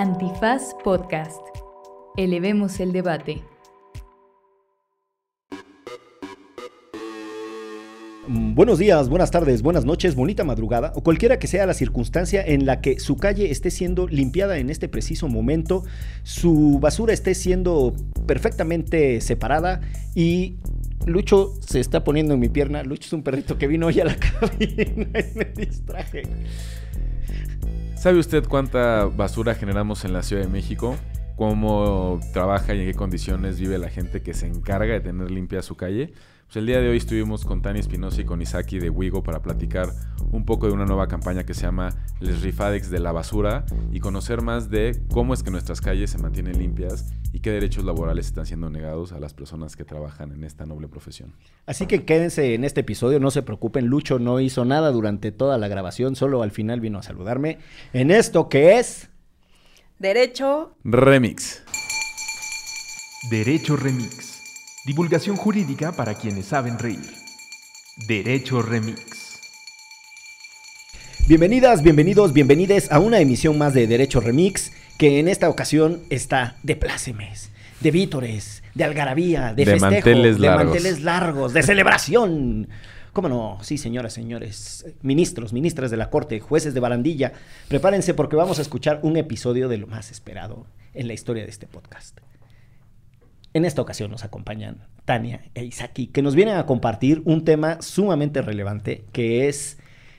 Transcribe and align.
Antifaz 0.00 0.76
Podcast. 0.84 1.40
Elevemos 2.16 2.78
el 2.78 2.92
debate. 2.92 3.42
Buenos 8.28 8.78
días, 8.78 9.08
buenas 9.08 9.32
tardes, 9.32 9.60
buenas 9.60 9.84
noches, 9.84 10.14
bonita 10.14 10.44
madrugada 10.44 10.92
o 10.94 11.02
cualquiera 11.02 11.40
que 11.40 11.48
sea 11.48 11.66
la 11.66 11.74
circunstancia 11.74 12.40
en 12.46 12.64
la 12.64 12.80
que 12.80 13.00
su 13.00 13.16
calle 13.16 13.50
esté 13.50 13.72
siendo 13.72 14.06
limpiada 14.06 14.58
en 14.58 14.70
este 14.70 14.88
preciso 14.88 15.26
momento, 15.26 15.82
su 16.22 16.78
basura 16.78 17.12
esté 17.12 17.34
siendo 17.34 17.92
perfectamente 18.24 19.20
separada 19.20 19.80
y 20.14 20.58
Lucho 21.06 21.54
se 21.58 21.80
está 21.80 22.04
poniendo 22.04 22.34
en 22.34 22.40
mi 22.40 22.48
pierna. 22.48 22.84
Lucho 22.84 23.08
es 23.08 23.12
un 23.14 23.24
perrito 23.24 23.58
que 23.58 23.66
vino 23.66 23.86
hoy 23.88 23.98
a 23.98 24.04
la 24.04 24.14
cabina 24.40 25.18
y 25.18 25.38
me 25.38 25.44
distraje. 25.56 26.22
¿Sabe 27.98 28.20
usted 28.20 28.44
cuánta 28.46 29.06
basura 29.06 29.56
generamos 29.56 30.04
en 30.04 30.12
la 30.12 30.22
Ciudad 30.22 30.42
de 30.42 30.48
México? 30.48 30.94
¿Cómo 31.34 32.20
trabaja 32.32 32.72
y 32.72 32.82
en 32.82 32.86
qué 32.86 32.94
condiciones 32.94 33.58
vive 33.58 33.76
la 33.76 33.90
gente 33.90 34.22
que 34.22 34.34
se 34.34 34.46
encarga 34.46 34.94
de 34.94 35.00
tener 35.00 35.32
limpia 35.32 35.62
su 35.62 35.76
calle? 35.76 36.12
Pues 36.48 36.56
el 36.56 36.64
día 36.64 36.80
de 36.80 36.88
hoy 36.88 36.96
estuvimos 36.96 37.44
con 37.44 37.60
Tani 37.60 37.78
Espinosa 37.78 38.22
y 38.22 38.24
con 38.24 38.40
Isaki 38.40 38.78
de 38.78 38.88
Wigo 38.88 39.22
para 39.22 39.42
platicar 39.42 39.90
un 40.32 40.46
poco 40.46 40.66
de 40.66 40.72
una 40.72 40.86
nueva 40.86 41.06
campaña 41.06 41.44
que 41.44 41.52
se 41.52 41.60
llama 41.60 41.90
Les 42.20 42.40
Rifadex 42.40 42.88
de 42.88 43.00
la 43.00 43.12
Basura 43.12 43.66
y 43.92 44.00
conocer 44.00 44.40
más 44.40 44.70
de 44.70 44.98
cómo 45.12 45.34
es 45.34 45.42
que 45.42 45.50
nuestras 45.50 45.82
calles 45.82 46.08
se 46.08 46.16
mantienen 46.16 46.58
limpias 46.58 47.12
y 47.34 47.40
qué 47.40 47.50
derechos 47.50 47.84
laborales 47.84 48.28
están 48.28 48.46
siendo 48.46 48.70
negados 48.70 49.12
a 49.12 49.20
las 49.20 49.34
personas 49.34 49.76
que 49.76 49.84
trabajan 49.84 50.32
en 50.32 50.42
esta 50.42 50.64
noble 50.64 50.88
profesión. 50.88 51.34
Así 51.66 51.84
que 51.84 52.06
quédense 52.06 52.54
en 52.54 52.64
este 52.64 52.80
episodio, 52.80 53.20
no 53.20 53.30
se 53.30 53.42
preocupen, 53.42 53.84
Lucho 53.84 54.18
no 54.18 54.40
hizo 54.40 54.64
nada 54.64 54.90
durante 54.90 55.32
toda 55.32 55.58
la 55.58 55.68
grabación, 55.68 56.16
solo 56.16 56.42
al 56.42 56.50
final 56.50 56.80
vino 56.80 56.98
a 56.98 57.02
saludarme 57.02 57.58
en 57.92 58.10
esto 58.10 58.48
que 58.48 58.78
es... 58.78 59.10
Derecho. 59.98 60.74
Remix. 60.82 61.62
Derecho 63.30 63.76
Remix. 63.76 64.27
Divulgación 64.84 65.36
jurídica 65.36 65.92
para 65.92 66.14
quienes 66.14 66.46
saben 66.46 66.78
reír. 66.78 67.12
Derecho 68.06 68.62
Remix. 68.62 69.38
Bienvenidas, 71.26 71.82
bienvenidos, 71.82 72.32
bienvenides 72.32 72.90
a 72.90 73.00
una 73.00 73.20
emisión 73.20 73.58
más 73.58 73.74
de 73.74 73.86
Derecho 73.86 74.20
Remix, 74.20 74.72
que 74.96 75.18
en 75.20 75.28
esta 75.28 75.48
ocasión 75.50 76.00
está 76.08 76.56
de 76.62 76.74
plácemes, 76.76 77.50
de 77.80 77.90
vítores, 77.90 78.62
de 78.74 78.84
algarabía, 78.84 79.52
de, 79.52 79.64
De 79.64 79.72
festejo, 79.72 79.90
manteles 79.90 80.38
de 80.38 80.46
largos. 80.46 80.64
manteles 80.64 81.02
largos, 81.02 81.52
de 81.52 81.62
celebración. 81.62 82.68
¿Cómo 83.12 83.28
no? 83.28 83.58
Sí, 83.62 83.76
señoras, 83.76 84.12
señores, 84.14 84.86
ministros, 85.02 85.52
ministras 85.52 85.90
de 85.90 85.96
la 85.98 86.08
Corte, 86.08 86.40
jueces 86.40 86.72
de 86.72 86.80
barandilla, 86.80 87.32
prepárense 87.68 88.14
porque 88.14 88.36
vamos 88.36 88.58
a 88.58 88.62
escuchar 88.62 89.00
un 89.02 89.16
episodio 89.16 89.68
de 89.68 89.76
lo 89.76 89.86
más 89.86 90.10
esperado 90.10 90.66
en 90.94 91.08
la 91.08 91.14
historia 91.14 91.42
de 91.44 91.50
este 91.50 91.66
podcast. 91.66 92.18
En 93.58 93.64
esta 93.64 93.82
ocasión 93.82 94.08
nos 94.12 94.22
acompañan 94.22 94.76
Tania 95.04 95.40
e 95.56 95.64
Isaki, 95.64 96.06
que 96.06 96.22
nos 96.22 96.36
vienen 96.36 96.56
a 96.58 96.64
compartir 96.64 97.22
un 97.24 97.44
tema 97.44 97.82
sumamente 97.82 98.40
relevante, 98.40 99.02
que 99.10 99.48
es 99.48 99.78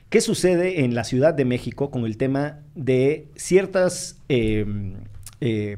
qué 0.09 0.20
sucede 0.20 0.84
en 0.84 0.94
la 0.94 1.06
Ciudad 1.06 1.34
de 1.34 1.45
México 1.45 1.90
con 1.90 2.04
el 2.06 2.17
tema 2.17 2.60
de 2.76 3.28
ciertas... 3.38 4.20
eh, 4.28 4.66
eh, 5.40 5.78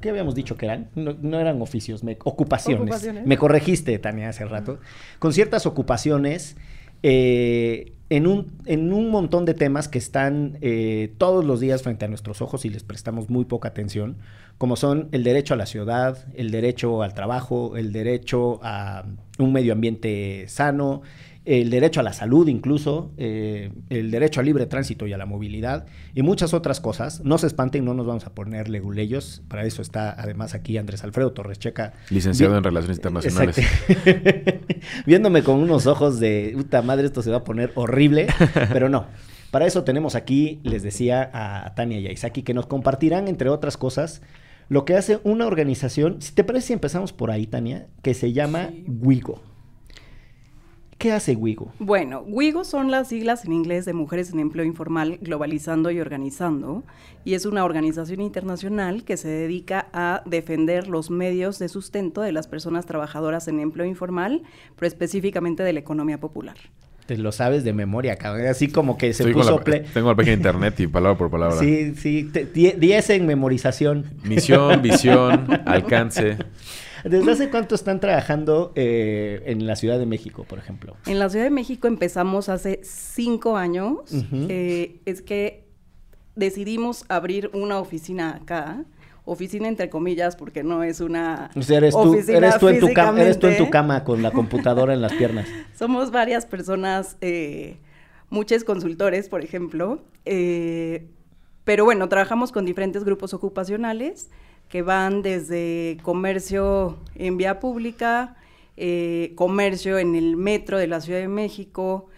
¿Qué 0.00 0.10
habíamos 0.10 0.36
dicho 0.36 0.56
que 0.56 0.66
eran? 0.66 0.90
No, 0.94 1.16
no 1.20 1.40
eran 1.40 1.60
oficios, 1.60 2.04
me- 2.04 2.18
ocupaciones. 2.22 2.82
Ocupaciones. 2.82 3.26
Me 3.26 3.36
corregiste, 3.36 3.98
Tania, 3.98 4.28
hace 4.28 4.44
rato. 4.44 4.78
Con 5.18 5.32
ciertas 5.32 5.66
ocupaciones 5.66 6.56
eh, 7.02 7.94
en, 8.10 8.28
un, 8.28 8.52
en 8.66 8.92
un 8.92 9.10
montón 9.10 9.44
de 9.44 9.54
temas 9.54 9.88
que 9.88 9.98
están 9.98 10.56
eh, 10.60 11.12
todos 11.18 11.44
los 11.44 11.58
días 11.58 11.82
frente 11.82 12.04
a 12.04 12.08
nuestros 12.08 12.42
ojos 12.42 12.64
y 12.64 12.68
les 12.68 12.84
prestamos 12.84 13.28
muy 13.28 13.44
poca 13.44 13.68
atención, 13.70 14.18
como 14.58 14.76
son 14.76 15.08
el 15.12 15.24
derecho 15.24 15.54
a 15.54 15.56
la 15.56 15.66
ciudad, 15.66 16.26
el 16.34 16.50
derecho 16.50 17.02
al 17.02 17.14
trabajo, 17.14 17.76
el 17.76 17.92
derecho 17.92 18.60
a 18.62 19.04
un 19.38 19.52
medio 19.52 19.72
ambiente 19.72 20.44
sano, 20.48 21.02
el 21.44 21.70
derecho 21.70 21.98
a 21.98 22.02
la 22.04 22.12
salud 22.12 22.46
incluso, 22.46 23.10
eh, 23.16 23.72
el 23.90 24.12
derecho 24.12 24.38
al 24.38 24.46
libre 24.46 24.66
tránsito 24.66 25.08
y 25.08 25.12
a 25.12 25.18
la 25.18 25.26
movilidad 25.26 25.86
y 26.14 26.22
muchas 26.22 26.54
otras 26.54 26.80
cosas. 26.80 27.22
No 27.24 27.38
se 27.38 27.48
espanten, 27.48 27.84
no 27.84 27.94
nos 27.94 28.06
vamos 28.06 28.26
a 28.26 28.34
poner 28.34 28.68
leguleyos, 28.68 29.42
para 29.48 29.64
eso 29.64 29.82
está 29.82 30.12
además 30.12 30.54
aquí 30.54 30.78
Andrés 30.78 31.02
Alfredo 31.02 31.32
Torres 31.32 31.58
Checa. 31.58 31.94
Licenciado 32.10 32.56
en 32.56 32.62
Relaciones 32.62 32.98
Internacionales. 32.98 33.56
Viéndome 35.06 35.42
con 35.42 35.56
unos 35.56 35.86
ojos 35.86 36.20
de, 36.20 36.52
puta 36.56 36.82
madre, 36.82 37.06
esto 37.06 37.22
se 37.22 37.30
va 37.30 37.38
a 37.38 37.44
poner 37.44 37.72
horrible, 37.74 38.28
pero 38.72 38.88
no. 38.88 39.06
Para 39.50 39.66
eso 39.66 39.84
tenemos 39.84 40.14
aquí, 40.14 40.60
les 40.62 40.82
decía 40.82 41.28
a 41.34 41.74
Tania 41.74 41.98
y 41.98 42.06
a 42.06 42.12
Isaki, 42.12 42.42
que 42.42 42.54
nos 42.54 42.66
compartirán, 42.66 43.28
entre 43.28 43.50
otras 43.50 43.76
cosas, 43.76 44.22
lo 44.72 44.86
que 44.86 44.96
hace 44.96 45.20
una 45.22 45.46
organización, 45.46 46.22
si 46.22 46.32
te 46.32 46.44
parece 46.44 46.68
si 46.68 46.72
empezamos 46.72 47.12
por 47.12 47.30
ahí, 47.30 47.46
Tania, 47.46 47.88
que 48.00 48.14
se 48.14 48.32
llama 48.32 48.70
WIGO. 48.86 49.38
¿Qué 50.96 51.12
hace 51.12 51.36
WIGO? 51.36 51.74
Bueno, 51.78 52.24
WIGO 52.26 52.64
son 52.64 52.90
las 52.90 53.08
siglas 53.08 53.44
en 53.44 53.52
inglés 53.52 53.84
de 53.84 53.92
Mujeres 53.92 54.32
en 54.32 54.38
Empleo 54.38 54.64
Informal 54.64 55.18
Globalizando 55.20 55.90
y 55.90 56.00
Organizando, 56.00 56.84
y 57.22 57.34
es 57.34 57.44
una 57.44 57.66
organización 57.66 58.22
internacional 58.22 59.04
que 59.04 59.18
se 59.18 59.28
dedica 59.28 59.88
a 59.92 60.22
defender 60.24 60.88
los 60.88 61.10
medios 61.10 61.58
de 61.58 61.68
sustento 61.68 62.22
de 62.22 62.32
las 62.32 62.46
personas 62.46 62.86
trabajadoras 62.86 63.48
en 63.48 63.60
empleo 63.60 63.84
informal, 63.84 64.42
pero 64.76 64.86
específicamente 64.86 65.62
de 65.62 65.74
la 65.74 65.80
economía 65.80 66.18
popular. 66.18 66.56
Te 67.12 67.18
lo 67.18 67.30
sabes 67.30 67.62
de 67.62 67.74
memoria, 67.74 68.16
cabrón. 68.16 68.46
Así 68.46 68.68
como 68.68 68.96
que 68.96 69.12
se 69.12 69.22
Estoy 69.24 69.34
puso... 69.34 69.58
la- 69.66 69.82
tengo 69.82 70.08
la 70.08 70.16
página 70.16 70.30
de 70.32 70.36
internet 70.38 70.80
y 70.80 70.86
palabra 70.86 71.18
por 71.18 71.30
palabra. 71.30 71.58
Sí, 71.58 71.94
sí, 71.94 72.30
te- 72.32 72.46
die- 72.46 72.74
10 72.78 73.10
en 73.10 73.26
memorización. 73.26 74.06
Misión, 74.24 74.80
visión, 74.82 75.46
alcance. 75.66 76.38
¿Desde 77.04 77.32
hace 77.32 77.50
cuánto 77.50 77.74
están 77.74 78.00
trabajando 78.00 78.72
eh, 78.76 79.42
en 79.44 79.66
la 79.66 79.76
Ciudad 79.76 79.98
de 79.98 80.06
México, 80.06 80.44
por 80.48 80.58
ejemplo? 80.58 80.96
En 81.04 81.18
la 81.18 81.28
Ciudad 81.28 81.44
de 81.44 81.50
México 81.50 81.86
empezamos 81.86 82.48
hace 82.48 82.80
cinco 82.82 83.58
años. 83.58 83.98
Eh, 84.48 85.00
es 85.04 85.20
que 85.20 85.64
decidimos 86.34 87.04
abrir 87.08 87.50
una 87.52 87.78
oficina 87.78 88.36
acá. 88.42 88.84
Oficina 89.24 89.68
entre 89.68 89.88
comillas, 89.88 90.34
porque 90.34 90.64
no 90.64 90.82
es 90.82 91.00
una 91.00 91.50
O 91.54 91.62
sea, 91.62 91.76
eres 91.78 91.94
tú, 91.94 92.14
eres 92.14 92.58
tú, 92.58 92.68
en, 92.68 92.80
tu 92.80 92.92
cama, 92.92 93.20
eres 93.22 93.38
tú 93.38 93.46
en 93.46 93.52
tu 93.52 93.64
físicamente. 93.64 93.70
cama 93.70 94.04
con 94.04 94.20
la 94.22 94.32
computadora 94.32 94.94
en 94.94 95.00
las 95.00 95.12
piernas. 95.12 95.46
Somos 95.78 96.10
varias 96.10 96.44
personas, 96.44 97.16
eh, 97.20 97.76
muchos 98.30 98.64
consultores, 98.64 99.28
por 99.28 99.42
ejemplo. 99.44 100.00
eh, 100.24 101.06
pero 101.64 101.84
bueno, 101.84 102.08
trabajamos 102.08 102.50
con 102.50 102.64
diferentes 102.64 103.04
grupos 103.04 103.32
ocupacionales 103.34 104.28
que 104.68 104.82
van 104.82 105.22
desde 105.22 105.98
comercio 106.02 106.98
en 107.14 107.36
vía 107.36 107.60
pública, 107.60 108.34
eh, 108.76 109.32
comercio 109.36 109.98
en 109.98 110.16
el 110.16 110.36
metro 110.36 110.76
de 110.78 110.88
la 110.88 111.00
Ciudad 111.00 111.20
de 111.20 111.28
México, 111.28 112.08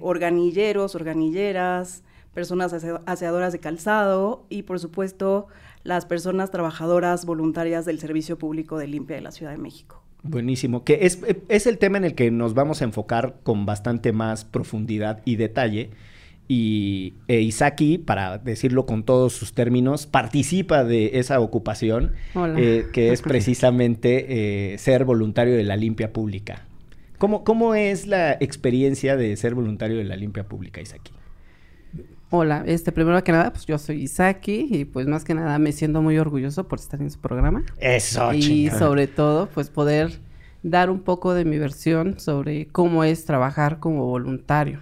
organilleros, 0.00 0.94
organilleras, 0.94 2.02
personas 2.34 2.72
ase- 2.72 3.00
aseadoras 3.06 3.52
de 3.52 3.58
calzado 3.58 4.44
y 4.48 4.62
por 4.62 4.78
supuesto 4.78 5.48
las 5.90 6.06
personas 6.06 6.52
trabajadoras 6.52 7.26
voluntarias 7.26 7.84
del 7.84 7.98
Servicio 7.98 8.38
Público 8.38 8.78
de 8.78 8.86
Limpia 8.86 9.16
de 9.16 9.22
la 9.22 9.32
Ciudad 9.32 9.50
de 9.50 9.58
México. 9.58 10.04
Buenísimo. 10.22 10.84
Que 10.84 11.00
es, 11.02 11.18
es 11.48 11.66
el 11.66 11.78
tema 11.78 11.98
en 11.98 12.04
el 12.04 12.14
que 12.14 12.30
nos 12.30 12.54
vamos 12.54 12.80
a 12.80 12.84
enfocar 12.84 13.40
con 13.42 13.66
bastante 13.66 14.12
más 14.12 14.44
profundidad 14.44 15.20
y 15.24 15.34
detalle. 15.34 15.90
Y 16.46 17.14
e 17.26 17.40
Isaki, 17.40 17.98
para 17.98 18.38
decirlo 18.38 18.86
con 18.86 19.02
todos 19.02 19.32
sus 19.32 19.52
términos, 19.52 20.06
participa 20.06 20.84
de 20.84 21.18
esa 21.18 21.40
ocupación, 21.40 22.12
eh, 22.56 22.86
que 22.92 23.10
es 23.10 23.20
precisamente 23.32 24.72
eh, 24.74 24.78
ser 24.78 25.04
voluntario 25.04 25.56
de 25.56 25.64
la 25.64 25.76
limpia 25.76 26.12
pública. 26.12 26.66
¿Cómo, 27.18 27.42
¿Cómo 27.42 27.74
es 27.74 28.06
la 28.06 28.34
experiencia 28.34 29.16
de 29.16 29.36
ser 29.36 29.56
voluntario 29.56 29.96
de 29.96 30.04
la 30.04 30.14
limpia 30.14 30.44
pública, 30.44 30.80
Isaki? 30.80 31.10
Hola, 32.32 32.62
este 32.66 32.92
primero 32.92 33.22
que 33.24 33.32
nada, 33.32 33.52
pues 33.52 33.66
yo 33.66 33.76
soy 33.76 34.02
Isaki 34.02 34.68
y 34.70 34.84
pues 34.84 35.08
más 35.08 35.24
que 35.24 35.34
nada 35.34 35.58
me 35.58 35.72
siento 35.72 36.00
muy 36.00 36.16
orgulloso 36.16 36.68
por 36.68 36.78
estar 36.78 37.00
en 37.02 37.10
su 37.10 37.18
programa 37.20 37.64
Eso, 37.78 38.32
y 38.32 38.40
chingada. 38.40 38.78
sobre 38.78 39.08
todo 39.08 39.48
pues 39.48 39.68
poder 39.68 40.20
dar 40.62 40.90
un 40.90 41.00
poco 41.00 41.34
de 41.34 41.44
mi 41.44 41.58
versión 41.58 42.20
sobre 42.20 42.68
cómo 42.68 43.02
es 43.02 43.24
trabajar 43.24 43.80
como 43.80 44.06
voluntario 44.06 44.78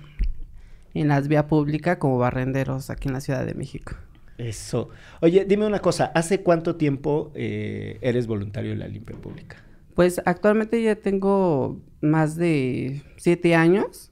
en 0.93 1.09
las 1.09 1.29
vías 1.29 1.45
públicas 1.45 1.97
como 1.97 2.19
barrenderos 2.19 2.91
aquí 2.91 3.09
en 3.09 3.15
la 3.15 3.21
Ciudad 3.23 3.47
de 3.47 3.55
México. 3.55 3.95
Eso. 4.37 4.91
Oye, 5.23 5.47
dime 5.47 5.67
una 5.67 5.79
cosa, 5.79 6.13
¿hace 6.15 6.43
cuánto 6.43 6.77
tiempo 6.77 7.33
eh, 7.35 7.97
eres 8.03 8.27
voluntario 8.27 8.73
de 8.73 8.77
la 8.77 8.89
limpia 8.89 9.17
pública? 9.17 9.57
Pues 9.95 10.21
actualmente 10.27 10.83
ya 10.83 10.97
tengo 10.97 11.81
más 12.03 12.37
de 12.37 13.03
siete 13.17 13.55
años, 13.55 14.08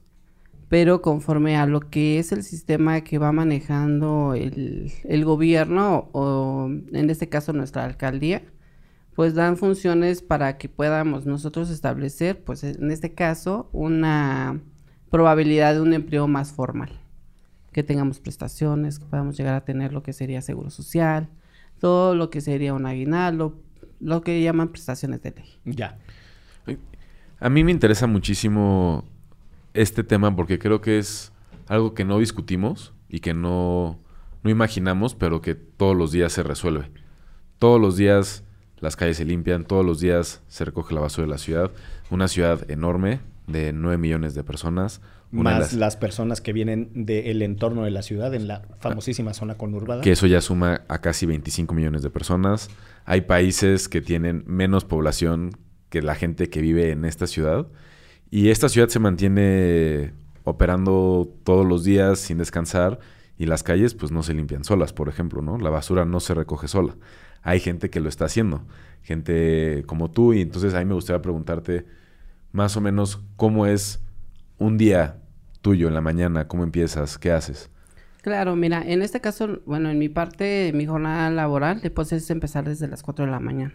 pero 0.69 1.01
conforme 1.01 1.55
a 1.57 1.65
lo 1.65 1.79
que 1.79 2.19
es 2.19 2.31
el 2.31 2.43
sistema 2.43 3.01
que 3.01 3.17
va 3.17 3.31
manejando 3.31 4.33
el, 4.33 4.91
el 5.03 5.25
gobierno 5.25 6.09
o 6.11 6.69
en 6.91 7.09
este 7.09 7.29
caso 7.29 7.53
nuestra 7.53 7.85
alcaldía, 7.85 8.43
pues 9.15 9.33
dan 9.33 9.57
funciones 9.57 10.21
para 10.21 10.57
que 10.57 10.69
podamos 10.69 11.25
nosotros 11.25 11.71
establecer, 11.71 12.43
pues 12.43 12.63
en 12.63 12.91
este 12.91 13.15
caso, 13.15 13.67
una 13.73 14.61
probabilidad 15.09 15.73
de 15.73 15.81
un 15.81 15.93
empleo 15.93 16.27
más 16.27 16.51
formal. 16.51 16.91
que 17.71 17.83
tengamos 17.83 18.19
prestaciones, 18.19 18.99
que 18.99 19.05
podamos 19.05 19.37
llegar 19.37 19.55
a 19.55 19.65
tener 19.65 19.93
lo 19.93 20.01
que 20.03 20.11
sería 20.11 20.41
seguro 20.41 20.69
social, 20.69 21.29
todo 21.79 22.15
lo 22.15 22.29
que 22.29 22.41
sería 22.41 22.73
un 22.73 22.85
aguinaldo, 22.87 23.59
lo 23.99 24.21
que 24.21 24.41
llaman 24.41 24.69
prestaciones 24.69 25.21
de 25.21 25.31
ley. 25.31 25.59
Ya. 25.65 25.97
A 27.39 27.49
mí 27.49 27.63
me 27.63 27.71
interesa 27.71 28.07
muchísimo 28.07 29.03
este 29.81 30.03
tema 30.03 30.35
porque 30.35 30.59
creo 30.59 30.81
que 30.81 30.97
es 30.99 31.31
algo 31.67 31.93
que 31.93 32.05
no 32.05 32.19
discutimos 32.19 32.93
y 33.09 33.19
que 33.19 33.33
no, 33.33 33.99
no 34.43 34.49
imaginamos, 34.49 35.15
pero 35.15 35.41
que 35.41 35.55
todos 35.55 35.95
los 35.95 36.11
días 36.11 36.33
se 36.33 36.43
resuelve. 36.43 36.89
Todos 37.59 37.79
los 37.81 37.97
días 37.97 38.43
las 38.79 38.95
calles 38.95 39.17
se 39.17 39.25
limpian, 39.25 39.65
todos 39.65 39.85
los 39.85 39.99
días 39.99 40.41
se 40.47 40.65
recoge 40.65 40.93
la 40.93 41.01
basura 41.01 41.25
de 41.25 41.31
la 41.31 41.37
ciudad. 41.37 41.71
Una 42.11 42.27
ciudad 42.27 42.69
enorme 42.69 43.19
de 43.47 43.73
9 43.73 43.97
millones 43.97 44.35
de 44.35 44.43
personas. 44.43 45.01
Una 45.31 45.49
de 45.51 45.59
Más 45.59 45.59
las- 45.59 45.73
las 45.73 45.97
personas 45.97 46.39
que 46.41 46.53
vienen 46.53 46.89
del 47.05 47.41
entorno 47.41 47.83
de 47.83 47.91
la 47.91 48.01
ciudad, 48.01 48.33
en 48.33 48.47
la 48.47 48.61
famosísima 48.79 49.33
zona 49.33 49.55
conurbada. 49.55 50.01
que 50.01 50.11
eso 50.11 50.25
ya 50.27 50.39
suma 50.41 50.81
a 50.87 50.99
casi 51.01 51.25
25 51.25 51.73
millones 51.73 52.01
de 52.01 52.09
personas. 52.09 52.69
Hay 53.05 53.21
países 53.21 53.89
que 53.89 53.99
tienen 54.01 54.43
menos 54.47 54.85
población 54.85 55.51
que 55.89 56.01
la 56.01 56.15
gente 56.15 56.49
que 56.49 56.61
vive 56.61 56.91
en 56.91 57.03
esta 57.05 57.27
ciudad. 57.27 57.67
Y 58.29 58.49
esta 58.49 58.69
ciudad 58.69 58.89
se 58.89 58.99
mantiene 58.99 60.13
operando 60.43 61.29
todos 61.43 61.65
los 61.65 61.83
días 61.83 62.19
sin 62.19 62.37
descansar 62.37 62.99
y 63.37 63.45
las 63.45 63.63
calles 63.63 63.93
pues 63.93 64.11
no 64.11 64.23
se 64.23 64.33
limpian 64.33 64.63
solas, 64.63 64.93
por 64.93 65.09
ejemplo, 65.09 65.41
¿no? 65.41 65.57
La 65.57 65.69
basura 65.69 66.05
no 66.05 66.19
se 66.19 66.33
recoge 66.33 66.67
sola. 66.67 66.95
Hay 67.41 67.59
gente 67.59 67.89
que 67.89 67.99
lo 67.99 68.09
está 68.09 68.25
haciendo, 68.25 68.63
gente 69.01 69.83
como 69.85 70.09
tú 70.09 70.33
y 70.33 70.41
entonces 70.41 70.73
a 70.73 70.79
mí 70.79 70.85
me 70.85 70.93
gustaría 70.93 71.21
preguntarte 71.21 71.85
más 72.51 72.75
o 72.75 72.81
menos 72.81 73.21
cómo 73.35 73.65
es 73.65 74.01
un 74.57 74.77
día 74.77 75.17
tuyo 75.61 75.87
en 75.87 75.93
la 75.93 76.01
mañana, 76.01 76.47
cómo 76.47 76.63
empiezas, 76.63 77.17
qué 77.17 77.31
haces. 77.31 77.69
Claro, 78.21 78.55
mira, 78.55 78.83
en 78.85 79.01
este 79.01 79.21
caso, 79.21 79.61
bueno, 79.65 79.89
en 79.89 79.99
mi 79.99 80.09
parte, 80.09 80.71
mi 80.73 80.85
jornada 80.85 81.29
laboral, 81.29 81.81
después 81.81 82.11
es 82.11 82.29
empezar 82.29 82.65
desde 82.65 82.87
las 82.87 83.03
4 83.03 83.25
de 83.25 83.31
la 83.31 83.39
mañana, 83.39 83.73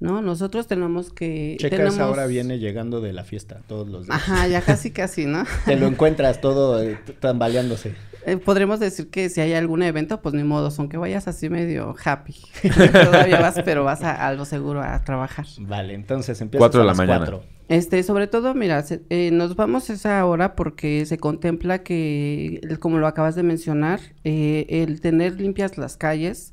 ¿no? 0.00 0.20
Nosotros 0.22 0.66
tenemos 0.66 1.12
que... 1.12 1.56
Checa 1.58 1.76
tenemos... 1.76 1.94
esa 1.94 2.08
hora 2.10 2.26
viene 2.26 2.58
llegando 2.58 3.00
de 3.00 3.12
la 3.12 3.24
fiesta 3.24 3.62
todos 3.66 3.88
los 3.88 4.06
días. 4.06 4.16
Ajá, 4.16 4.46
ya 4.48 4.60
casi, 4.60 4.90
casi, 4.90 5.26
¿no? 5.26 5.44
Te 5.64 5.76
lo 5.76 5.86
encuentras 5.86 6.40
todo 6.40 6.82
eh, 6.82 6.98
tambaleándose. 7.20 7.94
Eh, 8.26 8.36
podremos 8.38 8.80
decir 8.80 9.08
que 9.08 9.28
si 9.28 9.40
hay 9.40 9.52
algún 9.54 9.82
evento, 9.84 10.20
pues 10.20 10.34
ni 10.34 10.42
modo, 10.42 10.72
aunque 10.78 10.96
vayas 10.96 11.28
así 11.28 11.48
medio 11.48 11.94
happy. 12.04 12.34
Todavía 12.92 13.40
vas, 13.40 13.60
pero 13.64 13.84
vas 13.84 14.02
a, 14.02 14.26
a 14.26 14.32
lo 14.34 14.44
seguro 14.44 14.82
a 14.82 15.02
trabajar. 15.04 15.46
Vale, 15.60 15.94
entonces 15.94 16.40
empiezas 16.40 16.60
Cuatro 16.60 16.80
a 16.80 16.82
de 16.82 16.86
la 16.86 16.90
las 16.90 16.96
mañana. 16.98 17.18
cuatro. 17.18 17.44
Este, 17.68 18.02
sobre 18.02 18.26
todo, 18.26 18.52
mira, 18.54 18.82
se- 18.82 19.02
eh, 19.10 19.30
nos 19.32 19.56
vamos 19.56 19.90
a 19.90 19.92
esa 19.92 20.24
hora 20.26 20.54
porque 20.56 21.04
se 21.06 21.18
contempla 21.18 21.82
que, 21.84 22.60
como 22.80 22.98
lo 22.98 23.06
acabas 23.06 23.34
de 23.36 23.42
mencionar, 23.44 24.00
eh, 24.24 24.66
el 24.68 25.00
tener 25.00 25.40
limpias 25.40 25.78
las 25.78 25.96
calles 25.96 26.52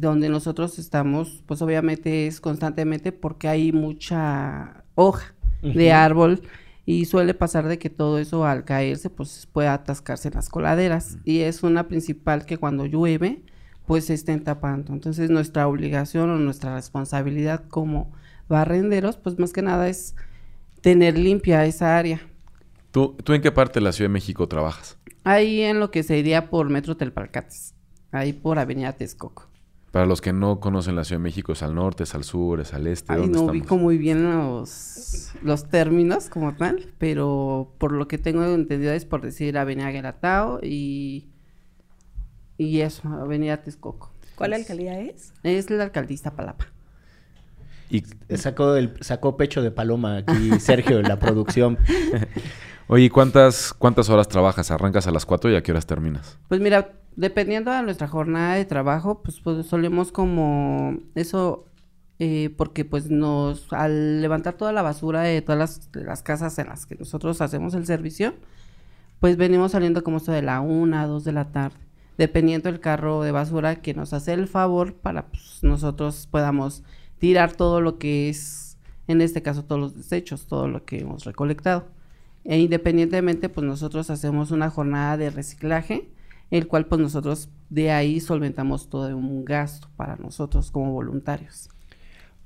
donde 0.00 0.28
nosotros 0.28 0.78
estamos, 0.78 1.42
pues 1.46 1.62
obviamente 1.62 2.26
es 2.26 2.40
constantemente 2.40 3.12
porque 3.12 3.48
hay 3.48 3.72
mucha 3.72 4.84
hoja 4.94 5.34
de 5.62 5.92
árbol 5.92 6.42
y 6.86 7.04
suele 7.04 7.34
pasar 7.34 7.66
de 7.68 7.78
que 7.78 7.90
todo 7.90 8.18
eso 8.18 8.46
al 8.46 8.64
caerse 8.64 9.10
pues 9.10 9.46
puede 9.52 9.68
atascarse 9.68 10.28
en 10.28 10.34
las 10.34 10.48
coladeras 10.48 11.18
y 11.24 11.40
es 11.40 11.62
una 11.62 11.88
principal 11.88 12.46
que 12.46 12.58
cuando 12.58 12.86
llueve 12.86 13.42
pues 13.86 14.06
se 14.06 14.14
estén 14.14 14.44
tapando. 14.44 14.92
Entonces 14.92 15.30
nuestra 15.30 15.66
obligación 15.66 16.30
o 16.30 16.36
nuestra 16.36 16.74
responsabilidad 16.74 17.64
como 17.68 18.12
barrenderos 18.48 19.16
pues 19.16 19.38
más 19.38 19.52
que 19.52 19.62
nada 19.62 19.88
es 19.88 20.14
tener 20.80 21.18
limpia 21.18 21.64
esa 21.64 21.98
área. 21.98 22.20
¿Tú, 22.90 23.16
¿Tú 23.22 23.34
en 23.34 23.42
qué 23.42 23.52
parte 23.52 23.80
de 23.80 23.84
la 23.84 23.92
Ciudad 23.92 24.08
de 24.08 24.14
México 24.14 24.48
trabajas? 24.48 24.96
Ahí 25.24 25.62
en 25.62 25.80
lo 25.80 25.90
que 25.90 26.02
sería 26.02 26.48
por 26.48 26.70
Metro 26.70 26.96
Telpalcates, 26.96 27.74
ahí 28.12 28.32
por 28.32 28.58
Avenida 28.58 28.92
Texcoco. 28.92 29.47
Para 29.90 30.04
los 30.04 30.20
que 30.20 30.32
no 30.34 30.60
conocen 30.60 30.96
la 30.96 31.04
Ciudad 31.04 31.18
de 31.18 31.24
México, 31.24 31.52
es 31.52 31.62
al 31.62 31.74
norte, 31.74 32.02
es 32.02 32.14
al 32.14 32.24
sur, 32.24 32.60
es 32.60 32.74
al 32.74 32.86
este. 32.86 33.12
Ay, 33.12 33.20
¿dónde 33.20 33.32
no 33.32 33.38
estamos? 33.38 33.50
ubico 33.52 33.76
muy 33.78 33.96
bien 33.96 34.22
los, 34.24 35.32
los 35.42 35.68
términos 35.68 36.28
como 36.28 36.54
tal, 36.54 36.92
pero 36.98 37.72
por 37.78 37.92
lo 37.92 38.06
que 38.06 38.18
tengo 38.18 38.44
entendido 38.44 38.92
es 38.92 39.06
por 39.06 39.22
decir 39.22 39.56
Avenida 39.56 39.90
Guelatao 39.90 40.60
y, 40.62 41.28
y 42.58 42.80
eso, 42.80 43.08
Avenida 43.08 43.56
Texcoco. 43.58 44.12
¿Cuál 44.34 44.52
alcaldía 44.52 45.00
es? 45.00 45.32
Es 45.42 45.70
la 45.70 45.84
alcaldista 45.84 46.32
Palapa. 46.32 46.66
Y, 47.90 48.04
Sacó, 48.36 48.76
el, 48.76 48.92
sacó 49.00 49.36
pecho 49.36 49.62
de 49.62 49.70
paloma 49.70 50.18
aquí 50.18 50.60
Sergio 50.60 50.98
en 50.98 51.08
la 51.08 51.18
producción. 51.20 51.78
oye, 52.86 53.08
¿cuántas, 53.10 53.72
¿cuántas 53.72 54.10
horas 54.10 54.28
trabajas? 54.28 54.70
¿Arrancas 54.70 55.06
a 55.06 55.10
las 55.10 55.24
4 55.24 55.50
y 55.52 55.56
a 55.56 55.62
qué 55.62 55.72
horas 55.72 55.86
terminas? 55.86 56.38
Pues 56.48 56.60
mira, 56.60 56.92
dependiendo 57.18 57.72
de 57.72 57.82
nuestra 57.82 58.06
jornada 58.06 58.54
de 58.54 58.64
trabajo, 58.64 59.22
pues, 59.24 59.40
pues 59.40 59.66
solemos 59.66 60.12
como 60.12 60.98
eso, 61.16 61.66
eh, 62.20 62.54
porque 62.56 62.84
pues 62.84 63.10
nos, 63.10 63.72
al 63.72 64.22
levantar 64.22 64.54
toda 64.54 64.72
la 64.72 64.82
basura 64.82 65.22
de 65.22 65.42
todas 65.42 65.58
las, 65.58 65.90
las 65.94 66.22
casas 66.22 66.56
en 66.60 66.68
las 66.68 66.86
que 66.86 66.94
nosotros 66.94 67.40
hacemos 67.40 67.74
el 67.74 67.86
servicio, 67.86 68.34
pues 69.18 69.36
venimos 69.36 69.72
saliendo 69.72 70.04
como 70.04 70.18
esto 70.18 70.30
de 70.30 70.42
la 70.42 70.60
una, 70.60 71.08
dos 71.08 71.24
de 71.24 71.32
la 71.32 71.50
tarde, 71.50 71.76
dependiendo 72.18 72.70
del 72.70 72.78
carro 72.78 73.22
de 73.22 73.32
basura 73.32 73.82
que 73.82 73.94
nos 73.94 74.12
hace 74.12 74.32
el 74.32 74.46
favor 74.46 74.94
para 74.94 75.26
pues, 75.26 75.58
nosotros 75.62 76.28
podamos 76.30 76.84
tirar 77.18 77.52
todo 77.52 77.80
lo 77.80 77.98
que 77.98 78.28
es, 78.28 78.78
en 79.08 79.22
este 79.22 79.42
caso 79.42 79.64
todos 79.64 79.80
los 79.80 79.96
desechos, 79.96 80.46
todo 80.46 80.68
lo 80.68 80.84
que 80.84 81.00
hemos 81.00 81.24
recolectado. 81.24 81.88
E 82.44 82.60
independientemente, 82.60 83.48
pues 83.48 83.66
nosotros 83.66 84.08
hacemos 84.08 84.52
una 84.52 84.70
jornada 84.70 85.16
de 85.16 85.30
reciclaje, 85.30 86.08
el 86.50 86.66
cual 86.66 86.86
pues 86.86 87.00
nosotros 87.00 87.48
de 87.70 87.90
ahí 87.90 88.20
solventamos 88.20 88.88
todo 88.88 89.14
un 89.16 89.44
gasto 89.44 89.88
para 89.96 90.16
nosotros 90.16 90.70
como 90.70 90.92
voluntarios. 90.92 91.68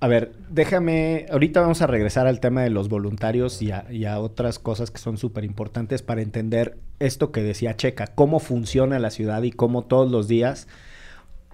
A 0.03 0.09
ver, 0.09 0.33
déjame, 0.51 1.27
ahorita 1.31 1.61
vamos 1.61 1.81
a 1.81 1.87
regresar 1.87 2.27
al 2.27 2.41
tema 2.41 2.63
de 2.63 2.71
los 2.71 2.89
voluntarios 2.89 3.63
y 3.63 3.71
a, 3.71 4.19
otras 4.19 4.59
cosas 4.59 4.91
que 4.91 4.99
son 4.99 5.17
súper 5.17 5.45
importantes 5.45 6.03
para 6.03 6.23
entender 6.23 6.77
esto 6.99 7.31
que 7.31 7.45
decía 7.45 7.77
Checa, 7.77 8.09
cómo 8.09 8.41
funciona 8.41 8.99
la 8.99 9.11
ciudad 9.11 9.45
y 9.45 9.53
cómo 9.53 9.85
todos 9.85 10.11
los 10.11 10.27
días, 10.27 10.67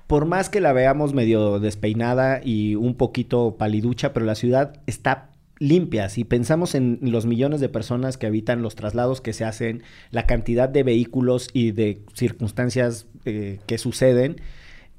por 0.06 0.24
más 0.24 0.48
que 0.48 0.62
la 0.62 0.72
veamos 0.72 1.12
medio 1.12 1.60
despeinada 1.60 2.40
y 2.42 2.74
un 2.74 2.94
poquito 2.94 3.56
paliducha, 3.58 4.14
pero 4.14 4.24
la 4.24 4.34
ciudad 4.34 4.80
está 4.86 5.28
limpia. 5.58 6.08
Si 6.08 6.24
pensamos 6.24 6.74
en 6.74 6.98
los 7.02 7.26
millones 7.26 7.60
de 7.60 7.68
personas 7.68 8.16
que 8.16 8.26
habitan, 8.26 8.62
los 8.62 8.74
traslados 8.74 9.20
que 9.20 9.32
se 9.32 9.44
hacen, 9.44 9.82
la 10.10 10.26
cantidad 10.26 10.68
de 10.68 10.82
vehículos 10.82 11.48
y 11.52 11.72
de 11.72 12.02
circunstancias 12.14 13.06
eh, 13.24 13.58
que 13.66 13.78
suceden, 13.78 14.40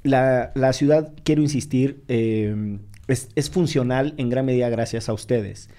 la, 0.03 0.51
la 0.55 0.73
ciudad, 0.73 1.13
quiero 1.23 1.41
insistir, 1.41 2.03
eh, 2.07 2.79
es, 3.07 3.29
es 3.35 3.49
funcional 3.49 4.13
en 4.17 4.29
gran 4.29 4.45
medida 4.45 4.69
gracias 4.69 5.09
a 5.09 5.13
ustedes. 5.13 5.69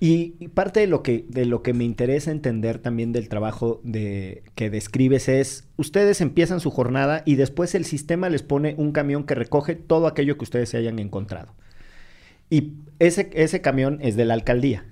Y, 0.00 0.34
y 0.40 0.48
parte 0.48 0.80
de 0.80 0.88
lo, 0.88 1.04
que, 1.04 1.24
de 1.28 1.46
lo 1.46 1.62
que 1.62 1.74
me 1.74 1.84
interesa 1.84 2.32
entender 2.32 2.80
también 2.80 3.12
del 3.12 3.28
trabajo 3.28 3.80
de, 3.84 4.42
que 4.56 4.68
describes 4.68 5.28
es, 5.28 5.68
ustedes 5.76 6.20
empiezan 6.20 6.58
su 6.58 6.72
jornada 6.72 7.22
y 7.24 7.36
después 7.36 7.76
el 7.76 7.84
sistema 7.84 8.28
les 8.28 8.42
pone 8.42 8.74
un 8.78 8.90
camión 8.90 9.22
que 9.22 9.36
recoge 9.36 9.76
todo 9.76 10.08
aquello 10.08 10.36
que 10.36 10.42
ustedes 10.42 10.70
se 10.70 10.76
hayan 10.76 10.98
encontrado. 10.98 11.54
Y 12.52 12.74
ese, 12.98 13.30
ese 13.32 13.62
camión 13.62 13.98
es 14.02 14.14
de 14.14 14.26
la 14.26 14.34
alcaldía. 14.34 14.84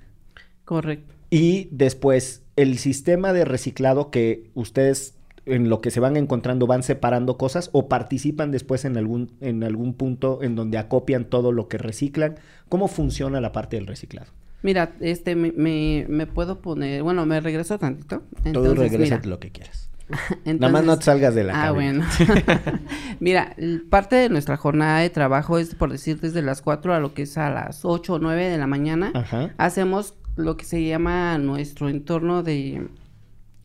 Correcto. 0.65 1.15
Y 1.29 1.69
después 1.73 2.43
el 2.57 2.79
sistema 2.79 3.35
de 3.35 3.45
reciclado 3.45 4.11
que 4.11 4.51
ustedes 4.55 5.19
en 5.45 5.69
lo 5.69 5.83
que 5.83 5.91
se 5.91 6.01
van 6.01 6.17
encontrando 6.17 6.67
van 6.67 6.83
separando 6.83 7.37
cosas 7.37 7.69
o 7.73 7.87
participan 7.87 8.51
después 8.51 8.87
en 8.87 8.97
algún, 8.97 9.33
en 9.43 9.63
algún 9.63 9.93
punto 9.93 10.43
en 10.43 10.57
donde 10.57 10.79
acopian 10.79 11.27
todo 11.27 11.53
lo 11.53 11.69
que 11.69 11.77
reciclan. 11.77 12.37
¿Cómo 12.71 12.89
funciona 12.89 13.43
la 13.43 13.53
parte 13.53 13.77
del 13.77 13.87
reciclado? 13.87 14.29
Mira, 14.63 14.95
este, 15.01 15.37
me, 15.37 15.53
me, 15.53 16.07
me 16.09 16.27
puedo 16.27 16.61
poner, 16.61 17.03
bueno, 17.03 17.27
me 17.27 17.41
regreso 17.41 17.79
tantito. 17.79 18.23
Todo 18.53 18.75
regresa 18.75 19.17
mira, 19.17 19.29
lo 19.29 19.39
que 19.39 19.51
quieras. 19.51 19.80
Nada 20.45 20.69
más 20.73 20.85
no 20.85 20.99
te 20.99 21.05
salgas 21.05 21.35
de 21.35 21.45
la 21.45 21.53
Ah, 21.55 21.67
cabina. 21.73 22.09
bueno. 22.27 22.41
Mira, 23.21 23.55
parte 23.91 24.17
de 24.17 24.29
nuestra 24.29 24.57
jornada 24.57 25.01
de 25.01 25.11
trabajo 25.11 25.59
es, 25.59 25.75
por 25.75 25.91
decir, 25.91 26.21
desde 26.21 26.43
las 26.43 26.63
4 26.63 26.95
a 26.95 27.01
lo 27.01 27.15
que 27.15 27.23
es 27.23 27.37
a 27.39 27.51
las 27.51 27.85
8 27.85 28.15
o 28.15 28.19
9 28.19 28.49
de 28.49 28.59
la 28.59 28.67
mañana. 28.67 29.11
Ajá. 29.15 29.51
Hacemos 29.59 30.15
lo 30.37 30.57
que 30.57 30.65
se 30.65 30.85
llama 30.85 31.39
nuestro 31.39 31.89
entorno 31.89 32.43
de... 32.43 32.89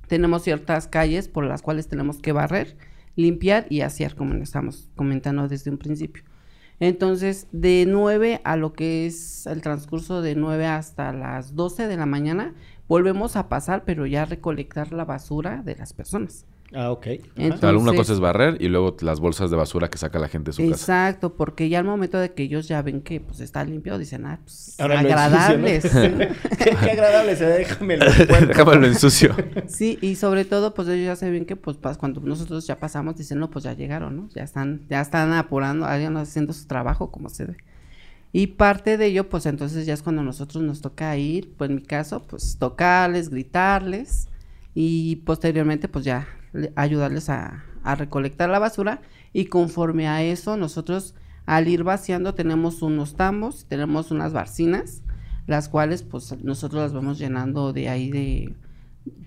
Tenemos 0.07 0.43
ciertas 0.43 0.87
calles 0.87 1.27
por 1.27 1.45
las 1.45 1.61
cuales 1.61 1.87
tenemos 1.87 2.17
que 2.19 2.31
barrer, 2.31 2.77
limpiar 3.15 3.65
y 3.69 3.81
asear, 3.81 4.15
como 4.15 4.33
lo 4.35 4.43
estamos 4.43 4.89
comentando 4.95 5.47
desde 5.47 5.71
un 5.71 5.77
principio. 5.77 6.23
Entonces, 6.79 7.47
de 7.53 7.85
9 7.87 8.41
a 8.43 8.57
lo 8.57 8.73
que 8.73 9.05
es 9.07 9.47
el 9.47 9.61
transcurso 9.61 10.21
de 10.21 10.35
9 10.35 10.67
hasta 10.67 11.13
las 11.13 11.55
12 11.55 11.87
de 11.87 11.95
la 11.97 12.05
mañana, 12.05 12.53
volvemos 12.87 13.35
a 13.35 13.49
pasar, 13.49 13.83
pero 13.85 14.05
ya 14.05 14.23
a 14.23 14.25
recolectar 14.25 14.91
la 14.93 15.05
basura 15.05 15.61
de 15.63 15.75
las 15.75 15.93
personas. 15.93 16.45
Ah, 16.73 16.91
ok. 16.91 17.07
Entonces- 17.37 17.81
una 17.81 17.93
cosa 17.93 18.11
es 18.11 18.19
barrer 18.19 18.57
y 18.59 18.67
luego 18.67 18.97
las 19.01 19.19
bolsas 19.19 19.51
de 19.51 19.55
basura 19.55 19.87
que 19.89 19.97
saca 19.99 20.17
la 20.19 20.27
gente 20.27 20.49
de 20.49 20.53
su 20.53 20.61
casa. 20.63 20.73
Exacto, 20.73 21.33
porque 21.35 21.69
ya 21.69 21.77
al 21.79 21.85
momento 21.85 22.17
de 22.17 22.33
que 22.33 22.43
ellos 22.43 22.67
ya 22.67 22.81
ven 22.81 23.01
que 23.01 23.21
pues 23.21 23.39
está 23.39 23.63
limpio, 23.63 23.97
dicen, 23.99 24.25
ah, 24.25 24.39
pues 24.43 24.75
Ahora 24.79 24.99
agradables. 24.99 25.85
ensucio, 25.85 26.09
¿no? 26.09 26.17
qué, 26.57 26.75
qué 26.83 26.91
agradable 26.91 27.35
se 27.35 27.45
ve, 27.45 27.57
déjame 27.59 27.97
lo 27.97 28.05
encuentro. 28.07 28.47
Déjamelo 28.47 28.87
en 28.87 28.95
sucio. 28.95 29.35
Sí, 29.67 29.99
y 30.01 30.15
sobre 30.15 30.43
todo, 30.43 30.73
pues 30.73 30.87
ellos 30.87 31.05
ya 31.05 31.15
se 31.15 31.29
ven 31.29 31.45
que 31.45 31.55
pues 31.55 31.77
cuando 31.97 32.19
nosotros 32.21 32.65
ya 32.67 32.77
pasamos, 32.77 33.15
dicen, 33.15 33.39
no, 33.39 33.49
pues 33.51 33.63
ya 33.63 33.73
llegaron, 33.73 34.15
¿no? 34.17 34.27
Ya 34.35 34.43
están, 34.43 34.81
ya 34.89 35.01
están 35.01 35.31
apurando, 35.33 35.85
hagan- 35.85 36.17
haciendo 36.17 36.51
su 36.51 36.65
trabajo 36.67 37.11
como 37.11 37.29
se 37.29 37.45
debe. 37.45 37.57
Y 38.37 38.47
parte 38.47 38.97
de 38.97 39.05
ello, 39.05 39.29
pues 39.29 39.45
entonces 39.45 39.85
ya 39.85 39.93
es 39.93 40.01
cuando 40.03 40.21
nosotros 40.21 40.61
nos 40.61 40.81
toca 40.81 41.15
ir, 41.15 41.53
pues 41.57 41.69
en 41.69 41.77
mi 41.77 41.81
caso, 41.83 42.21
pues 42.27 42.57
tocarles, 42.59 43.29
gritarles 43.29 44.27
y 44.73 45.17
posteriormente 45.17 45.87
pues 45.87 46.03
ya 46.03 46.27
le- 46.51 46.73
ayudarles 46.75 47.29
a, 47.29 47.63
a 47.83 47.95
recolectar 47.95 48.49
la 48.49 48.59
basura 48.59 48.99
y 49.31 49.45
conforme 49.45 50.07
a 50.09 50.21
eso 50.21 50.57
nosotros 50.57 51.15
al 51.45 51.67
ir 51.69 51.83
vaciando 51.85 52.33
tenemos 52.33 52.81
unos 52.81 53.15
tambos, 53.15 53.65
tenemos 53.69 54.11
unas 54.11 54.33
barcinas, 54.33 55.01
las 55.47 55.69
cuales 55.69 56.03
pues 56.03 56.35
nosotros 56.43 56.81
las 56.81 56.91
vamos 56.93 57.17
llenando 57.19 57.71
de 57.71 57.87
ahí 57.87 58.09
de 58.11 58.53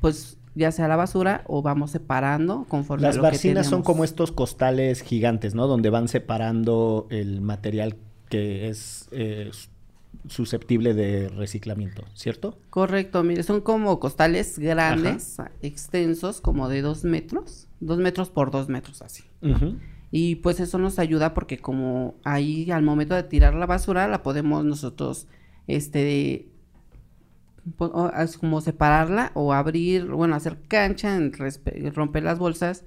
pues 0.00 0.36
ya 0.54 0.70
sea 0.72 0.88
la 0.88 0.96
basura 0.96 1.44
o 1.46 1.62
vamos 1.62 1.92
separando 1.92 2.66
conforme 2.68 3.06
a 3.06 3.08
Las 3.08 3.16
lo 3.16 3.22
que 3.22 3.28
barcinas 3.28 3.66
son 3.66 3.70
tenemos. 3.82 3.86
como 3.86 4.04
estos 4.04 4.32
costales 4.32 5.00
gigantes, 5.02 5.54
¿no? 5.54 5.66
Donde 5.66 5.88
van 5.88 6.08
separando 6.08 7.06
el 7.10 7.40
material 7.40 7.96
que 8.28 8.68
es 8.68 9.08
eh, 9.10 9.50
susceptible 10.28 10.94
de 10.94 11.28
reciclamiento, 11.28 12.04
¿cierto? 12.14 12.58
Correcto, 12.70 13.22
mire, 13.22 13.42
son 13.42 13.60
como 13.60 13.98
costales 14.00 14.58
grandes, 14.58 15.36
extensos, 15.62 16.40
como 16.40 16.68
de 16.68 16.82
dos 16.82 17.04
metros, 17.04 17.68
dos 17.80 17.98
metros 17.98 18.30
por 18.30 18.50
dos 18.50 18.68
metros 18.68 19.02
así. 19.02 19.24
Y 20.10 20.36
pues 20.36 20.60
eso 20.60 20.78
nos 20.78 20.98
ayuda 20.98 21.34
porque 21.34 21.58
como 21.58 22.14
ahí 22.24 22.70
al 22.70 22.82
momento 22.82 23.14
de 23.14 23.22
tirar 23.24 23.54
la 23.54 23.66
basura 23.66 24.08
la 24.08 24.22
podemos 24.22 24.64
nosotros, 24.64 25.26
este, 25.66 26.48
como 28.40 28.60
separarla 28.60 29.32
o 29.34 29.52
abrir, 29.52 30.06
bueno, 30.06 30.34
hacer 30.34 30.58
cancha, 30.68 31.18
romper 31.94 32.22
las 32.22 32.38
bolsas, 32.38 32.84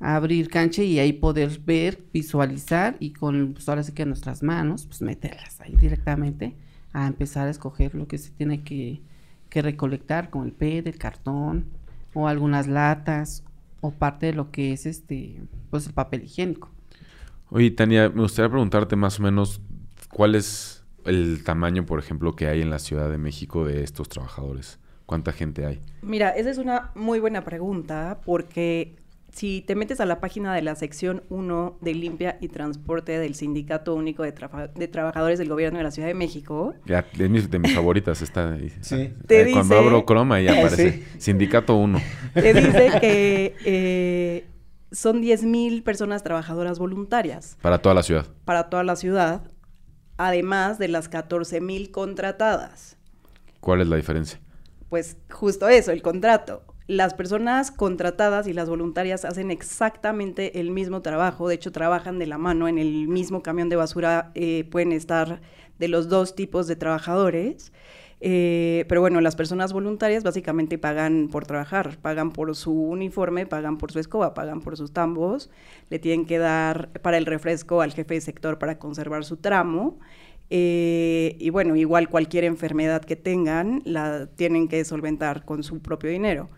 abrir 0.00 0.48
cancha 0.48 0.82
y 0.82 0.98
ahí 0.98 1.12
poder 1.12 1.60
ver, 1.60 2.02
visualizar 2.12 2.96
y 2.98 3.12
con, 3.12 3.52
pues 3.52 3.68
ahora 3.68 3.82
sí 3.82 3.92
que 3.92 4.06
nuestras 4.06 4.42
manos, 4.42 4.86
pues 4.86 5.02
meterlas 5.02 5.60
ahí 5.60 5.76
directamente 5.76 6.56
a 6.92 7.06
empezar 7.06 7.46
a 7.46 7.50
escoger 7.50 7.94
lo 7.94 8.08
que 8.08 8.18
se 8.18 8.30
tiene 8.30 8.62
que, 8.62 9.00
que 9.50 9.62
recolectar 9.62 10.30
con 10.30 10.46
el 10.46 10.52
PET, 10.52 10.86
el 10.86 10.98
cartón 10.98 11.66
o 12.14 12.26
algunas 12.26 12.66
latas 12.66 13.44
o 13.82 13.92
parte 13.92 14.26
de 14.26 14.32
lo 14.32 14.50
que 14.50 14.72
es 14.72 14.86
este, 14.86 15.42
pues 15.70 15.86
el 15.86 15.92
papel 15.92 16.24
higiénico. 16.24 16.70
Oye, 17.50 17.70
Tania, 17.70 18.08
me 18.08 18.22
gustaría 18.22 18.48
preguntarte 18.48 18.96
más 18.96 19.20
o 19.20 19.22
menos 19.22 19.60
cuál 20.10 20.34
es 20.34 20.84
el 21.04 21.44
tamaño, 21.44 21.84
por 21.84 21.98
ejemplo, 21.98 22.36
que 22.36 22.46
hay 22.46 22.62
en 22.62 22.70
la 22.70 22.78
Ciudad 22.78 23.10
de 23.10 23.18
México 23.18 23.64
de 23.64 23.82
estos 23.82 24.08
trabajadores. 24.08 24.78
¿Cuánta 25.06 25.32
gente 25.32 25.66
hay? 25.66 25.80
Mira, 26.02 26.30
esa 26.30 26.50
es 26.50 26.58
una 26.58 26.92
muy 26.94 27.18
buena 27.18 27.42
pregunta 27.42 28.20
porque 28.24 28.94
si 29.32 29.62
te 29.62 29.74
metes 29.76 30.00
a 30.00 30.06
la 30.06 30.20
página 30.20 30.54
de 30.54 30.62
la 30.62 30.74
sección 30.74 31.22
1 31.28 31.78
de 31.80 31.94
Limpia 31.94 32.36
y 32.40 32.48
Transporte 32.48 33.18
del 33.18 33.34
Sindicato 33.34 33.94
Único 33.94 34.22
de, 34.24 34.34
Trafa- 34.34 34.72
de 34.72 34.88
Trabajadores 34.88 35.38
del 35.38 35.48
Gobierno 35.48 35.78
de 35.78 35.84
la 35.84 35.90
Ciudad 35.90 36.08
de 36.08 36.14
México, 36.14 36.74
Ya, 36.86 37.06
de 37.16 37.28
mis, 37.28 37.48
de 37.50 37.58
mis 37.58 37.74
favoritas 37.74 38.20
está 38.22 38.52
ahí. 38.54 38.70
Sí. 38.80 39.14
Te 39.26 39.42
Eh, 39.42 39.52
Cuando 39.52 39.74
dice- 39.76 39.86
abro 39.86 40.04
Chroma 40.06 40.40
ya 40.40 40.52
Eh, 40.56 40.58
aparece. 40.60 40.92
sí. 40.92 41.04
Sindicato 41.18 41.76
1. 41.76 42.00
te 42.34 42.54
dice 42.54 42.90
que 43.00 43.54
eh, 43.64 44.46
son 44.92 45.22
10.000 45.22 45.82
personas 45.84 46.22
trabajadoras 46.24 46.78
voluntarias 46.80 47.56
Para 47.62 47.78
toda 47.78 47.94
la 47.94 48.02
ciudad. 48.02 48.26
para 48.44 48.68
toda 48.68 48.82
la 48.82 48.96
ciudad, 48.96 49.48
además 50.16 50.78
de 50.78 50.88
las 50.88 51.08
14.000 51.10 51.90
contratadas. 51.92 52.96
¿Cuál 53.60 53.82
es 53.82 53.86
la 53.88 53.96
diferencia? 53.96 54.40
Pues 54.88 55.16
justo 55.30 55.68
eso, 55.68 55.92
el 55.92 56.02
contrato. 56.02 56.64
Las 56.90 57.14
personas 57.14 57.70
contratadas 57.70 58.48
y 58.48 58.52
las 58.52 58.68
voluntarias 58.68 59.24
hacen 59.24 59.52
exactamente 59.52 60.58
el 60.58 60.72
mismo 60.72 61.02
trabajo, 61.02 61.46
de 61.46 61.54
hecho 61.54 61.70
trabajan 61.70 62.18
de 62.18 62.26
la 62.26 62.36
mano 62.36 62.66
en 62.66 62.78
el 62.78 63.06
mismo 63.06 63.44
camión 63.44 63.68
de 63.68 63.76
basura, 63.76 64.32
eh, 64.34 64.64
pueden 64.72 64.90
estar 64.90 65.40
de 65.78 65.86
los 65.86 66.08
dos 66.08 66.34
tipos 66.34 66.66
de 66.66 66.74
trabajadores, 66.74 67.72
eh, 68.20 68.86
pero 68.88 69.02
bueno, 69.02 69.20
las 69.20 69.36
personas 69.36 69.72
voluntarias 69.72 70.24
básicamente 70.24 70.78
pagan 70.78 71.28
por 71.30 71.46
trabajar, 71.46 71.96
pagan 72.02 72.32
por 72.32 72.56
su 72.56 72.72
uniforme, 72.72 73.46
pagan 73.46 73.78
por 73.78 73.92
su 73.92 74.00
escoba, 74.00 74.34
pagan 74.34 74.60
por 74.60 74.76
sus 74.76 74.92
tambos, 74.92 75.48
le 75.90 76.00
tienen 76.00 76.26
que 76.26 76.38
dar 76.38 76.90
para 77.02 77.18
el 77.18 77.26
refresco 77.26 77.82
al 77.82 77.92
jefe 77.92 78.14
de 78.14 78.20
sector 78.20 78.58
para 78.58 78.80
conservar 78.80 79.24
su 79.24 79.36
tramo. 79.36 80.00
Eh, 80.52 81.36
y 81.38 81.50
bueno, 81.50 81.76
igual 81.76 82.08
cualquier 82.08 82.42
enfermedad 82.42 83.04
que 83.04 83.14
tengan 83.14 83.82
la 83.84 84.26
tienen 84.26 84.66
que 84.66 84.84
solventar 84.84 85.44
con 85.44 85.62
su 85.62 85.80
propio 85.80 86.10
dinero. 86.10 86.50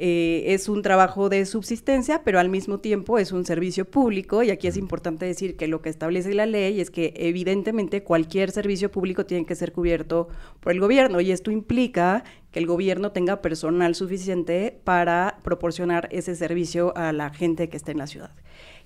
Eh, 0.00 0.54
es 0.54 0.68
un 0.68 0.82
trabajo 0.82 1.28
de 1.28 1.44
subsistencia, 1.44 2.22
pero 2.22 2.38
al 2.38 2.48
mismo 2.48 2.78
tiempo 2.78 3.18
es 3.18 3.32
un 3.32 3.44
servicio 3.44 3.84
público 3.84 4.44
y 4.44 4.50
aquí 4.50 4.68
es 4.68 4.76
importante 4.76 5.26
decir 5.26 5.56
que 5.56 5.66
lo 5.66 5.82
que 5.82 5.88
establece 5.88 6.34
la 6.34 6.46
ley 6.46 6.80
es 6.80 6.92
que 6.92 7.14
evidentemente 7.16 8.04
cualquier 8.04 8.52
servicio 8.52 8.92
público 8.92 9.26
tiene 9.26 9.44
que 9.44 9.56
ser 9.56 9.72
cubierto 9.72 10.28
por 10.60 10.70
el 10.70 10.78
gobierno 10.78 11.20
y 11.20 11.32
esto 11.32 11.50
implica 11.50 12.22
que 12.52 12.60
el 12.60 12.66
gobierno 12.66 13.10
tenga 13.10 13.42
personal 13.42 13.96
suficiente 13.96 14.80
para 14.84 15.40
proporcionar 15.42 16.08
ese 16.12 16.36
servicio 16.36 16.96
a 16.96 17.12
la 17.12 17.30
gente 17.30 17.68
que 17.68 17.76
esté 17.76 17.90
en 17.90 17.98
la 17.98 18.06
ciudad. 18.06 18.30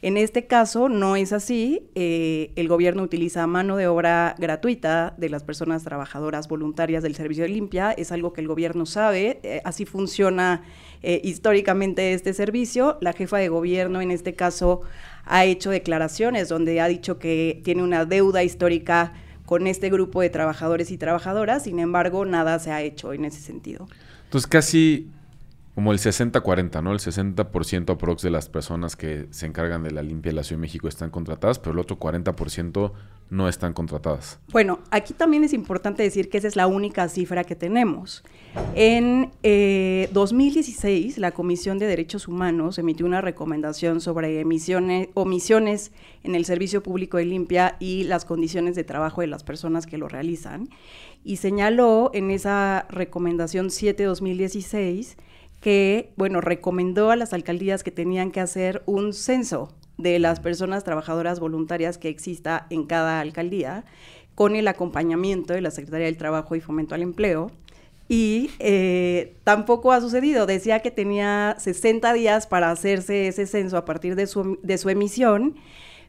En 0.00 0.16
este 0.16 0.47
caso 0.49 0.88
no 0.88 1.14
es 1.14 1.33
así. 1.33 1.90
eh, 1.95 2.52
el 2.57 2.66
gobierno 2.66 3.02
utiliza 3.04 3.47
mano 3.47 3.76
de 3.76 3.87
obra 3.87 4.35
gratuita 4.37 5.14
de 5.16 5.28
las 5.28 5.45
personas 5.45 5.85
trabajadoras 5.85 6.49
voluntarias 6.49 7.04
del 7.04 7.14
servicio 7.14 7.45
de 7.45 7.50
limpia. 7.50 7.92
Es 7.92 8.11
algo 8.11 8.33
que 8.33 8.40
el 8.40 8.49
gobierno 8.49 8.85
sabe. 8.85 9.38
eh, 9.45 9.61
así 9.64 9.85
funciona 9.85 10.64
eh, 11.03 11.21
históricamente 11.25 12.13
este 12.13 12.33
servicio. 12.35 12.99
La 13.01 13.13
jefa 13.13 13.39
de 13.39 13.49
gobierno 13.49 14.01
en 14.01 14.11
este 14.11 14.35
caso 14.35 14.83
ha 15.25 15.45
hecho 15.45 15.71
declaraciones 15.71 16.49
donde 16.49 16.81
ha 16.81 16.89
dicho 16.89 17.19
que 17.19 17.61
tiene 17.65 17.83
una 17.83 18.05
deuda 18.05 18.43
histórica 18.43 19.13
con 19.47 19.67
este 19.67 19.91
grupo 19.91 20.21
de 20.21 20.31
trabajadores 20.31 20.91
y 20.91 20.99
trabajadoras. 20.99 21.65
Sin 21.65 21.79
embargo, 21.79 22.25
nada 22.25 22.59
se 22.59 22.71
ha 22.71 22.83
hecho 22.83 23.13
en 23.13 23.25
ese 23.25 23.41
sentido. 23.41 23.89
Entonces 24.25 24.47
casi 24.47 25.09
como 25.75 25.93
el 25.93 25.99
60-40, 25.99 26.83
¿no? 26.83 26.93
El 26.93 26.99
60% 26.99 27.91
aprox 27.91 28.23
de 28.23 28.31
las 28.31 28.49
personas 28.49 28.95
que 28.95 29.26
se 29.31 29.47
encargan 29.47 29.83
de 29.83 29.91
la 29.91 30.02
limpia 30.02 30.31
de 30.31 30.37
la 30.37 30.45
Ciudad 30.45 30.59
de 30.59 30.62
México 30.62 30.87
están 30.87 31.11
contratadas, 31.11 31.59
pero 31.59 31.73
el 31.73 31.79
otro 31.79 31.99
40% 31.99 32.93
no 33.31 33.49
están 33.49 33.73
contratadas. 33.73 34.38
Bueno, 34.50 34.81
aquí 34.91 35.14
también 35.14 35.45
es 35.45 35.55
importante 35.55 36.02
decir 36.02 36.29
que 36.29 36.37
esa 36.37 36.49
es 36.49 36.57
la 36.57 36.67
única 36.67 37.09
cifra 37.09 37.45
que 37.45 37.57
tenemos. 37.57 38.23
En 38.75 39.31
eh, 39.43 40.11
2016, 40.12 41.17
la 41.17 41.31
Comisión 41.31 41.79
de 41.79 41.87
Derechos 41.87 42.29
Humanos 42.29 42.79
emitió 42.79 43.07
una 43.07 43.23
recomendación 43.23 44.02
sobre 44.02 44.41
emisiones, 44.41 45.09
omisiones 45.14 45.93
en 46.23 46.35
el 46.35 46.45
servicio 46.45 46.83
público 46.83 47.17
de 47.17 47.25
limpia 47.25 47.76
y 47.81 48.05
las 48.05 48.26
condiciones 48.26 48.76
de 48.76 48.85
trabajo 48.85 49.23
de 49.23 49.29
las 49.29 49.43
personas 49.43 49.87
que 49.87 49.97
lo 49.97 50.09
realizan. 50.09 50.69
Y 51.25 51.37
señaló 51.37 52.11
en 52.12 52.31
esa 52.31 52.87
recomendación 52.91 53.69
7-2016 53.69 55.17
que, 55.62 56.12
bueno, 56.16 56.40
recomendó 56.40 57.11
a 57.12 57.16
las 57.16 57.33
alcaldías 57.33 57.85
que 57.85 57.92
tenían 57.92 58.33
que 58.33 58.40
hacer 58.40 58.83
un 58.85 59.14
censo 59.14 59.73
de 59.97 60.19
las 60.19 60.40
personas 60.40 60.83
trabajadoras 60.83 61.38
voluntarias 61.38 61.99
que 61.99 62.09
exista 62.09 62.66
en 62.69 62.85
cada 62.85 63.21
alcaldía, 63.21 63.85
con 64.35 64.57
el 64.57 64.66
acompañamiento 64.66 65.54
de 65.54 65.61
la 65.61 65.71
Secretaría 65.71 66.07
del 66.07 66.16
Trabajo 66.16 66.57
y 66.57 66.61
Fomento 66.61 66.97
al 66.97 67.02
Empleo. 67.02 67.52
Y 68.09 68.50
eh, 68.59 69.37
tampoco 69.45 69.92
ha 69.92 70.00
sucedido. 70.00 70.47
Decía 70.47 70.81
que 70.81 70.90
tenía 70.90 71.54
60 71.59 72.12
días 72.12 72.49
para 72.49 72.73
hacerse 72.73 73.28
ese 73.28 73.47
censo 73.47 73.76
a 73.76 73.85
partir 73.85 74.16
de 74.16 74.26
su, 74.26 74.59
de 74.62 74.78
su 74.78 74.90
emisión, 74.90 75.54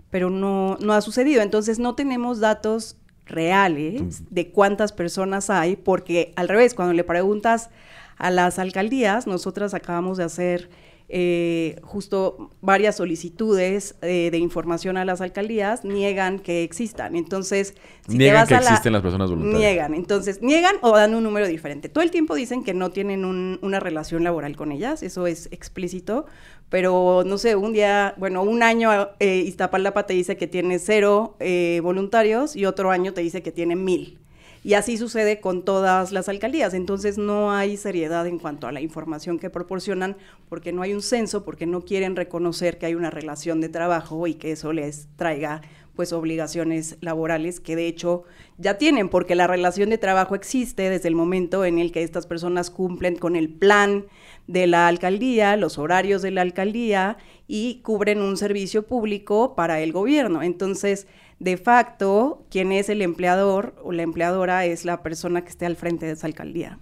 pero 0.10 0.32
no, 0.32 0.78
no 0.82 0.94
ha 0.94 1.02
sucedido. 1.02 1.44
Entonces 1.44 1.78
no 1.78 1.94
tenemos 1.94 2.40
datos 2.40 2.98
reales 3.28 4.24
de 4.32 4.50
cuántas 4.50 4.94
personas 4.94 5.52
hay, 5.52 5.76
porque 5.76 6.34
al 6.36 6.50
revés, 6.50 6.74
cuando 6.74 6.94
le 6.94 7.04
preguntas 7.04 7.70
a 8.18 8.32
las 8.32 8.60
alcaldías, 8.60 9.28
nosotras 9.28 9.74
acabamos 9.74 10.18
de 10.18 10.24
hacer 10.24 10.70
eh, 11.10 11.76
justo 11.84 12.50
varias 12.62 12.96
solicitudes 12.96 13.96
eh, 14.02 14.30
de 14.32 14.38
información 14.40 14.98
a 14.98 15.06
las 15.06 15.22
alcaldías, 15.22 15.84
niegan 15.84 16.40
que 16.40 16.64
existan. 16.64 17.16
Entonces, 17.16 17.76
si 18.08 18.14
te 18.14 18.18
Niegan 18.18 18.42
vas 18.42 18.50
que 18.50 18.56
a 18.56 18.62
la- 18.62 18.70
existen 18.70 18.94
las 18.94 19.02
personas 19.02 19.30
voluntarias. 19.30 19.62
Niegan, 19.74 19.94
entonces, 19.94 20.42
niegan 20.42 20.78
o 20.82 20.96
dan 20.96 21.14
un 21.14 21.22
número 21.24 21.46
diferente. 21.48 21.90
Todo 21.90 22.04
el 22.04 22.10
tiempo 22.10 22.34
dicen 22.36 22.64
que 22.64 22.74
no 22.74 22.90
tienen 22.92 23.26
un- 23.26 23.60
una 23.62 23.80
relación 23.80 24.24
laboral 24.24 24.56
con 24.56 24.72
ellas, 24.72 25.04
eso 25.04 25.28
es 25.28 25.50
explícito, 25.52 26.26
pero 26.70 27.24
no 27.26 27.38
sé, 27.38 27.56
un 27.58 27.74
día, 27.74 28.16
bueno, 28.18 28.42
un 28.42 28.64
año 28.64 29.10
eh, 29.20 29.44
Iztapalapa 29.46 30.06
te 30.08 30.14
dice 30.14 30.38
que 30.38 30.48
tiene 30.48 30.80
cero 30.80 31.36
eh, 31.40 31.80
voluntarios 31.84 32.56
y 32.56 32.66
otro 32.66 32.90
año 32.90 33.14
te 33.14 33.22
dice 33.22 33.44
que 33.44 33.52
tiene 33.52 33.76
mil. 33.76 34.20
Y 34.64 34.76
así 34.76 34.98
sucede 34.98 35.42
con 35.42 35.64
todas 35.66 36.12
las 36.12 36.30
alcaldías. 36.30 36.74
Entonces 36.74 37.18
no 37.18 37.52
hay 37.52 37.76
seriedad 37.76 38.26
en 38.28 38.40
cuanto 38.40 38.68
a 38.68 38.72
la 38.72 38.82
información 38.82 39.38
que 39.38 39.50
proporcionan 39.50 40.16
porque 40.48 40.72
no 40.72 40.82
hay 40.82 40.94
un 40.94 41.02
censo, 41.02 41.44
porque 41.44 41.66
no 41.66 41.82
quieren 41.82 42.16
reconocer 42.16 42.78
que 42.78 42.86
hay 42.86 42.96
una 42.96 43.10
relación 43.10 43.60
de 43.60 43.70
trabajo 43.70 44.26
y 44.26 44.36
que 44.36 44.52
eso 44.52 44.72
les 44.72 45.08
traiga 45.18 45.62
pues 45.96 46.12
obligaciones 46.12 46.98
laborales 47.02 47.60
que 47.60 47.76
de 47.76 47.88
hecho 47.88 48.24
ya 48.58 48.78
tienen, 48.78 49.10
porque 49.10 49.36
la 49.36 49.48
relación 49.48 49.90
de 49.90 49.98
trabajo 49.98 50.34
existe 50.34 50.90
desde 50.90 51.08
el 51.08 51.16
momento 51.16 51.66
en 51.66 51.78
el 51.78 51.92
que 51.92 52.04
estas 52.04 52.26
personas 52.26 52.72
cumplen 52.72 53.16
con 53.16 53.36
el 53.36 53.50
plan 53.50 54.06
de 54.48 54.66
la 54.68 54.88
alcaldía, 54.88 55.56
los 55.56 55.78
horarios 55.78 56.22
de 56.22 56.32
la 56.32 56.42
alcaldía 56.42 57.18
y 57.48 57.82
cubren 57.84 58.22
un 58.22 58.38
servicio 58.38 58.88
público 58.88 59.56
para 59.56 59.82
el 59.82 59.92
gobierno. 59.92 60.42
Entonces, 60.42 61.08
de 61.44 61.58
facto, 61.58 62.46
quien 62.50 62.72
es 62.72 62.90
el 62.90 63.02
empleador 63.02 63.76
o 63.84 63.92
la 63.92 64.04
empleadora 64.04 64.66
es 64.66 64.86
la 64.86 65.04
persona 65.04 65.44
que 65.44 65.50
esté 65.50 65.66
al 65.66 65.76
frente 65.76 66.06
de 66.06 66.14
esa 66.14 66.28
alcaldía. 66.28 66.80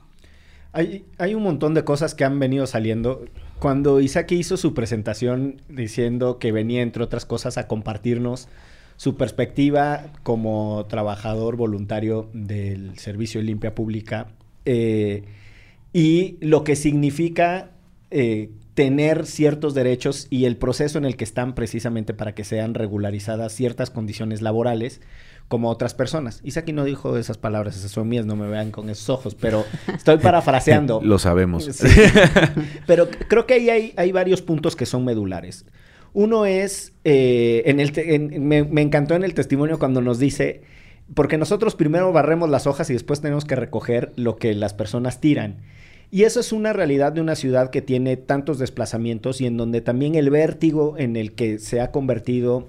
Hay, 0.72 1.04
hay 1.18 1.34
un 1.34 1.44
montón 1.44 1.74
de 1.74 1.84
cosas 1.84 2.14
que 2.14 2.24
han 2.24 2.40
venido 2.40 2.68
saliendo. 2.68 3.26
Cuando 3.60 4.00
Isaac 4.00 4.32
hizo 4.32 4.58
su 4.58 4.74
presentación 4.74 5.62
diciendo 5.68 6.38
que 6.38 6.52
venía, 6.52 6.82
entre 6.82 7.04
otras 7.04 7.26
cosas, 7.26 7.58
a 7.58 7.68
compartirnos 7.68 8.48
su 8.98 9.18
perspectiva 9.18 10.12
como 10.22 10.86
trabajador 10.88 11.56
voluntario 11.58 12.30
del 12.34 13.00
Servicio 13.00 13.42
de 13.42 13.48
Limpia 13.48 13.74
Pública 13.74 14.28
eh, 14.66 15.24
y 15.92 16.38
lo 16.40 16.64
que 16.64 16.76
significa 16.76 17.72
eh, 18.12 18.52
tener 18.74 19.26
ciertos 19.26 19.74
derechos 19.74 20.28
y 20.30 20.46
el 20.46 20.58
proceso 20.58 20.98
en 20.98 21.06
el 21.06 21.18
que 21.18 21.24
están 21.24 21.56
precisamente 21.56 22.14
para 22.14 22.34
que 22.34 22.44
sean 22.44 22.74
regularizadas 22.74 23.54
ciertas 23.54 23.90
condiciones 23.90 24.42
laborales 24.42 25.02
como 25.48 25.70
otras 25.70 25.94
personas. 25.94 26.40
Isaac 26.44 26.72
no 26.72 26.86
dijo 26.86 27.18
esas 27.18 27.38
palabras, 27.38 27.76
esas 27.76 27.92
son 27.92 28.08
mías, 28.08 28.26
no 28.26 28.38
me 28.38 28.48
vean 28.48 28.72
con 28.72 28.90
esos 28.90 29.10
ojos, 29.10 29.36
pero 29.36 29.66
estoy 29.94 30.18
parafraseando. 30.18 31.02
Lo 31.04 31.20
sabemos. 31.20 31.70
pero 32.88 33.10
creo 33.28 33.46
que 33.46 33.56
ahí 33.56 33.70
hay, 33.70 33.94
hay 33.98 34.14
varios 34.14 34.42
puntos 34.42 34.78
que 34.78 34.86
son 34.86 35.04
medulares. 35.04 35.66
Uno 36.14 36.46
es, 36.46 36.94
eh, 37.04 37.64
en 37.66 37.82
el 37.82 37.92
me, 38.40 38.64
me, 38.64 38.82
encantó 38.82 39.16
en 39.16 39.24
el 39.24 39.34
testimonio 39.34 39.80
cuando 39.80 40.02
nos 40.02 40.20
dice, 40.20 40.62
porque 41.14 41.38
nosotros 41.38 41.76
primero 41.76 42.14
barremos 42.14 42.50
las 42.50 42.68
hojas 42.68 42.90
y 42.90 42.94
después 42.94 43.20
tenemos 43.20 43.44
que 43.44 43.56
recoger 43.58 44.14
lo 44.16 44.38
que 44.38 44.54
las 44.54 44.74
personas 44.74 45.20
tiran. 45.20 45.58
Y 46.12 46.24
eso 46.24 46.42
es 46.42 46.52
una 46.52 46.74
realidad 46.74 47.14
de 47.14 47.22
una 47.22 47.36
ciudad 47.36 47.70
que 47.70 47.82
tiene 47.82 48.18
tantos 48.18 48.60
desplazamientos 48.60 49.40
y 49.40 49.46
en 49.46 49.56
donde 49.56 49.80
también 49.80 50.16
el 50.16 50.30
vértigo 50.30 50.96
en 50.98 51.16
el 51.16 51.32
que 51.32 51.58
se 51.58 51.80
ha 51.80 51.92
convertido 51.92 52.68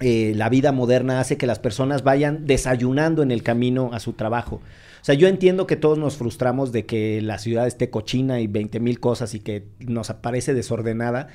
eh, 0.00 0.32
la 0.34 0.48
vida 0.48 0.72
moderna 0.72 1.20
hace 1.20 1.36
que 1.36 1.46
las 1.46 1.60
personas 1.60 2.02
vayan 2.02 2.46
desayunando 2.46 3.22
en 3.22 3.30
el 3.30 3.44
camino 3.44 3.90
a 3.92 4.00
su 4.00 4.12
trabajo. 4.14 4.56
O 4.56 5.04
sea, 5.04 5.14
yo 5.14 5.28
entiendo 5.28 5.68
que 5.68 5.76
todos 5.76 5.98
nos 5.98 6.16
frustramos 6.16 6.72
de 6.72 6.84
que 6.84 7.20
la 7.22 7.38
ciudad 7.38 7.68
esté 7.68 7.90
cochina 7.90 8.40
y 8.40 8.48
20 8.48 8.80
mil 8.80 8.98
cosas 8.98 9.34
y 9.34 9.40
que 9.40 9.66
nos 9.78 10.10
aparece 10.10 10.52
desordenada, 10.52 11.28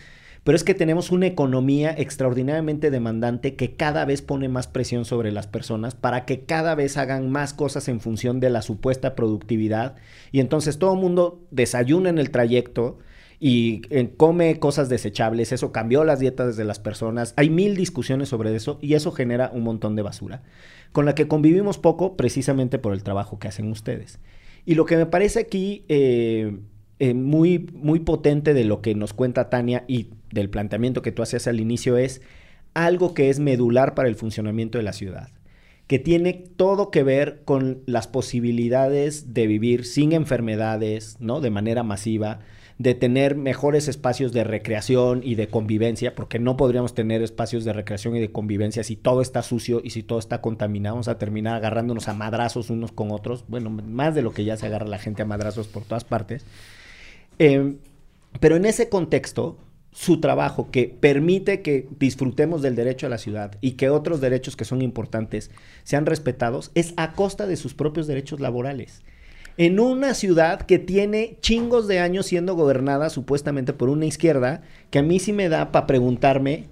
pero 0.44 0.56
es 0.56 0.64
que 0.64 0.74
tenemos 0.74 1.12
una 1.12 1.28
economía 1.28 1.94
extraordinariamente 1.98 2.92
demandante 2.92 3.56
que 3.56 3.76
cada 3.76 4.06
vez 4.06 4.22
pone 4.22 4.50
más 4.50 4.68
presión 4.68 5.06
sobre 5.06 5.32
las 5.32 5.48
personas 5.48 5.96
para 5.96 6.26
que 6.26 6.42
cada 6.42 6.76
vez 6.76 6.98
hagan 6.98 7.30
más 7.30 7.54
cosas 7.54 7.88
en 7.88 8.00
función 8.00 8.40
de 8.40 8.50
la 8.50 8.62
supuesta 8.62 9.16
productividad. 9.16 9.96
Y 10.32 10.40
entonces 10.40 10.80
todo 10.80 10.94
el 10.94 11.00
mundo 11.00 11.42
desayuna 11.52 12.10
en 12.10 12.18
el 12.18 12.32
trayecto 12.32 13.00
y 13.40 13.82
eh, 13.90 14.14
come 14.18 14.60
cosas 14.60 14.90
desechables, 14.90 15.52
eso 15.52 15.72
cambió 15.72 16.04
las 16.04 16.20
dietas 16.20 16.58
de 16.58 16.66
las 16.66 16.80
personas, 16.80 17.34
hay 17.38 17.50
mil 17.50 17.76
discusiones 17.76 18.28
sobre 18.28 18.54
eso 18.54 18.80
y 18.82 18.96
eso 18.96 19.12
genera 19.12 19.50
un 19.54 19.64
montón 19.64 19.96
de 19.96 20.02
basura, 20.02 20.44
con 20.92 21.06
la 21.06 21.16
que 21.16 21.30
convivimos 21.30 21.78
poco 21.78 22.18
precisamente 22.18 22.80
por 22.80 22.94
el 22.94 23.04
trabajo 23.04 23.40
que 23.40 23.48
hacen 23.48 23.72
ustedes. 23.72 24.20
Y 24.66 24.76
lo 24.76 24.86
que 24.86 24.98
me 24.98 25.06
parece 25.06 25.40
aquí 25.40 25.86
eh, 25.88 26.60
eh, 27.00 27.14
muy, 27.14 27.70
muy 27.74 28.00
potente 28.00 28.54
de 28.54 28.66
lo 28.66 28.82
que 28.82 28.94
nos 28.94 29.14
cuenta 29.14 29.50
Tania 29.50 29.86
y 29.88 30.10
del 30.32 30.50
planteamiento 30.50 31.02
que 31.02 31.14
tú 31.14 31.22
hacías 31.22 31.48
al 31.48 31.62
inicio 31.62 31.98
es 31.98 32.22
algo 32.74 33.14
que 33.14 33.30
es 33.30 33.40
medular 33.40 33.96
para 33.96 34.10
el 34.10 34.16
funcionamiento 34.16 34.78
de 34.78 34.84
la 34.84 34.94
ciudad, 34.94 35.30
que 35.88 35.98
tiene 35.98 36.34
todo 36.34 36.92
que 36.92 37.04
ver 37.04 37.42
con 37.46 37.82
las 37.86 38.08
posibilidades 38.08 39.34
de 39.34 39.48
vivir 39.48 39.86
sin 39.86 40.12
enfermedades, 40.12 41.18
¿no? 41.20 41.42
De 41.42 41.50
manera 41.50 41.84
masiva, 41.84 42.40
de 42.80 42.96
tener 42.96 43.36
mejores 43.36 43.88
espacios 43.88 44.32
de 44.32 44.44
recreación 44.44 45.22
y 45.24 45.36
de 45.36 45.48
convivencia, 45.48 46.16
porque 46.16 46.38
no 46.40 46.58
podríamos 46.58 46.94
tener 46.94 47.22
espacios 47.22 47.66
de 47.66 47.74
recreación 47.74 48.16
y 48.16 48.20
de 48.20 48.32
convivencia 48.32 48.84
si 48.84 48.96
todo 48.96 49.22
está 49.22 49.42
sucio 49.42 49.82
y 49.84 49.90
si 49.90 50.04
todo 50.04 50.20
está 50.20 50.42
contaminado, 50.42 50.96
vamos 50.96 51.10
a 51.10 51.18
terminar 51.18 51.56
agarrándonos 51.56 52.08
a 52.08 52.14
madrazos 52.14 52.70
unos 52.70 52.92
con 52.92 53.12
otros, 53.12 53.46
bueno, 53.48 53.70
más 53.70 54.16
de 54.16 54.22
lo 54.22 54.32
que 54.32 54.46
ya 54.46 54.58
se 54.58 54.66
agarra 54.66 54.88
la 54.88 55.00
gente 55.00 55.22
a 55.22 55.26
madrazos 55.26 55.68
por 55.68 55.84
todas 55.84 56.04
partes. 56.06 56.46
Em, 57.40 57.78
pero 58.40 58.58
en 58.58 58.66
ese 58.66 58.90
contexto, 58.90 59.58
su 59.92 60.22
trabajo 60.22 60.70
que 60.72 60.88
permite 60.88 61.62
que 61.62 61.88
disfrutemos 61.98 62.62
del 62.62 62.76
derecho 62.76 63.08
a 63.08 63.10
la 63.10 63.18
ciudad 63.18 63.58
y 63.60 63.72
que 63.72 63.90
otros 63.90 64.22
derechos 64.22 64.56
que 64.56 64.66
son 64.66 64.82
importantes 64.82 65.50
sean 65.84 66.06
respetados, 66.06 66.72
es 66.76 66.94
a 66.96 67.14
costa 67.14 67.48
de 67.48 67.56
sus 67.56 67.74
propios 67.74 68.06
derechos 68.06 68.40
laborales. 68.40 69.02
En 69.58 69.80
una 69.80 70.14
ciudad 70.14 70.62
que 70.62 70.80
tiene 70.80 71.38
chingos 71.42 71.88
de 71.88 72.00
años 72.00 72.28
siendo 72.28 72.56
gobernada 72.56 73.10
supuestamente 73.10 73.74
por 73.74 73.90
una 73.90 74.06
izquierda, 74.06 74.62
que 74.90 75.00
a 75.00 75.04
mí 75.04 75.20
sí 75.20 75.34
me 75.34 75.50
da 75.50 75.72
para 75.72 75.88
preguntarme 75.88 76.68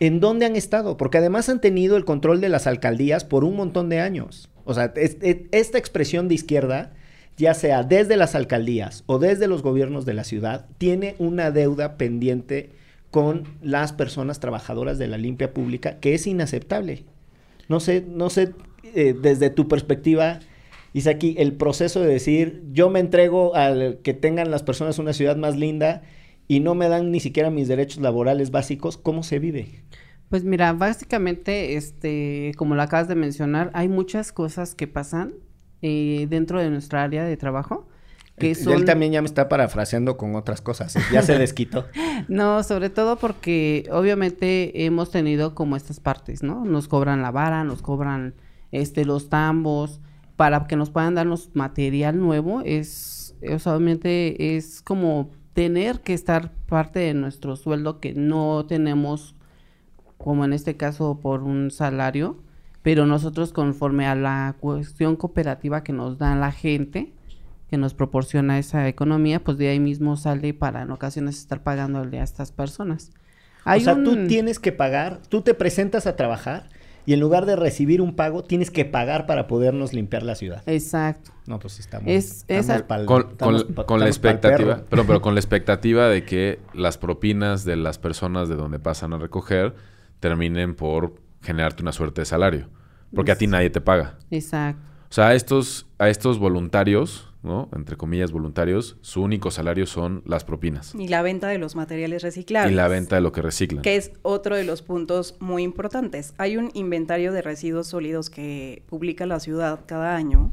en 0.00 0.18
dónde 0.18 0.46
han 0.46 0.56
estado, 0.56 0.96
porque 0.96 1.18
además 1.18 1.48
han 1.48 1.60
tenido 1.60 1.96
el 1.96 2.04
control 2.04 2.40
de 2.40 2.48
las 2.48 2.66
alcaldías 2.66 3.24
por 3.24 3.44
un 3.44 3.56
montón 3.56 3.88
de 3.88 4.00
años. 4.00 4.50
O 4.64 4.74
sea, 4.74 4.92
esta 4.96 5.78
expresión 5.78 6.26
de 6.26 6.34
izquierda 6.34 6.92
ya 7.36 7.54
sea 7.54 7.82
desde 7.82 8.16
las 8.16 8.34
alcaldías 8.34 9.04
o 9.06 9.18
desde 9.18 9.48
los 9.48 9.62
gobiernos 9.62 10.04
de 10.04 10.14
la 10.14 10.24
ciudad, 10.24 10.66
tiene 10.78 11.16
una 11.18 11.50
deuda 11.50 11.96
pendiente 11.96 12.70
con 13.10 13.44
las 13.62 13.92
personas 13.92 14.40
trabajadoras 14.40 14.98
de 14.98 15.08
la 15.08 15.18
limpia 15.18 15.52
pública 15.52 15.98
que 16.00 16.14
es 16.14 16.26
inaceptable. 16.26 17.04
No 17.68 17.80
sé, 17.80 18.04
no 18.06 18.30
sé, 18.30 18.52
eh, 18.94 19.14
desde 19.20 19.50
tu 19.50 19.68
perspectiva, 19.68 20.40
aquí 21.08 21.34
el 21.38 21.54
proceso 21.54 22.00
de 22.00 22.08
decir, 22.08 22.62
yo 22.72 22.90
me 22.90 23.00
entrego 23.00 23.54
al 23.54 23.98
que 24.02 24.14
tengan 24.14 24.50
las 24.50 24.62
personas 24.62 24.98
una 24.98 25.12
ciudad 25.12 25.36
más 25.36 25.56
linda 25.56 26.02
y 26.46 26.60
no 26.60 26.74
me 26.74 26.88
dan 26.88 27.10
ni 27.10 27.20
siquiera 27.20 27.50
mis 27.50 27.68
derechos 27.68 28.02
laborales 28.02 28.50
básicos, 28.50 28.96
¿cómo 28.96 29.22
se 29.22 29.38
vive? 29.38 29.82
Pues 30.28 30.44
mira, 30.44 30.72
básicamente, 30.72 31.76
este, 31.76 32.52
como 32.56 32.74
lo 32.74 32.82
acabas 32.82 33.08
de 33.08 33.14
mencionar, 33.14 33.70
hay 33.74 33.88
muchas 33.88 34.32
cosas 34.32 34.74
que 34.74 34.86
pasan 34.86 35.34
eh, 35.86 36.26
dentro 36.30 36.60
de 36.60 36.70
nuestra 36.70 37.02
área 37.02 37.24
de 37.24 37.36
trabajo. 37.36 37.86
Que 38.38 38.52
Él 38.52 38.86
también 38.86 39.12
ya 39.12 39.20
me 39.20 39.26
está 39.26 39.50
parafraseando 39.50 40.16
con 40.16 40.34
otras 40.34 40.62
cosas, 40.62 40.96
ya 41.12 41.20
se 41.20 41.38
desquitó. 41.38 41.86
no, 42.28 42.62
sobre 42.62 42.88
todo 42.88 43.16
porque 43.16 43.86
obviamente 43.92 44.86
hemos 44.86 45.10
tenido 45.10 45.54
como 45.54 45.76
estas 45.76 46.00
partes, 46.00 46.42
¿no? 46.42 46.64
Nos 46.64 46.88
cobran 46.88 47.20
la 47.20 47.30
vara, 47.30 47.64
nos 47.64 47.82
cobran 47.82 48.34
este 48.72 49.04
los 49.04 49.28
tambos, 49.28 50.00
para 50.36 50.66
que 50.66 50.74
nos 50.74 50.88
puedan 50.88 51.16
darnos 51.16 51.50
material 51.52 52.18
nuevo, 52.18 52.62
es, 52.62 53.36
obviamente 53.42 54.56
es 54.56 54.80
como 54.80 55.30
tener 55.52 56.00
que 56.00 56.14
estar 56.14 56.50
parte 56.66 57.00
de 57.00 57.12
nuestro 57.12 57.56
sueldo 57.56 58.00
que 58.00 58.14
no 58.14 58.64
tenemos, 58.66 59.36
como 60.16 60.46
en 60.46 60.54
este 60.54 60.78
caso, 60.78 61.20
por 61.20 61.42
un 61.42 61.70
salario, 61.70 62.38
pero 62.84 63.06
nosotros 63.06 63.54
conforme 63.54 64.06
a 64.06 64.14
la 64.14 64.56
cuestión 64.60 65.16
cooperativa 65.16 65.82
que 65.82 65.94
nos 65.94 66.18
da 66.18 66.36
la 66.36 66.52
gente, 66.52 67.14
que 67.70 67.78
nos 67.78 67.94
proporciona 67.94 68.58
esa 68.58 68.86
economía, 68.88 69.42
pues 69.42 69.56
de 69.56 69.68
ahí 69.70 69.80
mismo 69.80 70.18
sale 70.18 70.52
para 70.52 70.82
en 70.82 70.90
ocasiones 70.90 71.38
estar 71.38 71.62
pagándole 71.62 72.20
a 72.20 72.22
estas 72.22 72.52
personas. 72.52 73.10
o 73.64 73.80
sea, 73.80 73.94
tú 73.94 74.26
tienes 74.26 74.58
que 74.58 74.70
pagar, 74.70 75.22
tú 75.30 75.40
te 75.40 75.54
presentas 75.54 76.06
a 76.06 76.14
trabajar 76.14 76.68
y 77.06 77.14
en 77.14 77.20
lugar 77.20 77.46
de 77.46 77.56
recibir 77.56 78.02
un 78.02 78.16
pago, 78.16 78.44
tienes 78.44 78.70
que 78.70 78.84
pagar 78.84 79.24
para 79.24 79.46
podernos 79.46 79.94
limpiar 79.94 80.22
la 80.22 80.34
ciudad. 80.34 80.62
Exacto. 80.66 81.30
No, 81.46 81.58
pues 81.60 81.80
estamos, 81.80 82.06
es, 82.06 82.44
con, 83.06 84.00
la 84.00 84.06
expectativa, 84.08 84.82
pero, 84.90 85.06
pero 85.06 85.22
con 85.22 85.32
la 85.32 85.40
expectativa 85.40 86.10
de 86.10 86.26
que 86.26 86.58
las 86.74 86.98
propinas 86.98 87.64
de 87.64 87.76
las 87.76 87.96
personas 87.96 88.50
de 88.50 88.56
donde 88.56 88.78
pasan 88.78 89.14
a 89.14 89.18
recoger 89.18 89.74
terminen 90.20 90.74
por 90.74 91.23
generarte 91.44 91.82
una 91.82 91.92
suerte 91.92 92.22
de 92.22 92.24
salario. 92.24 92.68
Porque 93.14 93.30
a 93.30 93.36
ti 93.36 93.46
nadie 93.46 93.70
te 93.70 93.80
paga. 93.80 94.18
Exacto. 94.30 94.82
O 95.08 95.14
sea, 95.14 95.28
a 95.28 95.34
estos, 95.34 95.86
a 95.98 96.08
estos 96.08 96.40
voluntarios, 96.40 97.32
¿no? 97.44 97.68
Entre 97.76 97.96
comillas, 97.96 98.32
voluntarios, 98.32 98.96
su 99.00 99.22
único 99.22 99.52
salario 99.52 99.86
son 99.86 100.24
las 100.26 100.44
propinas. 100.44 100.92
Y 100.96 101.06
la 101.06 101.22
venta 101.22 101.46
de 101.46 101.58
los 101.58 101.76
materiales 101.76 102.22
reciclables. 102.22 102.72
Y 102.72 102.74
la 102.74 102.88
venta 102.88 103.14
de 103.14 103.22
lo 103.22 103.30
que 103.30 103.40
reciclan. 103.40 103.82
Que 103.82 103.94
es 103.94 104.10
otro 104.22 104.56
de 104.56 104.64
los 104.64 104.82
puntos 104.82 105.36
muy 105.38 105.62
importantes. 105.62 106.34
Hay 106.36 106.56
un 106.56 106.72
inventario 106.74 107.32
de 107.32 107.42
residuos 107.42 107.86
sólidos 107.86 108.28
que 108.28 108.82
publica 108.88 109.26
la 109.26 109.38
ciudad 109.38 109.80
cada 109.86 110.16
año 110.16 110.52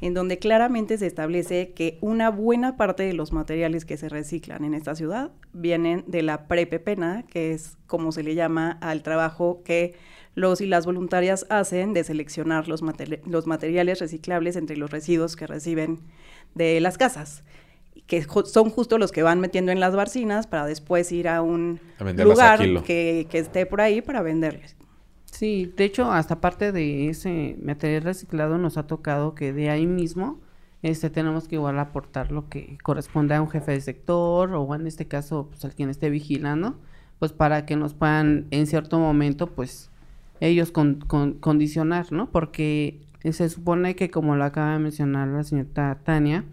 en 0.00 0.14
donde 0.14 0.38
claramente 0.38 0.96
se 0.98 1.06
establece 1.06 1.72
que 1.74 1.98
una 2.00 2.30
buena 2.30 2.76
parte 2.76 3.02
de 3.02 3.14
los 3.14 3.32
materiales 3.32 3.84
que 3.84 3.96
se 3.96 4.08
reciclan 4.08 4.64
en 4.64 4.74
esta 4.74 4.94
ciudad 4.94 5.32
vienen 5.52 6.04
de 6.06 6.22
la 6.22 6.46
prepepena, 6.46 7.24
que 7.28 7.52
es 7.52 7.76
como 7.86 8.12
se 8.12 8.22
le 8.22 8.34
llama 8.34 8.78
al 8.80 9.02
trabajo 9.02 9.62
que 9.64 9.96
los 10.38 10.60
y 10.60 10.66
las 10.66 10.86
voluntarias 10.86 11.46
hacen 11.50 11.92
de 11.92 12.04
seleccionar 12.04 12.68
los, 12.68 12.82
los 13.26 13.46
materiales 13.46 13.98
reciclables 13.98 14.56
entre 14.56 14.76
los 14.76 14.90
residuos 14.90 15.36
que 15.36 15.46
reciben 15.46 15.98
de 16.54 16.80
las 16.80 16.96
casas 16.98 17.42
que 18.06 18.22
son 18.22 18.70
justo 18.70 18.96
los 18.96 19.12
que 19.12 19.22
van 19.22 19.38
metiendo 19.38 19.70
en 19.70 19.80
las 19.80 19.94
barcinas 19.94 20.46
para 20.46 20.64
después 20.64 21.12
ir 21.12 21.28
a 21.28 21.42
un 21.42 21.78
lugar 22.16 22.58
que, 22.82 23.26
que, 23.28 23.38
esté 23.38 23.66
por 23.66 23.82
ahí 23.82 24.00
para 24.00 24.22
venderles. 24.22 24.76
Sí, 25.26 25.72
de 25.76 25.84
hecho, 25.84 26.10
hasta 26.10 26.40
parte 26.40 26.72
de 26.72 27.10
ese 27.10 27.56
material 27.62 28.02
reciclado 28.02 28.56
nos 28.56 28.78
ha 28.78 28.86
tocado 28.86 29.34
que 29.34 29.52
de 29.52 29.68
ahí 29.68 29.86
mismo 29.86 30.40
este 30.82 31.10
tenemos 31.10 31.48
que 31.48 31.56
igual 31.56 31.78
aportar 31.78 32.32
lo 32.32 32.48
que 32.48 32.78
corresponde 32.82 33.34
a 33.34 33.42
un 33.42 33.50
jefe 33.50 33.72
de 33.72 33.80
sector 33.80 34.54
o 34.54 34.74
en 34.74 34.86
este 34.86 35.06
caso 35.06 35.48
pues 35.50 35.64
al 35.64 35.74
quien 35.74 35.90
esté 35.90 36.08
vigilando, 36.08 36.78
pues 37.18 37.32
para 37.32 37.66
que 37.66 37.76
nos 37.76 37.94
puedan 37.94 38.46
en 38.50 38.66
cierto 38.66 38.98
momento 38.98 39.48
pues 39.48 39.87
ellos 40.40 40.72
con, 40.72 41.00
condicionar, 41.40 42.12
¿no? 42.12 42.30
Porque 42.30 43.00
se 43.22 43.48
supone 43.48 43.96
que 43.96 44.10
como 44.10 44.36
lo 44.36 44.44
acaba 44.44 44.72
de 44.72 44.78
mencionar 44.78 45.28
la 45.28 45.42
señorita 45.42 45.98
Tania, 46.04 46.44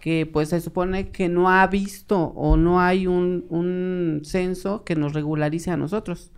que 0.00 0.26
pues 0.26 0.50
se 0.50 0.60
supone 0.60 1.10
que 1.10 1.28
no 1.28 1.50
ha 1.50 1.66
visto 1.66 2.18
o 2.36 2.56
no 2.56 2.80
hay 2.80 3.06
un, 3.06 3.44
un 3.50 4.22
censo 4.24 4.84
que 4.84 4.96
nos 4.96 5.12
regularice 5.12 5.70
a 5.70 5.76
nosotros. 5.76 6.30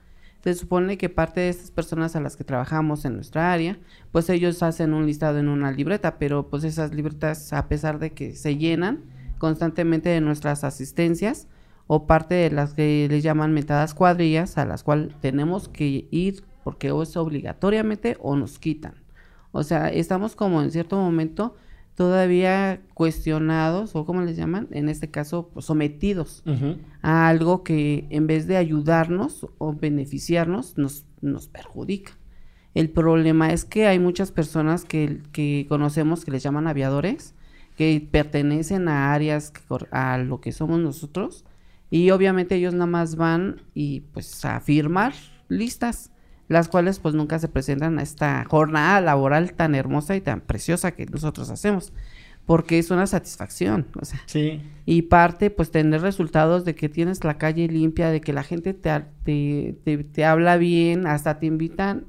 Se 0.43 0.55
supone 0.55 0.97
que 0.97 1.11
parte 1.11 1.41
de 1.41 1.51
estas 1.51 1.71
personas 1.71 2.17
a 2.17 2.21
las 2.21 2.37
que 2.37 2.45
trabajamos 2.45 3.05
en 3.05 3.15
nuestra 3.15 3.53
área, 3.53 3.79
pues 4.11 4.31
ellos 4.31 4.63
hacen 4.63 4.95
un 4.95 5.07
listado 5.07 5.39
en 5.39 5.49
una 5.49 5.71
libreta, 5.71 6.19
pero 6.19 6.49
pues 6.49 6.65
esas 6.65 6.95
libretas, 6.95 7.53
a 7.53 7.69
pesar 7.69 7.99
de 7.99 8.13
que 8.13 8.35
se 8.35 8.57
llenan 8.57 9.05
constantemente 9.39 10.09
de 10.09 10.23
nuestras 10.23 10.65
asistencias, 10.65 11.47
o 11.93 12.07
parte 12.07 12.37
de 12.37 12.51
las 12.53 12.73
que 12.73 13.09
les 13.11 13.25
llaman 13.25 13.53
metadas 13.53 13.95
cuadrillas, 13.95 14.57
a 14.59 14.65
las 14.65 14.85
cuales 14.85 15.13
tenemos 15.21 15.69
que 15.69 16.07
ir 16.13 16.45
porque 16.65 16.91
o 16.91 17.03
es 17.03 17.17
obligatoriamente 17.17 18.17
o 18.21 18.37
nos 18.37 18.59
quitan. 18.59 18.95
O 19.53 19.63
sea, 19.63 19.89
estamos 19.89 20.37
como 20.37 20.63
en 20.63 20.71
cierto 20.71 20.97
momento 20.97 21.57
todavía 21.95 22.81
cuestionados, 22.95 23.95
o 23.95 24.07
como 24.07 24.23
les 24.23 24.37
llaman, 24.37 24.69
en 24.71 24.89
este 24.89 25.11
caso, 25.11 25.51
pues, 25.53 25.67
sometidos 25.67 26.43
a 27.03 27.29
algo 27.29 27.63
que 27.63 28.07
en 28.09 28.27
vez 28.27 28.47
de 28.47 28.57
ayudarnos 28.57 29.47
o 29.59 29.75
beneficiarnos, 29.75 30.79
nos, 30.79 31.05
nos 31.21 31.49
perjudica. 31.49 32.13
El 32.75 32.89
problema 32.89 33.53
es 33.53 33.67
que 33.67 33.87
hay 33.87 33.99
muchas 33.99 34.33
personas 34.33 34.85
que, 34.85 35.21
que 35.33 35.67
conocemos 35.69 36.25
que 36.25 36.31
les 36.31 36.43
llaman 36.43 36.69
aviadores, 36.69 37.35
que 37.77 38.07
pertenecen 38.11 38.89
a 38.89 39.13
áreas 39.13 39.53
a 39.91 40.17
lo 40.17 40.41
que 40.41 40.53
somos 40.53 40.81
nosotros, 40.81 41.45
y 41.91 42.11
obviamente 42.13 42.55
ellos 42.55 42.73
nada 42.73 42.87
más 42.87 43.17
van 43.17 43.61
y 43.75 44.01
pues 44.13 44.43
a 44.45 44.61
firmar 44.61 45.13
listas 45.49 46.13
las 46.51 46.69
cuales 46.69 46.99
pues 46.99 47.15
nunca 47.15 47.39
se 47.39 47.47
presentan 47.47 48.01
a 48.01 48.03
esta 48.03 48.45
jornada 48.45 49.01
laboral 49.01 49.53
tan 49.53 49.77
hermosa 49.77 50.17
y 50.17 50.21
tan 50.21 50.41
preciosa 50.41 50.91
que 50.91 51.07
nosotros 51.07 51.49
hacemos, 51.49 51.93
porque 52.45 52.81
es 52.81 52.91
una 52.91 53.07
satisfacción, 53.07 53.87
o 54.01 54.05
sea, 54.05 54.21
sí. 54.27 54.61
y 54.85 55.03
parte 55.03 55.51
pues 55.51 55.71
tener 55.71 56.01
resultados 56.01 56.65
de 56.65 56.75
que 56.75 56.89
tienes 56.89 57.23
la 57.23 57.39
calle 57.39 57.69
limpia, 57.69 58.11
de 58.11 58.21
que 58.21 58.33
la 58.33 58.43
gente 58.43 58.75
te, 58.75 58.91
te, 59.23 59.99
te, 60.03 60.25
habla 60.25 60.57
bien, 60.57 61.07
hasta 61.07 61.39
te 61.39 61.47
invitan, 61.47 62.07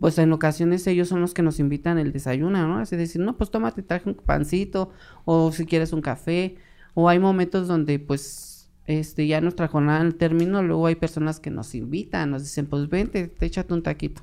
pues 0.00 0.18
en 0.18 0.32
ocasiones 0.32 0.84
ellos 0.88 1.06
son 1.06 1.20
los 1.20 1.32
que 1.32 1.42
nos 1.42 1.60
invitan 1.60 1.98
el 1.98 2.10
desayuno, 2.10 2.66
¿no? 2.66 2.78
Así 2.78 2.96
decir, 2.96 3.20
no, 3.20 3.36
pues 3.36 3.52
tómate, 3.52 3.84
traje 3.84 4.08
un 4.08 4.16
pancito, 4.16 4.90
o 5.24 5.52
si 5.52 5.66
quieres 5.66 5.92
un 5.92 6.00
café, 6.00 6.56
o 6.94 7.08
hay 7.08 7.20
momentos 7.20 7.68
donde 7.68 8.00
pues 8.00 8.47
este, 8.88 9.26
ya 9.26 9.42
nuestra 9.42 9.68
jornada 9.68 10.00
al 10.00 10.14
término, 10.14 10.62
luego 10.62 10.86
hay 10.86 10.94
personas 10.94 11.40
que 11.40 11.50
nos 11.50 11.74
invitan, 11.74 12.30
nos 12.30 12.42
dicen, 12.42 12.64
pues 12.64 12.88
vente, 12.88 13.28
te 13.28 13.44
échate 13.44 13.74
un 13.74 13.82
taquito. 13.82 14.22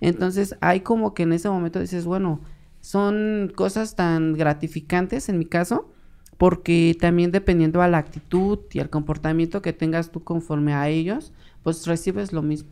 Entonces, 0.00 0.56
hay 0.60 0.80
como 0.80 1.14
que 1.14 1.22
en 1.22 1.32
ese 1.32 1.48
momento 1.48 1.78
dices, 1.78 2.06
bueno, 2.06 2.40
son 2.80 3.52
cosas 3.54 3.94
tan 3.94 4.32
gratificantes 4.32 5.28
en 5.28 5.38
mi 5.38 5.44
caso, 5.44 5.92
porque 6.38 6.96
también 6.98 7.30
dependiendo 7.30 7.82
a 7.82 7.88
la 7.88 7.98
actitud 7.98 8.58
y 8.72 8.80
al 8.80 8.90
comportamiento 8.90 9.62
que 9.62 9.72
tengas 9.72 10.10
tú 10.10 10.24
conforme 10.24 10.74
a 10.74 10.88
ellos, 10.88 11.32
pues 11.62 11.86
recibes 11.86 12.32
lo 12.32 12.42
mismo. 12.42 12.70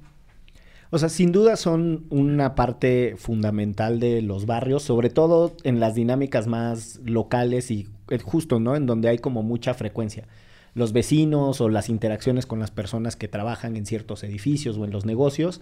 O 0.90 0.98
sea, 0.98 1.08
sin 1.08 1.30
duda 1.30 1.54
son 1.54 2.06
una 2.10 2.56
parte 2.56 3.14
fundamental 3.16 4.00
de 4.00 4.22
los 4.22 4.44
barrios, 4.44 4.82
sobre 4.82 5.08
todo 5.08 5.54
en 5.62 5.78
las 5.78 5.94
dinámicas 5.94 6.48
más 6.48 6.98
locales 7.04 7.70
y 7.70 7.86
eh, 8.08 8.18
justo, 8.18 8.58
¿no? 8.58 8.74
En 8.74 8.86
donde 8.86 9.08
hay 9.08 9.18
como 9.18 9.44
mucha 9.44 9.72
frecuencia 9.74 10.26
los 10.74 10.92
vecinos 10.92 11.60
o 11.60 11.68
las 11.68 11.88
interacciones 11.88 12.46
con 12.46 12.60
las 12.60 12.70
personas 12.70 13.16
que 13.16 13.28
trabajan 13.28 13.76
en 13.76 13.86
ciertos 13.86 14.22
edificios 14.24 14.76
o 14.76 14.84
en 14.84 14.90
los 14.90 15.04
negocios, 15.04 15.60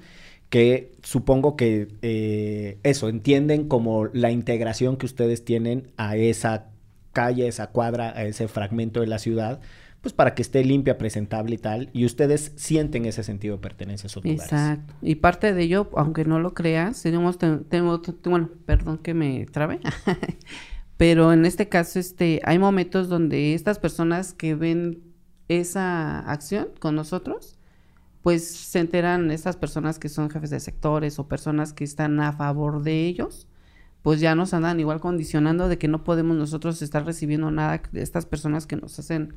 que 0.51 0.92
supongo 1.03 1.57
que 1.57 1.88
eh, 2.03 2.79
eso, 2.83 3.09
entienden 3.09 3.69
como 3.69 4.07
la 4.07 4.31
integración 4.31 4.97
que 4.97 5.07
ustedes 5.07 5.45
tienen 5.45 5.90
a 5.97 6.16
esa 6.16 6.66
calle, 7.12 7.49
esa 7.49 7.69
cuadra, 7.69 8.12
a 8.16 8.25
ese 8.25 8.47
fragmento 8.47 9.01
de 9.01 9.07
la 9.07 9.19
ciudad, 9.19 9.61
pues 10.03 10.12
para 10.12 10.35
que 10.35 10.42
esté 10.42 10.62
limpia, 10.64 10.99
presentable 10.99 11.57
y 11.57 11.59
tal, 11.59 11.90
y 11.92 12.05
ustedes 12.05 12.53
sienten 12.55 13.07
ese 13.07 13.25
sentido 13.25 13.57
de 13.57 13.62
pertenencia 13.62 14.07
a 14.07 14.09
esos 14.09 14.25
lugares. 14.25 14.45
Exacto. 14.45 14.95
Y 15.03 15.16
parte 15.16 15.53
de 15.53 15.62
ello, 15.62 15.90
aunque 15.97 16.25
no 16.25 16.38
lo 16.38 16.55
creas, 16.55 17.03
tenemos, 17.03 17.38
tenemos 17.38 18.03
bueno, 18.23 18.51
perdón 18.66 18.99
que 18.99 19.14
me 19.14 19.47
trabe, 19.47 19.81
pero 20.97 21.33
en 21.33 21.45
este 21.45 21.69
caso, 21.69 21.99
este, 21.99 22.41
hay 22.45 22.59
momentos 22.59 23.09
donde 23.09 23.55
estas 23.55 23.79
personas 23.79 24.33
que 24.33 24.55
ven 24.55 25.03
esa 25.49 26.21
acción 26.21 26.69
con 26.81 26.95
nosotros, 26.95 27.59
pues 28.23 28.45
se 28.47 28.81
enteran 28.81 29.31
estas 29.31 29.57
personas 29.57 29.99
que 29.99 30.09
son 30.09 30.31
jefes 30.31 30.51
de 30.51 30.59
sectores 30.59 31.19
o 31.19 31.29
personas 31.29 31.73
que 31.73 31.85
están 31.85 32.19
a 32.21 32.33
favor 32.33 32.83
de 32.83 33.07
ellos, 33.07 33.47
pues 34.03 34.21
ya 34.21 34.35
nos 34.35 34.55
andan 34.55 34.81
igual 34.81 35.01
condicionando 35.01 35.69
de 35.69 35.79
que 35.79 35.89
no 35.89 36.03
podemos 36.03 36.37
nosotros 36.37 36.81
estar 36.83 37.05
recibiendo 37.05 37.51
nada 37.51 37.83
de 37.93 38.03
estas 38.03 38.27
personas 38.27 38.67
que 38.67 38.77
nos 38.77 38.99
hacen 38.99 39.35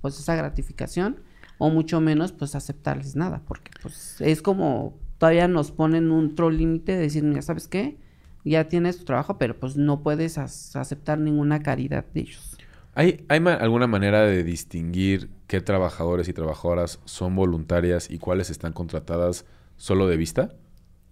pues 0.00 0.18
esa 0.18 0.34
gratificación 0.34 1.20
o 1.58 1.68
mucho 1.70 2.00
menos 2.00 2.32
pues 2.32 2.54
aceptarles 2.54 3.16
nada, 3.16 3.42
porque 3.46 3.70
pues 3.82 4.20
es 4.20 4.40
como 4.40 4.98
todavía 5.18 5.48
nos 5.48 5.70
ponen 5.70 6.10
un 6.10 6.34
troll 6.34 6.56
límite 6.56 6.92
de 6.92 6.98
decir, 6.98 7.22
mira, 7.22 7.42
¿sabes 7.42 7.68
qué? 7.68 7.98
Ya 8.44 8.68
tienes 8.68 8.98
tu 8.98 9.04
trabajo, 9.04 9.38
pero 9.38 9.58
pues 9.58 9.76
no 9.76 10.02
puedes 10.02 10.38
aceptar 10.38 11.18
ninguna 11.18 11.62
caridad 11.62 12.04
de 12.14 12.20
ellos. 12.20 12.56
¿Hay, 12.94 13.24
¿Hay 13.28 13.40
alguna 13.46 13.86
manera 13.86 14.22
de 14.22 14.42
distinguir 14.42 15.30
qué 15.46 15.60
trabajadores 15.60 16.28
y 16.28 16.32
trabajadoras 16.32 17.00
son 17.04 17.36
voluntarias 17.36 18.10
y 18.10 18.18
cuáles 18.18 18.50
están 18.50 18.72
contratadas 18.72 19.44
solo 19.76 20.08
de 20.08 20.16
vista? 20.16 20.54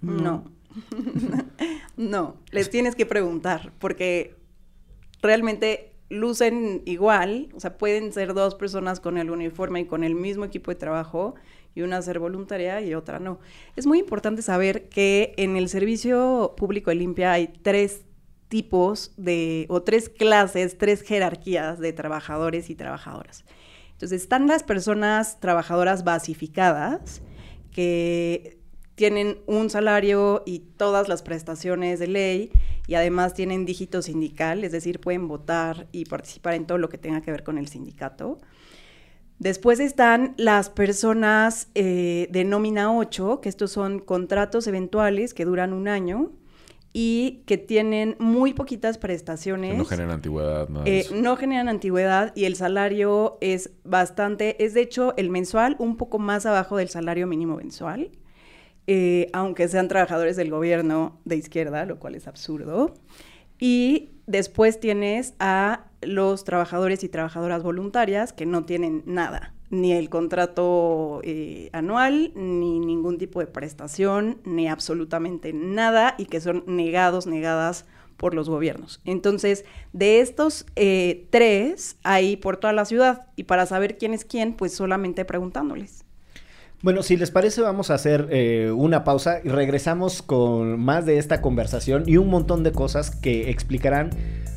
No. 0.00 0.50
no, 1.96 2.36
les 2.50 2.70
tienes 2.70 2.94
que 2.94 3.06
preguntar 3.06 3.72
porque 3.78 4.36
realmente 5.22 5.92
lucen 6.10 6.82
igual, 6.86 7.48
o 7.54 7.60
sea, 7.60 7.76
pueden 7.76 8.12
ser 8.12 8.34
dos 8.34 8.54
personas 8.54 9.00
con 9.00 9.18
el 9.18 9.30
uniforme 9.30 9.80
y 9.80 9.84
con 9.86 10.04
el 10.04 10.14
mismo 10.14 10.44
equipo 10.44 10.70
de 10.70 10.76
trabajo 10.76 11.34
y 11.78 11.82
una 11.82 12.02
ser 12.02 12.18
voluntaria 12.18 12.80
y 12.80 12.94
otra 12.94 13.20
no. 13.20 13.38
Es 13.76 13.86
muy 13.86 14.00
importante 14.00 14.42
saber 14.42 14.88
que 14.88 15.32
en 15.36 15.56
el 15.56 15.68
servicio 15.68 16.54
público 16.56 16.90
de 16.90 16.96
limpia 16.96 17.32
hay 17.32 17.46
tres 17.46 18.02
tipos 18.48 19.12
de, 19.16 19.66
o 19.68 19.82
tres 19.82 20.08
clases, 20.08 20.76
tres 20.76 21.02
jerarquías 21.02 21.78
de 21.78 21.92
trabajadores 21.92 22.68
y 22.68 22.74
trabajadoras. 22.74 23.44
Entonces 23.92 24.22
están 24.22 24.48
las 24.48 24.64
personas 24.64 25.38
trabajadoras 25.38 26.02
basificadas 26.02 27.22
que 27.72 28.58
tienen 28.96 29.38
un 29.46 29.70
salario 29.70 30.42
y 30.46 30.58
todas 30.58 31.08
las 31.08 31.22
prestaciones 31.22 32.00
de 32.00 32.08
ley 32.08 32.50
y 32.88 32.94
además 32.94 33.34
tienen 33.34 33.64
dígito 33.64 34.02
sindical, 34.02 34.64
es 34.64 34.72
decir, 34.72 34.98
pueden 34.98 35.28
votar 35.28 35.86
y 35.92 36.06
participar 36.06 36.54
en 36.54 36.66
todo 36.66 36.78
lo 36.78 36.88
que 36.88 36.98
tenga 36.98 37.20
que 37.20 37.30
ver 37.30 37.44
con 37.44 37.56
el 37.58 37.68
sindicato. 37.68 38.38
Después 39.38 39.78
están 39.78 40.34
las 40.36 40.68
personas 40.68 41.68
eh, 41.74 42.28
de 42.30 42.44
nómina 42.44 42.96
8, 42.96 43.40
que 43.40 43.48
estos 43.48 43.70
son 43.70 44.00
contratos 44.00 44.66
eventuales 44.66 45.32
que 45.32 45.44
duran 45.44 45.72
un 45.72 45.86
año 45.86 46.32
y 46.92 47.44
que 47.46 47.56
tienen 47.56 48.16
muy 48.18 48.52
poquitas 48.52 48.98
prestaciones. 48.98 49.78
No 49.78 49.84
generan 49.84 50.10
antigüedad, 50.10 50.68
¿no? 50.68 50.84
Eh, 50.84 51.06
no 51.14 51.36
generan 51.36 51.68
antigüedad 51.68 52.32
y 52.34 52.46
el 52.46 52.56
salario 52.56 53.38
es 53.40 53.70
bastante, 53.84 54.64
es 54.64 54.74
de 54.74 54.80
hecho 54.80 55.14
el 55.16 55.30
mensual 55.30 55.76
un 55.78 55.96
poco 55.96 56.18
más 56.18 56.44
abajo 56.44 56.76
del 56.76 56.88
salario 56.88 57.28
mínimo 57.28 57.56
mensual, 57.56 58.10
eh, 58.88 59.28
aunque 59.32 59.68
sean 59.68 59.86
trabajadores 59.86 60.36
del 60.36 60.50
gobierno 60.50 61.20
de 61.24 61.36
izquierda, 61.36 61.84
lo 61.84 62.00
cual 62.00 62.16
es 62.16 62.26
absurdo. 62.26 62.94
Y 63.60 64.17
después 64.28 64.78
tienes 64.78 65.34
a 65.40 65.86
los 66.00 66.44
trabajadores 66.44 67.02
y 67.02 67.08
trabajadoras 67.08 67.64
voluntarias 67.64 68.32
que 68.32 68.46
no 68.46 68.64
tienen 68.64 69.02
nada 69.04 69.54
ni 69.70 69.92
el 69.92 70.08
contrato 70.08 71.20
eh, 71.24 71.68
anual, 71.72 72.32
ni 72.34 72.78
ningún 72.80 73.18
tipo 73.18 73.40
de 73.40 73.46
prestación, 73.46 74.38
ni 74.44 74.68
absolutamente 74.68 75.52
nada, 75.52 76.14
y 76.18 76.26
que 76.26 76.40
son 76.40 76.64
negados, 76.66 77.26
negadas 77.26 77.84
por 78.16 78.34
los 78.34 78.48
gobiernos. 78.48 79.00
Entonces, 79.04 79.64
de 79.92 80.20
estos 80.20 80.66
eh, 80.76 81.26
tres 81.30 81.96
hay 82.02 82.36
por 82.36 82.56
toda 82.56 82.72
la 82.72 82.84
ciudad 82.84 83.26
y 83.36 83.44
para 83.44 83.66
saber 83.66 83.98
quién 83.98 84.14
es 84.14 84.24
quién, 84.24 84.54
pues 84.54 84.74
solamente 84.74 85.24
preguntándoles. 85.24 86.04
Bueno, 86.80 87.02
si 87.02 87.16
les 87.16 87.32
parece, 87.32 87.60
vamos 87.60 87.90
a 87.90 87.94
hacer 87.94 88.28
eh, 88.30 88.70
una 88.70 89.02
pausa 89.02 89.40
y 89.42 89.48
regresamos 89.48 90.22
con 90.22 90.78
más 90.78 91.04
de 91.06 91.18
esta 91.18 91.40
conversación 91.40 92.04
y 92.06 92.18
un 92.18 92.28
montón 92.28 92.62
de 92.62 92.70
cosas 92.70 93.10
que 93.10 93.50
explicarán 93.50 94.10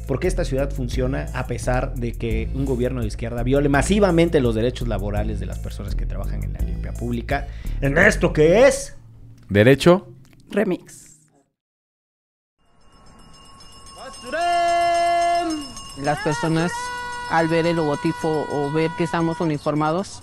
por 0.08 0.20
qué 0.20 0.28
esta 0.28 0.46
ciudad 0.46 0.70
funciona 0.70 1.26
a 1.34 1.48
pesar 1.48 1.96
de 1.96 2.12
que 2.12 2.48
un 2.54 2.66
gobierno 2.66 3.02
de 3.02 3.08
izquierda 3.08 3.42
viole 3.42 3.70
masivamente 3.70 4.40
los 4.40 4.54
derechos 4.54 4.88
laborales 4.88 5.40
de 5.40 5.48
las 5.48 5.58
personas 5.58 5.96
que 5.96 6.06
trabajan 6.06 6.44
en 6.44 6.54
la 6.54 6.60
limpia 6.60 6.94
pública. 6.94 7.48
En 7.82 7.98
esto 7.98 8.34
que 8.34 8.68
es 8.68 8.96
Derecho. 9.50 10.08
Remix. 10.50 11.20
Las 16.04 16.20
personas 16.24 16.72
al 17.32 17.48
ver 17.48 17.66
el 17.66 17.78
logotipo 17.78 18.46
o 18.52 18.72
ver 18.72 18.92
que 18.98 19.06
estamos 19.06 19.40
uniformados, 19.42 20.22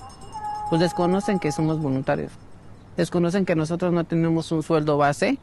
pues 0.68 0.80
desconocen 0.80 1.38
que 1.38 1.52
somos 1.52 1.80
voluntarios. 1.80 2.32
Desconocen 2.96 3.44
que 3.44 3.54
nosotros 3.54 3.92
no 3.92 4.04
tenemos 4.04 4.50
un 4.52 4.62
sueldo 4.62 4.98
base. 4.98 5.38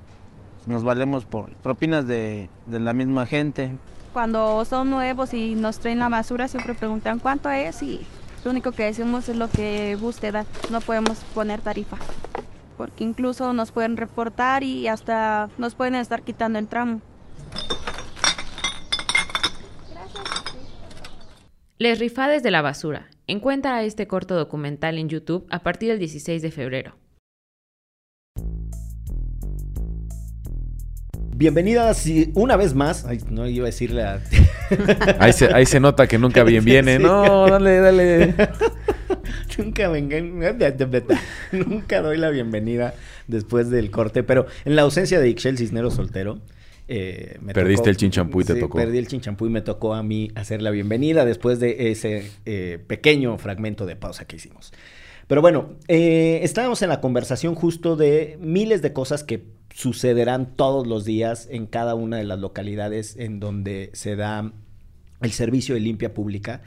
Nos 0.65 0.83
valemos 0.83 1.25
por 1.25 1.51
propinas 1.55 2.07
de, 2.07 2.49
de 2.65 2.79
la 2.79 2.93
misma 2.93 3.25
gente. 3.25 3.71
Cuando 4.13 4.63
son 4.65 4.89
nuevos 4.89 5.33
y 5.33 5.55
nos 5.55 5.79
traen 5.79 5.99
la 5.99 6.09
basura 6.09 6.47
siempre 6.47 6.73
preguntan 6.73 7.19
cuánto 7.19 7.49
es 7.49 7.83
y 7.83 8.05
lo 8.43 8.51
único 8.51 8.71
que 8.71 8.83
decimos 8.83 9.29
es 9.29 9.35
lo 9.35 9.49
que 9.49 9.97
guste 9.99 10.31
dar. 10.31 10.45
No 10.71 10.81
podemos 10.81 11.17
poner 11.33 11.61
tarifa 11.61 11.97
porque 12.77 13.03
incluso 13.03 13.53
nos 13.53 13.71
pueden 13.71 13.97
reportar 13.97 14.63
y 14.63 14.87
hasta 14.87 15.49
nos 15.57 15.75
pueden 15.75 15.95
estar 15.95 16.21
quitando 16.21 16.59
el 16.59 16.67
tramo. 16.67 17.01
Les 21.77 21.99
Rifades 21.99 22.41
de 22.41 22.51
la 22.51 22.61
Basura. 22.61 23.09
Encuentra 23.27 23.83
este 23.83 24.07
corto 24.07 24.33
documental 24.35 24.97
en 24.97 25.09
YouTube 25.09 25.45
a 25.49 25.59
partir 25.59 25.89
del 25.89 25.99
16 25.99 26.41
de 26.41 26.49
febrero. 26.49 26.95
Bienvenidas 31.35 32.07
y 32.07 32.31
una 32.33 32.55
vez 32.55 32.73
más. 32.73 33.03
Ay, 33.03 33.19
no 33.29 33.45
iba 33.45 33.65
a 33.65 33.67
decirle 33.67 34.03
a... 34.03 34.21
Ahí 35.19 35.33
se, 35.33 35.53
ahí 35.53 35.65
se 35.65 35.81
nota 35.81 36.07
que 36.07 36.17
nunca 36.17 36.43
bien 36.45 36.63
viene. 36.63 36.95
Sí. 36.95 37.03
No, 37.03 37.45
dale, 37.45 37.79
dale. 37.79 38.35
Nunca 39.57 39.87
vengan, 39.89 40.39
nunca 41.51 42.01
doy 42.01 42.17
la 42.17 42.29
bienvenida 42.29 42.93
después 43.27 43.69
del 43.69 43.89
corte, 43.89 44.23
pero 44.23 44.47
en 44.65 44.75
la 44.75 44.81
ausencia 44.81 45.19
de 45.19 45.29
Ixchel 45.29 45.57
Cisnero 45.57 45.91
soltero, 45.91 46.39
eh, 46.87 47.37
me 47.41 47.53
Perdiste 47.53 47.89
el 47.89 47.97
chinchampú 47.97 48.41
y 48.41 48.43
te 48.43 48.53
sí, 48.53 48.59
tocó. 48.59 48.77
Perdí 48.77 48.97
el 48.97 49.07
chinchampú 49.07 49.47
y 49.47 49.49
me 49.49 49.61
tocó 49.61 49.93
a 49.93 50.03
mí 50.03 50.31
hacer 50.35 50.61
la 50.61 50.71
bienvenida 50.71 51.25
después 51.25 51.59
de 51.59 51.91
ese 51.91 52.31
eh, 52.45 52.79
pequeño 52.85 53.37
fragmento 53.37 53.85
de 53.85 53.95
pausa 53.95 54.25
que 54.25 54.35
hicimos. 54.35 54.71
Pero 55.27 55.41
bueno, 55.41 55.73
eh, 55.87 56.41
estábamos 56.43 56.81
en 56.83 56.89
la 56.89 57.01
conversación 57.01 57.55
justo 57.55 57.95
de 57.95 58.37
miles 58.39 58.81
de 58.81 58.93
cosas 58.93 59.23
que 59.23 59.43
sucederán 59.73 60.55
todos 60.55 60.85
los 60.85 61.03
días 61.03 61.47
en 61.49 61.65
cada 61.65 61.95
una 61.95 62.17
de 62.17 62.23
las 62.23 62.39
localidades 62.39 63.17
en 63.17 63.39
donde 63.39 63.89
se 63.93 64.15
da 64.15 64.53
el 65.21 65.31
servicio 65.31 65.73
de 65.75 65.81
limpia 65.81 66.13
pública. 66.13 66.61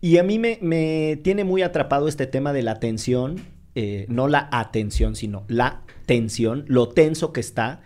Y 0.00 0.18
a 0.18 0.24
mí 0.24 0.38
me, 0.38 0.58
me 0.60 1.18
tiene 1.22 1.44
muy 1.44 1.62
atrapado 1.62 2.08
este 2.08 2.26
tema 2.26 2.52
de 2.52 2.62
la 2.62 2.80
tensión, 2.80 3.40
eh, 3.76 4.06
no 4.08 4.26
la 4.26 4.48
atención, 4.52 5.14
sino 5.14 5.44
la 5.48 5.82
tensión, 6.06 6.64
lo 6.66 6.88
tenso 6.88 7.32
que 7.32 7.40
está, 7.40 7.82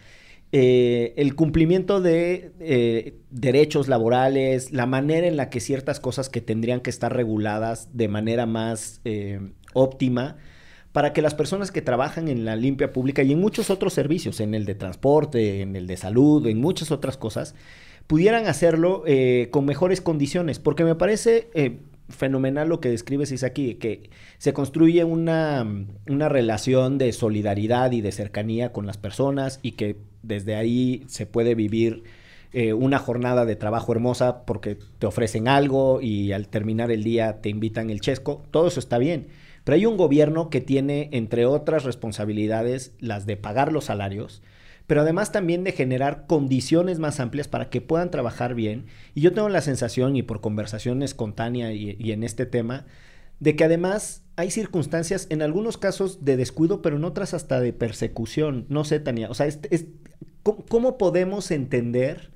eh, 0.52 1.14
el 1.16 1.36
cumplimiento 1.36 2.00
de 2.00 2.52
eh, 2.58 3.14
derechos 3.30 3.86
laborales, 3.86 4.72
la 4.72 4.84
manera 4.84 5.28
en 5.28 5.36
la 5.36 5.48
que 5.48 5.60
ciertas 5.60 6.00
cosas 6.00 6.28
que 6.28 6.40
tendrían 6.40 6.80
que 6.80 6.90
estar 6.90 7.14
reguladas 7.14 7.88
de 7.92 8.08
manera 8.08 8.46
más 8.46 9.00
eh, 9.04 9.40
óptima 9.74 10.38
para 10.90 11.12
que 11.12 11.22
las 11.22 11.34
personas 11.34 11.70
que 11.70 11.82
trabajan 11.82 12.26
en 12.26 12.44
la 12.44 12.56
limpia 12.56 12.92
pública 12.92 13.22
y 13.22 13.30
en 13.30 13.40
muchos 13.40 13.70
otros 13.70 13.92
servicios, 13.92 14.40
en 14.40 14.54
el 14.54 14.64
de 14.64 14.74
transporte, 14.74 15.60
en 15.60 15.76
el 15.76 15.86
de 15.86 15.96
salud, 15.96 16.44
en 16.48 16.60
muchas 16.60 16.90
otras 16.90 17.16
cosas, 17.16 17.54
pudieran 18.08 18.48
hacerlo 18.48 19.04
con 19.52 19.66
mejores 19.66 20.00
condiciones, 20.00 20.58
porque 20.58 20.82
me 20.82 20.96
parece 20.96 21.48
fenomenal 22.08 22.68
lo 22.68 22.80
que 22.80 22.88
describes, 22.88 23.30
Isaki, 23.30 23.76
que 23.76 24.10
se 24.38 24.52
construye 24.52 25.04
una, 25.04 25.64
una 26.08 26.28
relación 26.28 26.98
de 26.98 27.12
solidaridad 27.12 27.92
y 27.92 28.00
de 28.00 28.10
cercanía 28.10 28.72
con 28.72 28.84
las 28.88 28.96
personas 28.96 29.60
y 29.62 29.72
que 29.72 30.09
desde 30.22 30.54
ahí 30.54 31.04
se 31.06 31.26
puede 31.26 31.54
vivir 31.54 32.04
eh, 32.52 32.72
una 32.72 32.98
jornada 32.98 33.46
de 33.46 33.54
trabajo 33.54 33.92
hermosa 33.92 34.44
porque 34.44 34.76
te 34.98 35.06
ofrecen 35.06 35.46
algo 35.46 36.00
y 36.00 36.32
al 36.32 36.48
terminar 36.48 36.90
el 36.90 37.04
día 37.04 37.40
te 37.40 37.48
invitan 37.48 37.90
el 37.90 38.00
chesco, 38.00 38.42
todo 38.50 38.66
eso 38.66 38.80
está 38.80 38.98
bien. 38.98 39.28
Pero 39.62 39.76
hay 39.76 39.86
un 39.86 39.96
gobierno 39.96 40.50
que 40.50 40.60
tiene, 40.60 41.10
entre 41.12 41.46
otras 41.46 41.84
responsabilidades, 41.84 42.92
las 42.98 43.26
de 43.26 43.36
pagar 43.36 43.72
los 43.72 43.84
salarios, 43.84 44.42
pero 44.86 45.02
además 45.02 45.30
también 45.30 45.62
de 45.62 45.70
generar 45.70 46.26
condiciones 46.26 46.98
más 46.98 47.20
amplias 47.20 47.46
para 47.46 47.70
que 47.70 47.80
puedan 47.80 48.10
trabajar 48.10 48.54
bien. 48.54 48.86
Y 49.14 49.20
yo 49.20 49.32
tengo 49.32 49.48
la 49.48 49.60
sensación, 49.60 50.16
y 50.16 50.22
por 50.22 50.40
conversación 50.40 51.04
espontánea 51.04 51.72
y, 51.72 51.96
y 52.00 52.10
en 52.10 52.24
este 52.24 52.46
tema, 52.46 52.86
de 53.38 53.54
que 53.54 53.64
además 53.64 54.24
hay 54.40 54.50
circunstancias, 54.50 55.26
en 55.30 55.42
algunos 55.42 55.78
casos 55.78 56.24
de 56.24 56.36
descuido, 56.36 56.82
pero 56.82 56.96
en 56.96 57.04
otras 57.04 57.34
hasta 57.34 57.60
de 57.60 57.72
persecución. 57.72 58.66
No 58.68 58.84
sé, 58.84 59.00
Tania, 59.00 59.30
o 59.30 59.34
sea, 59.34 59.46
¿cómo, 60.42 60.64
¿cómo 60.68 60.98
podemos 60.98 61.50
entender 61.50 62.30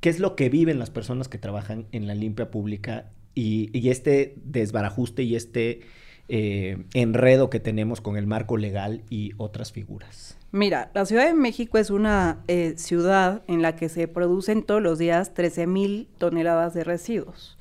qué 0.00 0.10
es 0.10 0.20
lo 0.20 0.36
que 0.36 0.48
viven 0.48 0.78
las 0.78 0.90
personas 0.90 1.28
que 1.28 1.38
trabajan 1.38 1.86
en 1.92 2.06
la 2.06 2.14
limpia 2.14 2.50
pública 2.50 3.10
y, 3.34 3.70
y 3.76 3.90
este 3.90 4.34
desbarajuste 4.44 5.22
y 5.22 5.36
este 5.36 5.80
eh, 6.28 6.78
enredo 6.92 7.50
que 7.50 7.60
tenemos 7.60 8.00
con 8.00 8.16
el 8.16 8.26
marco 8.26 8.56
legal 8.56 9.02
y 9.10 9.32
otras 9.36 9.70
figuras? 9.70 10.36
Mira, 10.50 10.90
la 10.92 11.06
Ciudad 11.06 11.26
de 11.26 11.34
México 11.34 11.78
es 11.78 11.90
una 11.90 12.42
eh, 12.48 12.74
ciudad 12.76 13.42
en 13.46 13.62
la 13.62 13.76
que 13.76 13.88
se 13.88 14.08
producen 14.08 14.64
todos 14.64 14.82
los 14.82 14.98
días 14.98 15.34
13 15.34 15.68
mil 15.68 16.08
toneladas 16.18 16.74
de 16.74 16.82
residuos, 16.82 17.56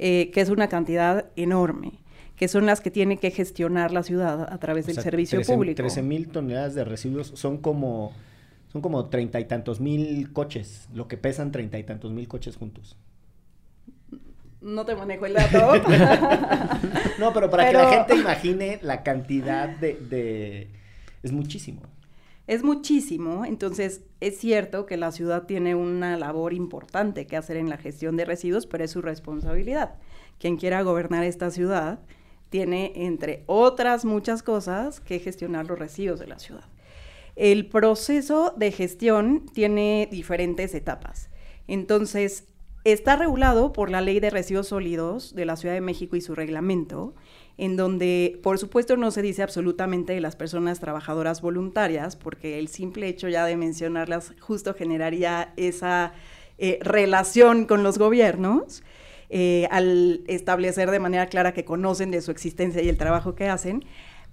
eh, 0.00 0.30
que 0.32 0.40
es 0.40 0.48
una 0.48 0.68
cantidad 0.68 1.26
enorme, 1.36 1.99
que 2.40 2.48
son 2.48 2.64
las 2.64 2.80
que 2.80 2.90
tiene 2.90 3.18
que 3.18 3.30
gestionar 3.30 3.92
la 3.92 4.02
ciudad 4.02 4.50
a 4.50 4.56
través 4.58 4.86
del 4.86 4.94
O 4.94 5.02
sea, 5.02 5.02
servicio 5.02 5.36
13 5.40 5.52
público. 5.52 5.76
13 5.76 6.00
mil 6.00 6.28
toneladas 6.28 6.74
de 6.74 6.86
residuos 6.86 7.32
son 7.34 7.58
como 7.58 8.12
son 8.72 8.80
como 8.80 9.10
treinta 9.10 9.38
y 9.40 9.44
tantos 9.44 9.78
mil 9.78 10.32
coches, 10.32 10.88
lo 10.94 11.06
que 11.06 11.18
pesan 11.18 11.52
treinta 11.52 11.78
y 11.78 11.84
tantos 11.84 12.12
mil 12.12 12.26
coches 12.28 12.56
juntos. 12.56 12.96
No 14.62 14.86
te 14.86 14.94
manejo 14.96 15.26
el 15.26 15.34
dato. 15.34 15.74
No, 17.18 17.34
pero 17.34 17.50
para 17.50 17.66
que 17.66 17.74
la 17.74 17.90
gente 17.90 18.16
imagine 18.16 18.78
la 18.82 19.02
cantidad 19.02 19.68
de, 19.68 19.96
de- 20.08 20.70
es 21.22 21.32
muchísimo. 21.32 21.82
Es 22.46 22.62
muchísimo, 22.64 23.44
entonces 23.44 24.00
es 24.20 24.38
cierto 24.38 24.86
que 24.86 24.96
la 24.96 25.12
ciudad 25.12 25.42
tiene 25.42 25.74
una 25.74 26.16
labor 26.16 26.54
importante 26.54 27.26
que 27.26 27.36
hacer 27.36 27.58
en 27.58 27.68
la 27.68 27.76
gestión 27.76 28.16
de 28.16 28.24
residuos, 28.24 28.66
pero 28.66 28.82
es 28.84 28.90
su 28.92 29.02
responsabilidad. 29.02 29.96
Quien 30.38 30.56
quiera 30.56 30.80
gobernar 30.80 31.22
esta 31.24 31.50
ciudad 31.50 32.00
tiene, 32.50 32.92
entre 32.94 33.44
otras 33.46 34.04
muchas 34.04 34.42
cosas, 34.42 35.00
que 35.00 35.18
gestionar 35.20 35.66
los 35.66 35.78
residuos 35.78 36.20
de 36.20 36.26
la 36.26 36.38
ciudad. 36.38 36.64
El 37.36 37.66
proceso 37.66 38.52
de 38.56 38.72
gestión 38.72 39.46
tiene 39.54 40.08
diferentes 40.10 40.74
etapas. 40.74 41.30
Entonces, 41.68 42.44
está 42.84 43.16
regulado 43.16 43.72
por 43.72 43.90
la 43.90 44.00
Ley 44.00 44.20
de 44.20 44.30
Residuos 44.30 44.68
Sólidos 44.68 45.34
de 45.34 45.44
la 45.44 45.56
Ciudad 45.56 45.74
de 45.74 45.80
México 45.80 46.16
y 46.16 46.20
su 46.20 46.34
reglamento, 46.34 47.14
en 47.56 47.76
donde, 47.76 48.40
por 48.42 48.58
supuesto, 48.58 48.96
no 48.96 49.10
se 49.10 49.22
dice 49.22 49.42
absolutamente 49.42 50.14
de 50.14 50.20
las 50.20 50.34
personas 50.34 50.80
trabajadoras 50.80 51.42
voluntarias, 51.42 52.16
porque 52.16 52.58
el 52.58 52.68
simple 52.68 53.06
hecho 53.06 53.28
ya 53.28 53.44
de 53.44 53.56
mencionarlas 53.56 54.32
justo 54.40 54.74
generaría 54.74 55.52
esa 55.56 56.12
eh, 56.58 56.78
relación 56.82 57.66
con 57.66 57.82
los 57.82 57.98
gobiernos, 57.98 58.82
eh, 59.30 59.68
al 59.70 60.22
establecer 60.26 60.90
de 60.90 60.98
manera 60.98 61.26
clara 61.26 61.54
que 61.54 61.64
conocen 61.64 62.10
de 62.10 62.20
su 62.20 62.30
existencia 62.30 62.82
y 62.82 62.88
el 62.88 62.98
trabajo 62.98 63.34
que 63.34 63.48
hacen. 63.48 63.84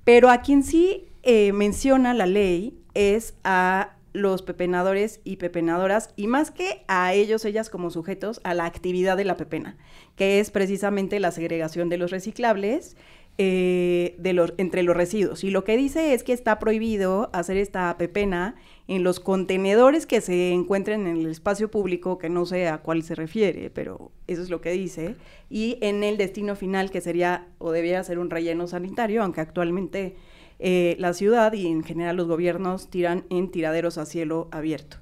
Pero 0.04 0.30
a 0.30 0.42
quien 0.42 0.64
sí 0.64 1.08
eh, 1.24 1.54
menciona 1.54 2.14
la 2.14 2.26
ley 2.26 2.80
es 2.94 3.36
a 3.44 3.94
los 4.14 4.42
pepenadores 4.42 5.20
y 5.24 5.36
pepenadoras, 5.36 6.10
y 6.16 6.28
más 6.28 6.50
que 6.50 6.84
a 6.88 7.14
ellos, 7.14 7.46
ellas 7.46 7.70
como 7.70 7.92
sujetos, 7.92 8.42
a 8.44 8.54
la 8.54 8.66
actividad 8.66 9.16
de 9.16 9.26
la 9.26 9.38
pepena, 9.38 9.78
que 10.16 10.40
es 10.40 10.50
precisamente 10.50 11.20
la 11.20 11.32
segregación 11.32 11.90
de 11.90 11.98
los 11.98 12.10
reciclables 12.10 12.98
eh, 13.39 14.15
de 14.17 14.34
los, 14.34 14.56
entre 14.58 14.82
los 14.82 14.97
residuos. 14.97 15.43
Y 15.43 15.52
lo 15.52 15.63
que 15.63 15.78
dice 15.78 16.15
es 16.15 16.23
que 16.23 16.34
está 16.34 16.58
prohibido 16.58 17.30
hacer 17.34 17.58
esta 17.58 17.95
pepena 17.95 18.56
en 18.88 19.04
los 19.04 19.19
contenedores 19.19 20.08
que 20.08 20.21
se 20.21 20.52
encuentren 20.52 21.06
en 21.06 21.17
el 21.17 21.28
espacio 21.28 21.69
público, 21.69 22.17
que 22.17 22.30
no 22.30 22.47
sé 22.47 22.67
a 22.67 22.80
cuál 22.80 23.04
se 23.04 23.13
refiere, 23.13 23.69
pero 23.69 24.12
eso 24.26 24.41
es 24.41 24.50
lo 24.50 24.60
que 24.60 24.71
dice, 24.71 25.15
y 25.52 25.78
en 25.82 26.04
el 26.04 26.17
destino 26.17 26.56
final, 26.56 26.89
que 26.89 27.00
sería 27.00 27.47
o 27.60 27.71
debiera 27.71 28.04
ser 28.04 28.17
un 28.17 28.32
relleno 28.32 28.65
sanitario, 28.65 29.21
aunque 29.21 29.41
actualmente 29.41 30.15
eh, 30.58 30.95
la 30.97 31.13
ciudad 31.13 31.54
y 31.54 31.67
en 31.67 31.84
general 31.84 32.15
los 32.15 32.28
gobiernos 32.28 32.89
tiran 32.89 33.26
en 33.30 33.52
tiraderos 33.52 34.00
a 34.00 34.08
cielo 34.08 34.47
abierto. 34.52 34.97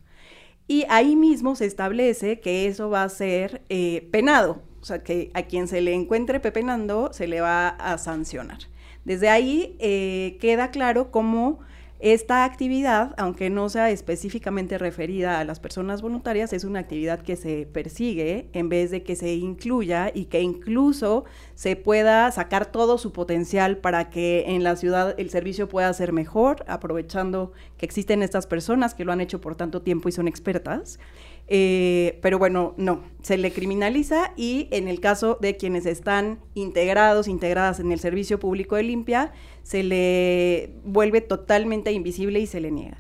y 0.67 0.83
ahí 0.89 1.15
mismo 1.15 1.55
se 1.55 1.67
establece 1.67 2.39
que 2.41 2.67
eso 2.67 2.89
va 2.89 3.03
a 3.03 3.09
ser 3.09 3.61
eh, 3.69 4.09
penado, 4.11 4.61
o 4.85 4.87
sea, 4.87 5.01
que 5.01 5.31
a 5.33 5.41
quien 5.41 5.67
se 5.67 5.81
le 5.81 5.95
encuentre 5.95 6.39
pepenando 6.39 7.09
se 7.11 7.25
le 7.25 7.41
va 7.41 7.69
a 7.69 7.97
sancionar. 7.97 8.59
Desde 9.03 9.29
ahí 9.29 9.75
eh, 9.79 10.37
queda 10.39 10.69
claro 10.69 11.09
cómo 11.09 11.57
esta 11.99 12.45
actividad, 12.45 13.15
aunque 13.17 13.49
no 13.49 13.67
sea 13.67 13.89
específicamente 13.89 14.77
referida 14.77 15.39
a 15.39 15.43
las 15.43 15.59
personas 15.59 16.03
voluntarias, 16.03 16.53
es 16.53 16.63
una 16.63 16.81
actividad 16.81 17.23
que 17.23 17.35
se 17.35 17.65
persigue 17.65 18.47
en 18.53 18.69
vez 18.69 18.91
de 18.91 19.01
que 19.01 19.15
se 19.15 19.33
incluya 19.33 20.11
y 20.13 20.25
que 20.25 20.41
incluso 20.41 21.25
se 21.55 21.75
pueda 21.75 22.29
sacar 22.31 22.67
todo 22.67 22.99
su 22.99 23.11
potencial 23.11 23.77
para 23.77 24.11
que 24.11 24.43
en 24.49 24.63
la 24.63 24.75
ciudad 24.75 25.15
el 25.17 25.31
servicio 25.31 25.67
pueda 25.67 25.91
ser 25.93 26.13
mejor, 26.13 26.63
aprovechando 26.67 27.53
que 27.79 27.87
existen 27.87 28.21
estas 28.21 28.45
personas 28.45 28.93
que 28.93 29.03
lo 29.03 29.11
han 29.11 29.21
hecho 29.21 29.41
por 29.41 29.55
tanto 29.55 29.81
tiempo 29.81 30.07
y 30.07 30.11
son 30.11 30.27
expertas. 30.27 30.99
Eh, 31.47 32.17
pero 32.21 32.39
bueno, 32.39 32.73
no, 32.77 33.03
se 33.21 33.37
le 33.37 33.51
criminaliza 33.51 34.33
y 34.35 34.67
en 34.71 34.87
el 34.87 34.99
caso 34.99 35.37
de 35.39 35.57
quienes 35.57 35.85
están 35.85 36.39
integrados, 36.55 37.27
integradas 37.27 37.79
en 37.79 37.91
el 37.91 37.99
servicio 37.99 38.39
público 38.39 38.75
de 38.75 38.83
limpia, 38.83 39.31
se 39.63 39.83
le 39.83 40.73
vuelve 40.83 41.21
totalmente 41.21 41.91
invisible 41.91 42.39
y 42.39 42.47
se 42.47 42.61
le 42.61 42.71
niega. 42.71 42.97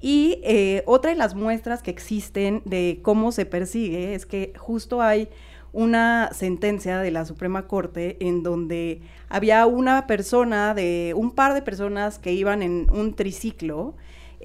Y 0.00 0.40
eh, 0.42 0.82
otra 0.86 1.12
de 1.12 1.16
las 1.16 1.34
muestras 1.34 1.82
que 1.82 1.90
existen 1.90 2.62
de 2.64 2.98
cómo 3.02 3.32
se 3.32 3.46
persigue 3.46 4.14
es 4.14 4.26
que 4.26 4.52
justo 4.56 5.00
hay 5.00 5.28
una 5.72 6.30
sentencia 6.32 7.00
de 7.00 7.10
la 7.10 7.24
Suprema 7.24 7.66
Corte 7.66 8.16
en 8.20 8.42
donde 8.42 9.00
había 9.28 9.66
una 9.66 10.06
persona 10.06 10.74
de 10.74 11.14
un 11.16 11.32
par 11.32 11.54
de 11.54 11.62
personas 11.62 12.18
que 12.18 12.32
iban 12.32 12.62
en 12.62 12.86
un 12.92 13.14
triciclo 13.14 13.94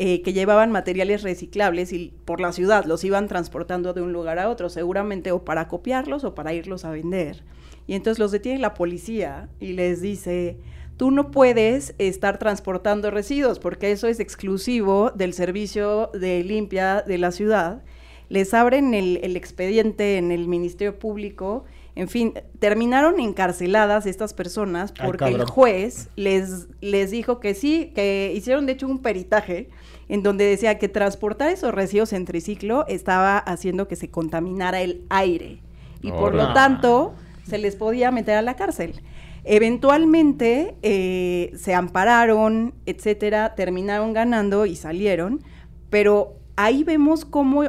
eh, 0.02 0.22
que 0.22 0.32
llevaban 0.32 0.72
materiales 0.72 1.24
reciclables 1.24 1.92
y 1.92 2.14
por 2.24 2.40
la 2.40 2.54
ciudad 2.54 2.86
los 2.86 3.04
iban 3.04 3.28
transportando 3.28 3.92
de 3.92 4.02
un 4.02 4.14
lugar 4.14 4.40
a 4.40 4.48
otro, 4.48 4.70
seguramente 4.70 5.34
o 5.34 5.44
para 5.44 5.68
copiarlos 5.68 6.24
o 6.24 6.34
para 6.34 6.54
irlos 6.54 6.86
a 6.86 6.92
vender. 6.92 7.44
Y 7.86 7.96
entonces 7.96 8.18
los 8.18 8.32
detiene 8.32 8.60
la 8.60 8.76
policía 8.76 9.50
y 9.60 9.74
les 9.74 10.00
dice, 10.00 10.56
tú 10.96 11.12
no 11.12 11.32
puedes 11.32 11.96
estar 11.98 12.40
transportando 12.40 13.12
residuos 13.12 13.60
porque 13.60 13.92
eso 13.92 14.08
es 14.08 14.22
exclusivo 14.22 15.12
del 15.12 15.34
servicio 15.34 16.12
de 16.14 16.46
limpia 16.46 17.04
de 17.06 17.18
la 17.18 17.34
ciudad. 17.34 17.84
Les 18.30 18.54
abren 18.54 18.94
el, 18.94 19.20
el 19.22 19.36
expediente 19.36 20.16
en 20.16 20.32
el 20.32 20.48
Ministerio 20.48 20.98
Público 20.98 21.66
en 22.00 22.08
fin, 22.08 22.34
terminaron 22.60 23.20
encarceladas 23.20 24.06
estas 24.06 24.34
personas 24.34 24.94
porque 24.94 25.26
el 25.26 25.44
juez 25.44 26.08
les, 26.16 26.70
les 26.80 27.12
dijo 27.12 27.42
que 27.42 27.54
sí, 27.54 27.92
que 27.94 28.32
hicieron 28.34 28.66
de 28.66 28.72
hecho 28.72 28.88
un 28.88 29.00
peritaje 29.00 29.70
en 30.08 30.24
donde 30.24 30.46
decía 30.46 30.78
que 30.78 30.88
transportar 30.88 31.52
esos 31.52 31.74
residuos 31.74 32.14
en 32.14 32.24
triciclo 32.24 32.86
estaba 32.88 33.38
haciendo 33.38 33.90
que 33.90 33.98
se 33.98 34.10
contaminara 34.10 34.80
el 34.80 35.04
aire 35.10 35.60
y 36.02 36.12
por 36.12 36.36
lo 36.36 36.54
tanto 36.54 37.16
se 37.46 37.58
les 37.58 37.76
podía 37.76 38.12
meter 38.12 38.36
a 38.36 38.42
la 38.42 38.56
cárcel. 38.56 39.02
Eventualmente 39.44 40.76
eh, 40.82 41.52
se 41.58 41.74
ampararon, 41.74 42.76
etcétera, 42.86 43.56
terminaron 43.56 44.14
ganando 44.14 44.66
y 44.66 44.78
salieron, 44.78 45.44
pero 45.90 46.38
ahí 46.56 46.86
vemos 46.86 47.26
cómo 47.26 47.66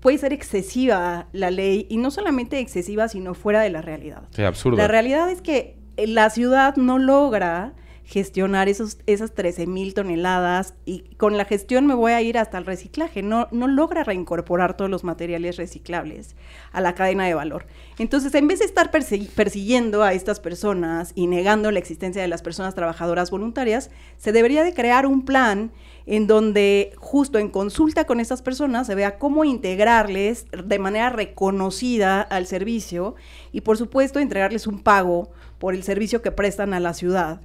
puede 0.00 0.18
ser 0.18 0.32
excesiva 0.32 1.28
la 1.32 1.50
ley 1.50 1.86
y 1.88 1.96
no 1.96 2.10
solamente 2.10 2.58
excesiva, 2.58 3.08
sino 3.08 3.34
fuera 3.34 3.60
de 3.60 3.70
la 3.70 3.82
realidad. 3.82 4.22
Absurdo. 4.38 4.76
La 4.76 4.88
realidad 4.88 5.30
es 5.30 5.42
que 5.42 5.76
la 5.96 6.30
ciudad 6.30 6.76
no 6.76 6.98
logra 6.98 7.74
gestionar 8.08 8.70
esos, 8.70 8.96
esas 9.04 9.34
13 9.34 9.66
mil 9.66 9.92
toneladas 9.92 10.72
y 10.86 11.00
con 11.18 11.36
la 11.36 11.44
gestión 11.44 11.86
me 11.86 11.92
voy 11.92 12.12
a 12.12 12.22
ir 12.22 12.38
hasta 12.38 12.56
el 12.56 12.64
reciclaje. 12.64 13.22
No, 13.22 13.48
no 13.50 13.66
logra 13.66 14.02
reincorporar 14.02 14.78
todos 14.78 14.90
los 14.90 15.04
materiales 15.04 15.58
reciclables 15.58 16.34
a 16.72 16.80
la 16.80 16.94
cadena 16.94 17.26
de 17.26 17.34
valor. 17.34 17.66
Entonces, 17.98 18.34
en 18.34 18.48
vez 18.48 18.60
de 18.60 18.64
estar 18.64 18.90
persiguiendo 18.90 20.02
a 20.02 20.14
estas 20.14 20.40
personas 20.40 21.12
y 21.16 21.26
negando 21.26 21.70
la 21.70 21.80
existencia 21.80 22.22
de 22.22 22.28
las 22.28 22.40
personas 22.40 22.74
trabajadoras 22.74 23.30
voluntarias, 23.30 23.90
se 24.16 24.32
debería 24.32 24.64
de 24.64 24.72
crear 24.72 25.04
un 25.04 25.26
plan 25.26 25.70
en 26.08 26.26
donde 26.26 26.92
justo 26.96 27.38
en 27.38 27.50
consulta 27.50 28.06
con 28.06 28.18
estas 28.18 28.40
personas 28.40 28.86
se 28.86 28.94
vea 28.94 29.18
cómo 29.18 29.44
integrarles 29.44 30.46
de 30.64 30.78
manera 30.78 31.10
reconocida 31.10 32.22
al 32.22 32.46
servicio 32.46 33.14
y 33.52 33.60
por 33.60 33.76
supuesto 33.76 34.18
entregarles 34.18 34.66
un 34.66 34.82
pago 34.82 35.30
por 35.58 35.74
el 35.74 35.82
servicio 35.82 36.22
que 36.22 36.32
prestan 36.32 36.72
a 36.72 36.80
la 36.80 36.94
ciudad 36.94 37.42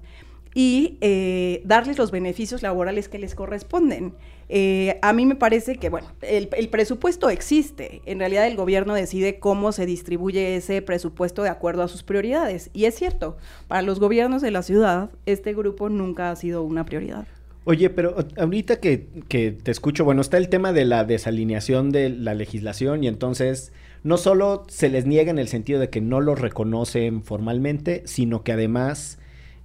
y 0.56 0.97
eh, 1.02 1.62
darles 1.65 1.97
los 1.97 2.12
beneficios 2.12 2.62
laborales 2.62 3.10
que 3.10 3.19
les 3.19 3.36
corresponden. 3.36 4.13
Eh, 4.47 4.97
a 5.02 5.12
mí 5.12 5.26
me 5.26 5.36
parece 5.36 5.76
que, 5.76 5.89
bueno, 5.89 6.08
el, 6.21 6.47
el, 6.56 6.69
presupuesto 6.69 7.30
existe. 7.30 8.02
En 8.06 8.19
realidad 8.19 8.45
el 8.45 8.56
gobierno 8.56 8.93
decide 8.93 9.39
cómo 9.39 9.71
se 9.71 9.86
distribuye 9.86 10.56
ese 10.56 10.82
presupuesto 10.82 11.41
de 11.41 11.49
acuerdo 11.49 11.82
a 11.82 11.88
sus 11.88 12.04
prioridades. 12.04 12.69
Y 12.71 12.86
es 12.86 12.95
cierto, 12.95 13.36
para 13.67 13.82
los 13.82 13.99
gobiernos 13.99 14.43
de 14.43 14.52
la 14.52 14.62
ciudad, 14.62 15.10
este 15.26 15.54
grupo 15.54 15.89
nunca 15.89 16.30
ha 16.30 16.36
sido 16.36 16.62
una 16.62 16.86
prioridad. 16.86 17.26
Oye, 17.65 17.89
pero 17.89 18.15
ahorita 18.38 18.80
que, 18.80 19.08
que, 19.28 19.52
te 19.52 19.71
escucho, 19.71 20.04
bueno, 20.04 20.21
está 20.21 20.38
el 20.38 20.49
tema 20.49 20.73
de 20.73 20.86
la 20.86 21.06
desalineación 21.06 21.91
de 21.91 22.10
la 22.10 22.34
legislación 22.34 23.04
y 23.04 23.08
entonces 23.08 23.71
no 24.04 24.17
solo 24.17 24.65
se 24.67 24.89
les 24.89 25.06
niega 25.06 25.32
en 25.32 25.39
el 25.39 25.47
sentido 25.47 25.80
de 25.80 25.89
que 25.89 26.02
no 26.02 26.19
los 26.19 26.39
reconocen 26.39 27.23
formalmente, 27.23 28.04
sino 28.06 28.43
que 28.43 28.52
además 28.52 29.17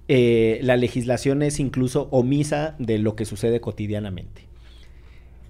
eh, 0.07 0.59
la 0.63 0.77
legislación 0.77 1.41
es 1.41 1.59
incluso 1.59 2.07
omisa 2.11 2.75
de 2.79 2.99
lo 2.99 3.15
que 3.15 3.25
sucede 3.25 3.59
cotidianamente 3.59 4.48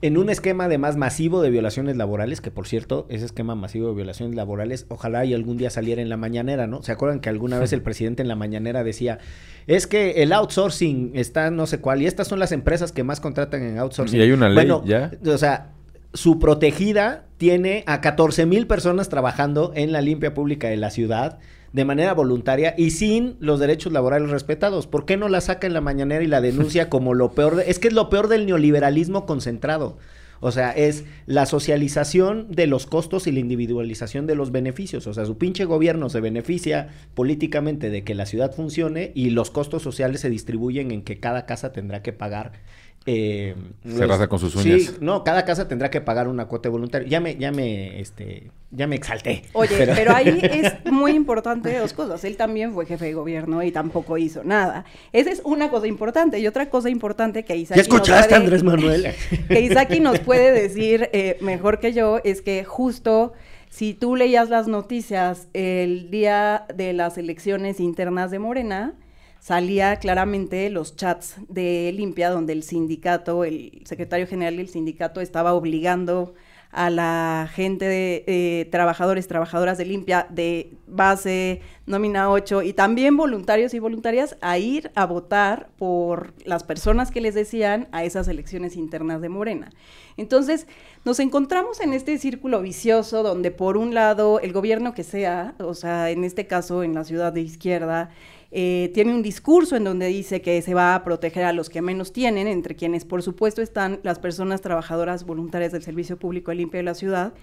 en 0.02 0.18
un 0.18 0.30
esquema 0.30 0.66
además 0.66 0.96
masivo 0.96 1.42
de 1.42 1.50
violaciones 1.50 1.98
laborales, 1.98 2.40
que 2.42 2.52
por 2.52 2.68
cierto, 2.68 3.06
ese 3.10 3.26
esquema 3.26 3.56
masivo 3.56 3.90
de 3.90 3.96
violaciones 3.96 4.36
laborales, 4.36 4.86
ojalá 4.90 5.26
y 5.26 5.34
algún 5.34 5.58
día 5.58 5.70
saliera 5.70 6.02
en 6.02 6.10
la 6.10 6.18
mañanera, 6.18 6.68
¿no? 6.68 6.82
¿Se 6.84 6.92
acuerdan 6.92 7.20
que 7.20 7.30
alguna 7.30 7.60
vez 7.60 7.74
el 7.74 7.82
presidente 7.84 8.22
en 8.22 8.28
la 8.28 8.36
mañanera 8.36 8.84
decía, 8.84 9.20
es 9.68 9.88
que 9.88 10.24
el 10.24 10.32
outsourcing 10.32 11.12
está 11.16 11.52
no 11.52 11.68
sé 11.68 11.80
cuál, 11.80 12.02
y 12.02 12.08
estas 12.08 12.28
son 12.28 12.40
las 12.40 12.52
empresas 12.52 12.92
que 12.92 13.04
más 13.04 13.20
contratan 13.20 13.62
en 13.64 13.78
outsourcing? 13.78 14.20
Y 14.20 14.24
hay 14.24 14.32
una 14.32 14.48
ley 14.48 14.56
bueno, 14.56 14.84
ya. 14.86 15.12
O 15.26 15.38
sea, 15.38 15.72
su 16.14 16.40
protegida 16.40 17.26
tiene 17.38 17.84
a 17.86 18.02
14 18.02 18.46
mil 18.46 18.68
personas 18.68 19.10
trabajando 19.10 19.74
en 19.76 19.92
la 19.92 20.02
limpia 20.02 20.34
pública 20.34 20.70
de 20.70 20.78
la 20.78 20.92
ciudad 20.92 21.40
de 21.74 21.86
manera 21.86 22.14
voluntaria 22.14 22.74
y 22.78 22.92
sin 22.92 23.38
los 23.40 23.60
derechos 23.60 23.94
laborales 23.94 24.30
respetados. 24.30 24.88
¿Por 24.88 25.06
qué 25.06 25.18
no 25.18 25.30
la 25.30 25.42
saca 25.42 25.68
en 25.68 25.74
la 25.74 25.82
mañanera 25.82 26.24
y 26.24 26.28
la 26.28 26.42
denuncia 26.42 26.90
como 26.90 27.14
lo 27.14 27.32
peor? 27.32 27.56
De... 27.56 27.70
Es 27.70 27.80
que 27.80 27.90
es 27.90 27.94
lo 27.94 28.10
peor 28.10 28.28
del 28.28 28.46
neoliberalismo 28.46 29.26
concentrado. 29.26 29.98
O 30.42 30.52
sea, 30.52 30.72
es 30.72 31.04
la 31.26 31.46
socialización 31.46 32.48
de 32.50 32.66
los 32.66 32.86
costos 32.86 33.28
y 33.28 33.32
la 33.32 33.40
individualización 33.40 34.26
de 34.26 34.36
los 34.36 34.52
beneficios. 34.52 35.06
O 35.06 35.14
sea, 35.14 35.26
su 35.26 35.38
pinche 35.38 35.66
gobierno 35.66 36.10
se 36.10 36.22
beneficia 36.22 36.90
políticamente 37.14 37.90
de 37.90 38.04
que 38.04 38.16
la 38.16 38.26
ciudad 38.26 38.54
funcione 38.56 39.12
y 39.16 39.32
los 39.32 39.52
costos 39.52 39.84
sociales 39.84 40.22
se 40.22 40.30
distribuyen 40.30 40.92
en 40.92 41.02
que 41.02 41.20
cada 41.20 41.46
casa 41.46 41.74
tendrá 41.74 42.02
que 42.02 42.14
pagar 42.14 42.54
eh, 43.06 43.56
se 43.88 44.06
raza 44.06 44.28
con 44.28 44.40
sus 44.40 44.56
uñas. 44.56 44.82
Sí, 44.82 44.92
no, 45.00 45.24
cada 45.24 45.46
casa 45.46 45.68
tendrá 45.68 45.90
que 45.90 46.02
pagar 46.02 46.28
una 46.28 46.46
cuota 46.46 46.70
voluntaria. 46.70 47.08
Ya 47.08 47.20
me, 47.20 47.38
ya 47.38 47.52
me, 47.52 48.00
este, 48.00 48.52
ya 48.72 48.88
me 48.88 48.96
exalté. 48.96 49.44
Oye, 49.54 49.74
pero... 49.78 49.94
pero... 49.96 50.16
ahí 50.16 50.40
es 50.44 50.92
muy 50.92 51.14
importante 51.14 51.78
dos 51.78 51.94
cosas. 51.94 52.24
Él 52.24 52.38
también 52.38 52.74
fue 52.74 52.86
jefe 52.86 53.06
de 53.06 53.14
gobierno 53.14 53.64
y 53.64 53.72
tampoco 53.72 54.18
hizo 54.18 54.44
nada. 54.44 54.86
Esa 55.12 55.32
es 55.32 55.42
una 55.44 55.70
cosa 55.70 55.88
importante. 55.88 56.40
Y 56.40 56.48
otra 56.48 56.70
cosa 56.70 56.90
importante 56.90 57.44
que 57.46 57.56
Isaki 57.56 57.78
¿Ya 57.78 57.82
escuchaste, 57.82 58.30
puede, 58.30 58.42
Andrés 58.42 58.64
Manuel? 58.64 59.08
que 59.48 59.62
Isaki 59.62 60.00
nos 60.02 60.20
puede 60.20 60.52
decir 60.52 61.10
eh, 61.14 61.38
mejor 61.42 61.80
que 61.80 61.94
yo 61.94 62.20
es 62.24 62.42
que 62.42 62.64
justo 62.64 63.34
si 63.70 63.94
tú 63.94 64.16
leías 64.16 64.50
las 64.50 64.68
noticias 64.68 65.48
el 65.54 66.10
día 66.10 66.66
de 66.74 66.94
las 66.94 67.18
elecciones 67.18 67.80
internas 67.80 68.32
de 68.32 68.40
Morena, 68.40 68.96
salía 69.40 69.96
claramente 69.98 70.70
los 70.70 70.96
chats 70.96 71.36
de 71.48 71.92
Limpia, 71.96 72.30
donde 72.30 72.54
el 72.54 72.64
sindicato, 72.64 73.44
el 73.44 73.82
secretario 73.86 74.28
general 74.28 74.58
del 74.58 74.70
sindicato 74.70 75.22
estaba 75.22 75.54
obligando 75.54 76.34
a 76.72 76.92
la 76.92 77.50
gente 77.52 77.86
de 77.86 78.24
eh, 78.28 78.68
trabajadores, 78.72 79.28
trabajadoras 79.28 79.80
de 79.80 79.86
limpia 79.86 80.28
de 80.30 80.72
base, 80.86 81.62
nómina 81.88 82.30
8 82.30 82.62
y 82.62 82.74
también 82.74 83.18
voluntarios 83.18 83.74
y 83.74 83.80
voluntarias 83.80 84.38
a 84.42 84.60
ir 84.60 84.92
a 84.94 85.06
votar 85.06 85.70
por 85.78 86.34
las 86.46 86.64
personas 86.64 87.10
que 87.10 87.22
les 87.22 87.34
decían 87.34 87.88
a 87.92 88.04
esas 88.04 88.28
elecciones 88.28 88.76
internas 88.76 89.20
de 89.20 89.30
Morena. 89.30 89.72
Entonces, 90.16 90.68
nos 91.06 91.20
encontramos 91.20 91.80
en 91.80 91.94
este 91.94 92.18
círculo 92.20 92.62
vicioso 92.62 93.24
donde 93.24 93.50
por 93.50 93.76
un 93.76 93.96
lado 93.96 94.40
el 94.40 94.54
gobierno 94.54 94.94
que 94.94 95.04
sea, 95.04 95.56
o 95.58 95.74
sea, 95.74 96.12
en 96.12 96.24
este 96.24 96.46
caso 96.46 96.84
en 96.84 96.94
la 96.94 97.04
ciudad 97.04 97.34
de 97.34 97.42
izquierda, 97.42 98.12
eh, 98.52 98.92
tiene 98.94 99.14
un 99.14 99.22
discurso 99.22 99.76
en 99.76 99.84
donde 99.84 100.08
dice 100.08 100.42
que 100.42 100.62
se 100.62 100.74
va 100.74 100.96
a 100.96 101.04
proteger 101.04 101.44
a 101.44 101.54
los 101.54 101.70
que 101.70 101.82
menos 101.82 102.12
tienen, 102.12 102.48
entre 102.48 102.76
quienes 102.76 103.06
por 103.06 103.22
supuesto 103.22 103.62
están 103.62 104.00
las 104.04 104.20
personas 104.20 104.62
trabajadoras 104.62 105.26
voluntarias 105.26 105.72
del 105.72 105.84
Servicio 105.84 106.18
Público 106.18 106.52
de 106.52 106.56
Limpia 106.56 106.80
de 106.80 106.84
la 106.84 106.96
ciudad, 106.96 107.34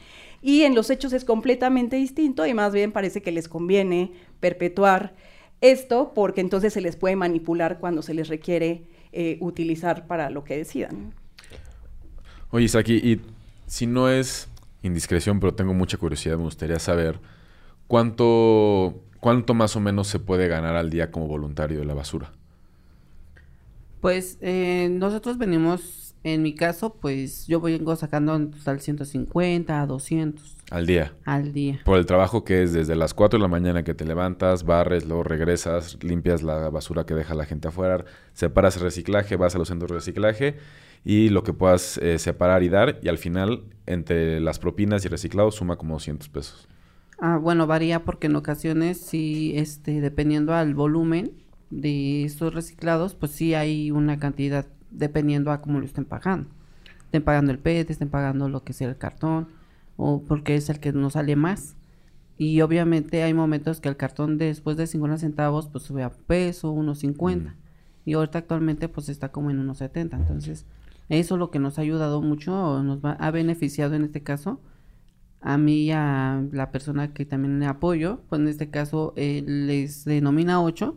y 0.42 0.62
en 0.62 0.74
los 0.74 0.90
hechos 0.90 1.12
es 1.12 1.24
completamente 1.24 1.96
distinto 1.96 2.46
y 2.46 2.54
más 2.54 2.72
bien 2.72 2.92
parece 2.92 3.22
que 3.22 3.32
les 3.32 3.48
conviene 3.48 4.12
perpetuar 4.40 5.14
esto 5.60 6.12
porque 6.14 6.40
entonces 6.40 6.72
se 6.72 6.80
les 6.80 6.96
puede 6.96 7.16
manipular 7.16 7.78
cuando 7.78 8.02
se 8.02 8.14
les 8.14 8.28
requiere 8.28 8.84
eh, 9.12 9.38
utilizar 9.40 10.06
para 10.06 10.30
lo 10.30 10.44
que 10.44 10.56
decidan. 10.56 11.14
Oye, 12.50 12.66
Isaki, 12.66 12.94
y 12.94 13.20
si 13.66 13.86
no 13.86 14.08
es 14.08 14.48
indiscreción, 14.82 15.40
pero 15.40 15.54
tengo 15.54 15.74
mucha 15.74 15.96
curiosidad, 15.96 16.36
me 16.36 16.44
gustaría 16.44 16.78
saber 16.78 17.18
cuánto, 17.86 19.02
cuánto 19.26 19.54
más 19.54 19.74
o 19.74 19.80
menos 19.80 20.06
se 20.06 20.20
puede 20.20 20.46
ganar 20.46 20.76
al 20.76 20.88
día 20.88 21.10
como 21.10 21.26
voluntario 21.26 21.80
de 21.80 21.84
la 21.84 21.94
basura. 21.94 22.30
Pues 24.00 24.38
eh, 24.40 24.88
nosotros 24.88 25.36
venimos, 25.36 26.14
en 26.22 26.42
mi 26.42 26.54
caso, 26.54 26.94
pues 26.94 27.48
yo 27.48 27.60
vengo 27.60 27.96
sacando 27.96 28.36
en 28.36 28.52
total 28.52 28.78
150 28.78 29.82
a 29.82 29.84
200 29.84 30.56
Al 30.70 30.86
día. 30.86 31.12
al 31.24 31.52
día. 31.52 31.80
Por 31.84 31.98
el 31.98 32.06
trabajo 32.06 32.44
que 32.44 32.62
es 32.62 32.72
desde 32.72 32.94
las 32.94 33.14
4 33.14 33.40
de 33.40 33.42
la 33.42 33.48
mañana 33.48 33.82
que 33.82 33.94
te 33.94 34.04
levantas, 34.04 34.62
barres, 34.62 35.04
luego 35.06 35.24
regresas, 35.24 35.98
limpias 36.04 36.44
la 36.44 36.70
basura 36.70 37.04
que 37.04 37.14
deja 37.14 37.34
la 37.34 37.46
gente 37.46 37.66
afuera, 37.66 38.04
separas 38.32 38.76
el 38.76 38.82
reciclaje, 38.84 39.34
vas 39.34 39.56
a 39.56 39.58
los 39.58 39.66
centros 39.66 39.88
de 39.90 39.96
reciclaje 39.96 40.54
y 41.04 41.30
lo 41.30 41.42
que 41.42 41.52
puedas 41.52 41.98
eh, 41.98 42.20
separar 42.20 42.62
y 42.62 42.68
dar 42.68 43.00
y 43.02 43.08
al 43.08 43.18
final 43.18 43.64
entre 43.86 44.38
las 44.38 44.60
propinas 44.60 45.04
y 45.04 45.08
reciclado 45.08 45.50
suma 45.50 45.74
como 45.74 45.94
200 45.94 46.28
pesos. 46.28 46.68
Ah, 47.18 47.38
bueno, 47.38 47.66
varía 47.66 48.04
porque 48.04 48.26
en 48.26 48.36
ocasiones 48.36 48.98
sí, 48.98 49.52
este, 49.56 50.00
dependiendo 50.00 50.54
al 50.54 50.74
volumen 50.74 51.32
de 51.70 52.24
estos 52.24 52.54
reciclados, 52.54 53.14
pues 53.14 53.32
sí 53.32 53.54
hay 53.54 53.90
una 53.90 54.18
cantidad 54.18 54.66
dependiendo 54.90 55.50
a 55.50 55.62
cómo 55.62 55.80
lo 55.80 55.86
estén 55.86 56.04
pagando. 56.04 56.50
Estén 57.06 57.22
pagando 57.22 57.52
el 57.52 57.58
PET, 57.58 57.90
estén 57.90 58.10
pagando 58.10 58.48
lo 58.48 58.64
que 58.64 58.74
sea 58.74 58.88
el 58.88 58.98
cartón, 58.98 59.48
o 59.96 60.22
porque 60.22 60.56
es 60.56 60.68
el 60.68 60.78
que 60.80 60.92
nos 60.92 61.14
sale 61.14 61.36
más. 61.36 61.76
Y 62.38 62.60
obviamente 62.60 63.22
hay 63.22 63.32
momentos 63.32 63.80
que 63.80 63.88
el 63.88 63.96
cartón 63.96 64.36
después 64.36 64.76
de 64.76 64.86
50 64.86 65.18
centavos 65.18 65.68
pues 65.68 65.84
sube 65.84 66.02
a 66.02 66.10
peso, 66.10 66.70
unos 66.70 66.98
50. 66.98 67.54
Y 68.04 68.12
ahorita 68.14 68.40
actualmente 68.40 68.88
pues 68.88 69.08
está 69.08 69.30
como 69.32 69.50
en 69.50 69.58
unos 69.58 69.78
70. 69.78 70.16
Entonces, 70.18 70.66
eso 71.08 71.34
es 71.36 71.38
lo 71.38 71.50
que 71.50 71.58
nos 71.60 71.78
ha 71.78 71.82
ayudado 71.82 72.20
mucho, 72.20 72.82
nos 72.82 73.02
va, 73.04 73.12
ha 73.12 73.30
beneficiado 73.30 73.94
en 73.94 74.04
este 74.04 74.22
caso 74.22 74.60
a 75.40 75.58
mí 75.58 75.84
y 75.84 75.90
a 75.92 76.42
la 76.52 76.70
persona 76.70 77.12
que 77.12 77.24
también 77.24 77.60
le 77.60 77.66
apoyo, 77.66 78.20
pues 78.28 78.40
en 78.40 78.48
este 78.48 78.70
caso 78.70 79.12
él 79.16 79.66
les 79.66 80.04
denomina 80.04 80.62
8 80.62 80.96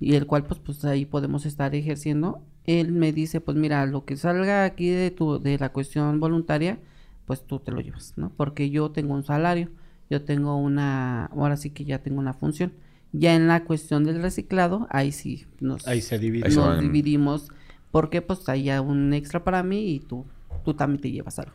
y 0.00 0.14
el 0.14 0.26
cual 0.26 0.44
pues 0.44 0.60
pues 0.60 0.84
ahí 0.84 1.04
podemos 1.04 1.46
estar 1.46 1.74
ejerciendo. 1.74 2.42
Él 2.64 2.92
me 2.92 3.12
dice, 3.12 3.40
pues 3.40 3.56
mira, 3.56 3.84
lo 3.86 4.04
que 4.04 4.16
salga 4.16 4.64
aquí 4.64 4.88
de 4.88 5.10
tu 5.10 5.40
de 5.40 5.58
la 5.58 5.72
cuestión 5.72 6.20
voluntaria, 6.20 6.78
pues 7.26 7.46
tú 7.46 7.58
te 7.58 7.72
lo 7.72 7.80
llevas, 7.80 8.14
¿no? 8.16 8.30
Porque 8.36 8.70
yo 8.70 8.90
tengo 8.90 9.14
un 9.14 9.24
salario, 9.24 9.68
yo 10.10 10.22
tengo 10.22 10.56
una, 10.56 11.26
ahora 11.26 11.56
sí 11.56 11.70
que 11.70 11.84
ya 11.84 11.98
tengo 12.00 12.18
una 12.18 12.34
función. 12.34 12.72
Ya 13.12 13.34
en 13.34 13.46
la 13.46 13.64
cuestión 13.64 14.04
del 14.04 14.22
reciclado, 14.22 14.86
ahí 14.90 15.12
sí 15.12 15.44
nos, 15.60 15.86
Ahí 15.86 16.00
se 16.00 16.18
divide. 16.18 16.46
Ahí 16.46 16.52
se 16.52 16.58
nos 16.58 16.80
dividimos 16.80 17.48
porque 17.90 18.22
pues 18.22 18.48
hay 18.48 18.64
ya 18.64 18.80
un 18.80 19.12
extra 19.12 19.44
para 19.44 19.62
mí 19.62 19.94
y 19.94 20.00
tú, 20.00 20.24
tú 20.64 20.74
también 20.74 21.00
te 21.00 21.10
llevas 21.10 21.38
algo. 21.38 21.52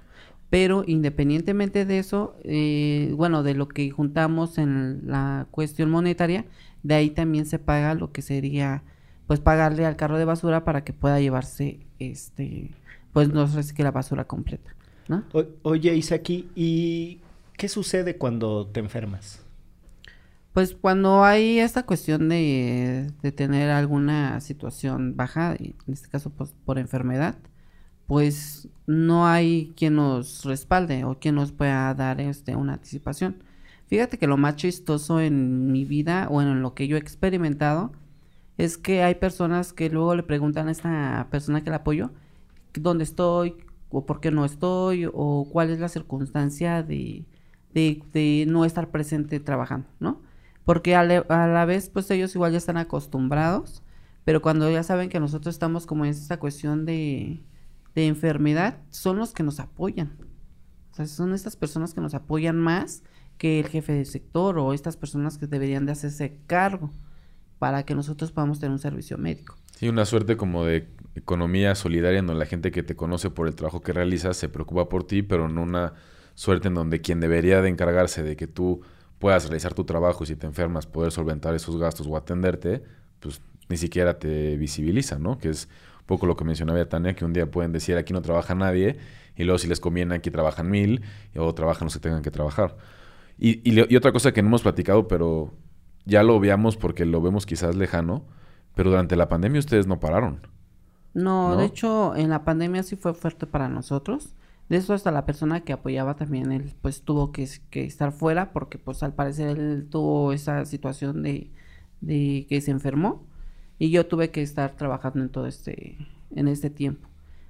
Pero 0.49 0.83
independientemente 0.87 1.85
de 1.85 1.99
eso, 1.99 2.35
eh, 2.43 3.13
bueno, 3.15 3.43
de 3.43 3.53
lo 3.53 3.67
que 3.67 3.89
juntamos 3.91 4.57
en 4.57 5.01
la 5.05 5.47
cuestión 5.51 5.89
monetaria, 5.89 6.45
de 6.83 6.95
ahí 6.95 7.09
también 7.09 7.45
se 7.45 7.59
paga 7.59 7.95
lo 7.95 8.11
que 8.13 8.21
sería, 8.21 8.83
pues 9.27 9.39
pagarle 9.41 9.85
al 9.85 9.97
carro 9.97 10.17
de 10.17 10.25
basura 10.25 10.63
para 10.63 10.83
que 10.85 10.93
pueda 10.93 11.19
llevarse, 11.19 11.81
este, 11.99 12.71
pues 13.11 13.29
no 13.33 13.45
recicle 13.45 13.83
la 13.83 13.91
basura 13.91 14.25
completa, 14.25 14.73
¿no? 15.09 15.25
O- 15.33 15.45
oye, 15.63 15.93
Isaki, 15.95 16.47
¿y 16.55 17.19
qué 17.57 17.67
sucede 17.67 18.17
cuando 18.17 18.67
te 18.67 18.79
enfermas? 18.79 19.41
Pues 20.53 20.75
cuando 20.75 21.23
hay 21.23 21.59
esta 21.59 21.83
cuestión 21.85 22.29
de, 22.29 23.11
de 23.21 23.31
tener 23.31 23.69
alguna 23.69 24.41
situación 24.41 25.15
baja, 25.15 25.55
en 25.59 25.75
este 25.87 26.09
caso 26.09 26.31
pues 26.31 26.53
por 26.65 26.79
enfermedad, 26.79 27.35
pues 28.07 28.69
no 28.87 29.27
hay 29.27 29.73
quien 29.77 29.95
nos 29.95 30.45
respalde 30.45 31.03
o 31.05 31.19
quien 31.19 31.35
nos 31.35 31.51
pueda 31.51 31.93
dar 31.93 32.21
este 32.21 32.55
una 32.55 32.73
anticipación. 32.73 33.43
Fíjate 33.87 34.17
que 34.17 34.27
lo 34.27 34.37
más 34.37 34.55
chistoso 34.57 35.21
en 35.21 35.71
mi 35.71 35.85
vida 35.85 36.27
o 36.29 36.41
en 36.41 36.61
lo 36.61 36.73
que 36.73 36.87
yo 36.87 36.97
he 36.97 36.99
experimentado 36.99 37.91
es 38.57 38.77
que 38.77 39.03
hay 39.03 39.15
personas 39.15 39.73
que 39.73 39.89
luego 39.89 40.15
le 40.15 40.23
preguntan 40.23 40.67
a 40.67 40.71
esta 40.71 41.27
persona 41.31 41.63
que 41.63 41.69
la 41.69 41.77
apoyo 41.77 42.11
dónde 42.81 43.03
estoy 43.03 43.55
o 43.89 44.05
por 44.05 44.19
qué 44.19 44.31
no 44.31 44.45
estoy 44.45 45.09
o 45.13 45.47
cuál 45.51 45.69
es 45.69 45.79
la 45.79 45.89
circunstancia 45.89 46.83
de, 46.83 47.25
de, 47.73 48.03
de 48.13 48.45
no 48.47 48.65
estar 48.65 48.89
presente 48.91 49.39
trabajando, 49.39 49.87
¿no? 49.99 50.21
Porque 50.65 50.95
a, 50.95 51.01
a 51.01 51.47
la 51.47 51.65
vez 51.65 51.89
pues 51.89 52.11
ellos 52.11 52.35
igual 52.35 52.51
ya 52.51 52.57
están 52.57 52.77
acostumbrados, 52.77 53.83
pero 54.25 54.41
cuando 54.41 54.69
ya 54.69 54.83
saben 54.83 55.09
que 55.09 55.19
nosotros 55.19 55.55
estamos 55.55 55.85
como 55.85 56.05
en 56.05 56.11
esta 56.11 56.37
cuestión 56.39 56.85
de, 56.85 57.41
de 57.97 58.05
enfermedad, 58.05 58.77
son 58.91 59.17
los 59.17 59.33
que 59.33 59.41
nos 59.41 59.59
apoyan. 59.59 60.15
O 60.91 60.93
sea, 60.93 61.07
son 61.07 61.33
estas 61.33 61.55
personas 61.55 61.95
que 61.95 62.01
nos 62.01 62.13
apoyan 62.13 62.55
más 62.55 63.01
que 63.39 63.59
el 63.59 63.67
jefe 63.67 63.93
del 63.93 64.05
sector 64.05 64.59
o 64.59 64.71
estas 64.71 64.97
personas 64.97 65.39
que 65.39 65.47
deberían 65.47 65.87
de 65.87 65.93
hacerse 65.93 66.37
cargo 66.45 66.91
para 67.57 67.83
que 67.87 67.95
nosotros 67.95 68.31
podamos 68.31 68.59
tener 68.59 68.71
un 68.71 68.77
servicio 68.77 69.17
médico. 69.17 69.57
Sí, 69.75 69.89
una 69.89 70.05
suerte 70.05 70.37
como 70.37 70.63
de 70.63 70.87
economía 71.15 71.73
solidaria 71.73 72.19
en 72.19 72.27
donde 72.27 72.39
la 72.39 72.45
gente 72.45 72.69
que 72.69 72.83
te 72.83 72.95
conoce 72.95 73.31
por 73.31 73.47
el 73.47 73.55
trabajo 73.55 73.81
que 73.81 73.93
realizas 73.93 74.37
se 74.37 74.47
preocupa 74.47 74.89
por 74.89 75.07
ti, 75.07 75.23
pero 75.23 75.49
no 75.49 75.63
una 75.63 75.93
suerte 76.35 76.67
en 76.67 76.75
donde 76.75 77.01
quien 77.01 77.19
debería 77.19 77.63
de 77.63 77.69
encargarse 77.69 78.21
de 78.21 78.35
que 78.35 78.45
tú 78.45 78.81
puedas 79.17 79.45
realizar 79.45 79.73
tu 79.73 79.85
trabajo 79.85 80.23
y 80.23 80.27
si 80.27 80.35
te 80.35 80.45
enfermas 80.45 80.85
poder 80.85 81.11
solventar 81.11 81.55
esos 81.55 81.77
gastos 81.77 82.05
o 82.05 82.15
atenderte, 82.15 82.83
pues 83.19 83.41
ni 83.69 83.77
siquiera 83.77 84.19
te 84.19 84.55
visibiliza, 84.55 85.17
¿no? 85.17 85.39
Que 85.39 85.49
es 85.49 85.67
poco 86.07 86.25
lo 86.25 86.35
que 86.35 86.43
mencionaba 86.43 86.83
Tania, 86.85 87.15
que 87.15 87.25
un 87.25 87.33
día 87.33 87.51
pueden 87.51 87.71
decir 87.71 87.97
aquí 87.97 88.13
no 88.13 88.21
trabaja 88.23 88.55
nadie 88.55 88.97
y 89.35 89.43
luego 89.43 89.59
si 89.59 89.67
les 89.67 89.79
conviene 89.79 90.15
aquí 90.15 90.31
trabajan 90.31 90.69
mil 90.71 91.03
o 91.35 91.53
trabajan 91.53 91.85
los 91.85 91.93
que 91.93 91.99
tengan 91.99 92.23
que 92.23 92.31
trabajar. 92.31 92.75
Y, 93.37 93.61
y 93.69 93.95
otra 93.95 94.11
cosa 94.11 94.31
que 94.31 94.41
no 94.41 94.47
hemos 94.47 94.63
platicado, 94.63 95.07
pero 95.07 95.53
ya 96.05 96.23
lo 96.23 96.39
veamos 96.39 96.75
porque 96.75 97.05
lo 97.05 97.21
vemos 97.21 97.45
quizás 97.45 97.75
lejano, 97.75 98.25
pero 98.73 98.89
durante 98.89 99.15
la 99.15 99.29
pandemia 99.29 99.59
ustedes 99.59 99.85
no 99.85 99.99
pararon. 99.99 100.47
No, 101.13 101.49
¿No? 101.49 101.57
de 101.57 101.65
hecho, 101.65 102.15
en 102.15 102.29
la 102.29 102.43
pandemia 102.43 102.81
sí 102.81 102.95
fue 102.95 103.13
fuerte 103.13 103.45
para 103.45 103.69
nosotros. 103.69 104.33
De 104.69 104.77
eso 104.77 104.93
hasta 104.93 105.11
la 105.11 105.25
persona 105.25 105.61
que 105.61 105.71
apoyaba 105.71 106.15
también, 106.15 106.51
él 106.51 106.73
pues 106.81 107.03
tuvo 107.03 107.31
que, 107.31 107.47
que 107.69 107.85
estar 107.85 108.11
fuera 108.11 108.51
porque 108.51 108.77
pues 108.77 109.03
al 109.03 109.13
parecer 109.13 109.57
él 109.57 109.87
tuvo 109.89 110.33
esa 110.33 110.65
situación 110.65 111.23
de, 111.23 111.51
de 112.01 112.45
que 112.49 112.59
se 112.59 112.71
enfermó 112.71 113.25
y 113.79 113.89
yo 113.91 114.05
tuve 114.07 114.31
que 114.31 114.41
estar 114.41 114.75
trabajando 114.75 115.19
en 115.21 115.29
todo 115.29 115.47
este, 115.47 115.97
en 116.35 116.47
este 116.47 116.69
tiempo. 116.69 117.07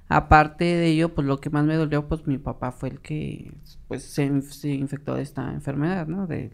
Aparte 0.09 0.63
de 0.63 0.87
ello, 0.87 1.13
pues 1.13 1.27
lo 1.27 1.39
que 1.39 1.49
más 1.49 1.65
me 1.65 1.75
dolió, 1.75 2.07
pues 2.07 2.27
mi 2.27 2.37
papá 2.37 2.71
fue 2.71 2.89
el 2.89 2.99
que 3.01 3.51
pues 3.87 4.03
se, 4.03 4.41
se 4.41 4.69
infectó 4.69 5.15
de 5.15 5.21
esta 5.21 5.51
enfermedad, 5.53 6.07
¿no? 6.07 6.27
De, 6.27 6.51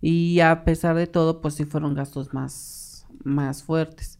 y 0.00 0.40
a 0.40 0.64
pesar 0.64 0.96
de 0.96 1.06
todo, 1.06 1.40
pues 1.40 1.54
sí 1.54 1.64
fueron 1.64 1.94
gastos 1.94 2.34
más, 2.34 3.06
más 3.24 3.62
fuertes. 3.62 4.18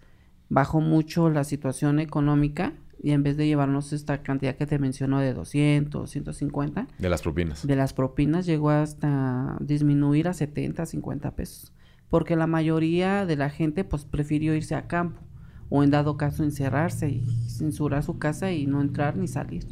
Bajó 0.48 0.80
mucho 0.80 1.28
la 1.28 1.42
situación 1.42 1.98
económica 1.98 2.72
y 3.02 3.10
en 3.10 3.22
vez 3.24 3.36
de 3.36 3.46
llevarnos 3.46 3.92
esta 3.92 4.22
cantidad 4.22 4.54
que 4.56 4.66
te 4.66 4.78
menciono 4.78 5.18
de 5.18 5.34
200, 5.34 6.08
150, 6.08 6.86
De 6.98 7.08
las 7.08 7.22
propinas. 7.22 7.66
de 7.66 7.76
las 7.76 7.92
propinas 7.92 8.46
llegó 8.46 8.70
hasta 8.70 9.56
disminuir 9.60 10.28
a 10.28 10.32
70, 10.34 10.86
50 10.86 11.30
pesos. 11.32 11.72
Porque 12.08 12.36
la 12.36 12.46
mayoría 12.46 13.26
de 13.26 13.36
la 13.36 13.50
gente 13.50 13.84
pues 13.84 14.04
prefirió 14.04 14.54
irse 14.54 14.74
a 14.74 14.86
campo 14.86 15.20
o 15.68 15.82
en 15.82 15.90
dado 15.90 16.16
caso 16.16 16.44
encerrarse 16.44 17.10
y 17.10 17.24
censurar 17.48 18.02
su 18.04 18.18
casa 18.18 18.52
y 18.52 18.66
no 18.66 18.80
entrar 18.80 19.16
ni 19.16 19.26
salir. 19.26 19.64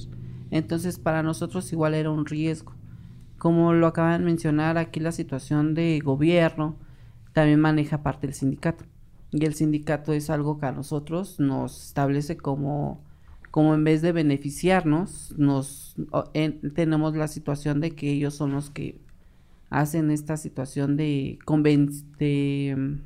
Entonces 0.51 0.99
para 0.99 1.23
nosotros 1.23 1.73
igual 1.73 1.95
era 1.95 2.11
un 2.11 2.27
riesgo. 2.27 2.75
Como 3.39 3.73
lo 3.73 3.87
acaban 3.87 4.21
de 4.21 4.27
mencionar 4.27 4.79
aquí 4.79 5.01
la 5.01 5.13
situación 5.13 5.75
de 5.75 6.01
gobierno 6.05 6.77
también 7.33 7.61
maneja 7.61 8.03
parte 8.03 8.27
del 8.27 8.35
sindicato. 8.35 8.85
Y 9.31 9.45
el 9.45 9.55
sindicato 9.55 10.13
es 10.13 10.31
algo 10.31 10.59
que 10.59 10.67
a 10.67 10.73
nosotros 10.73 11.41
nos 11.41 11.87
establece 11.89 12.37
como 12.37 13.03
como 13.51 13.73
en 13.75 13.85
vez 13.85 14.03
de 14.03 14.11
beneficiarnos, 14.11 15.33
nos 15.39 15.95
en- 16.33 16.73
tenemos 16.75 17.15
la 17.15 17.29
situación 17.29 17.81
de 17.81 17.93
que 17.93 18.11
ellos 18.11 18.35
son 18.35 18.51
los 18.51 18.71
que 18.71 19.01
hacen 19.81 20.11
esta 20.11 20.37
situación 20.37 20.97
de 20.97 21.39
conven- 21.45 22.05
de 22.19 22.99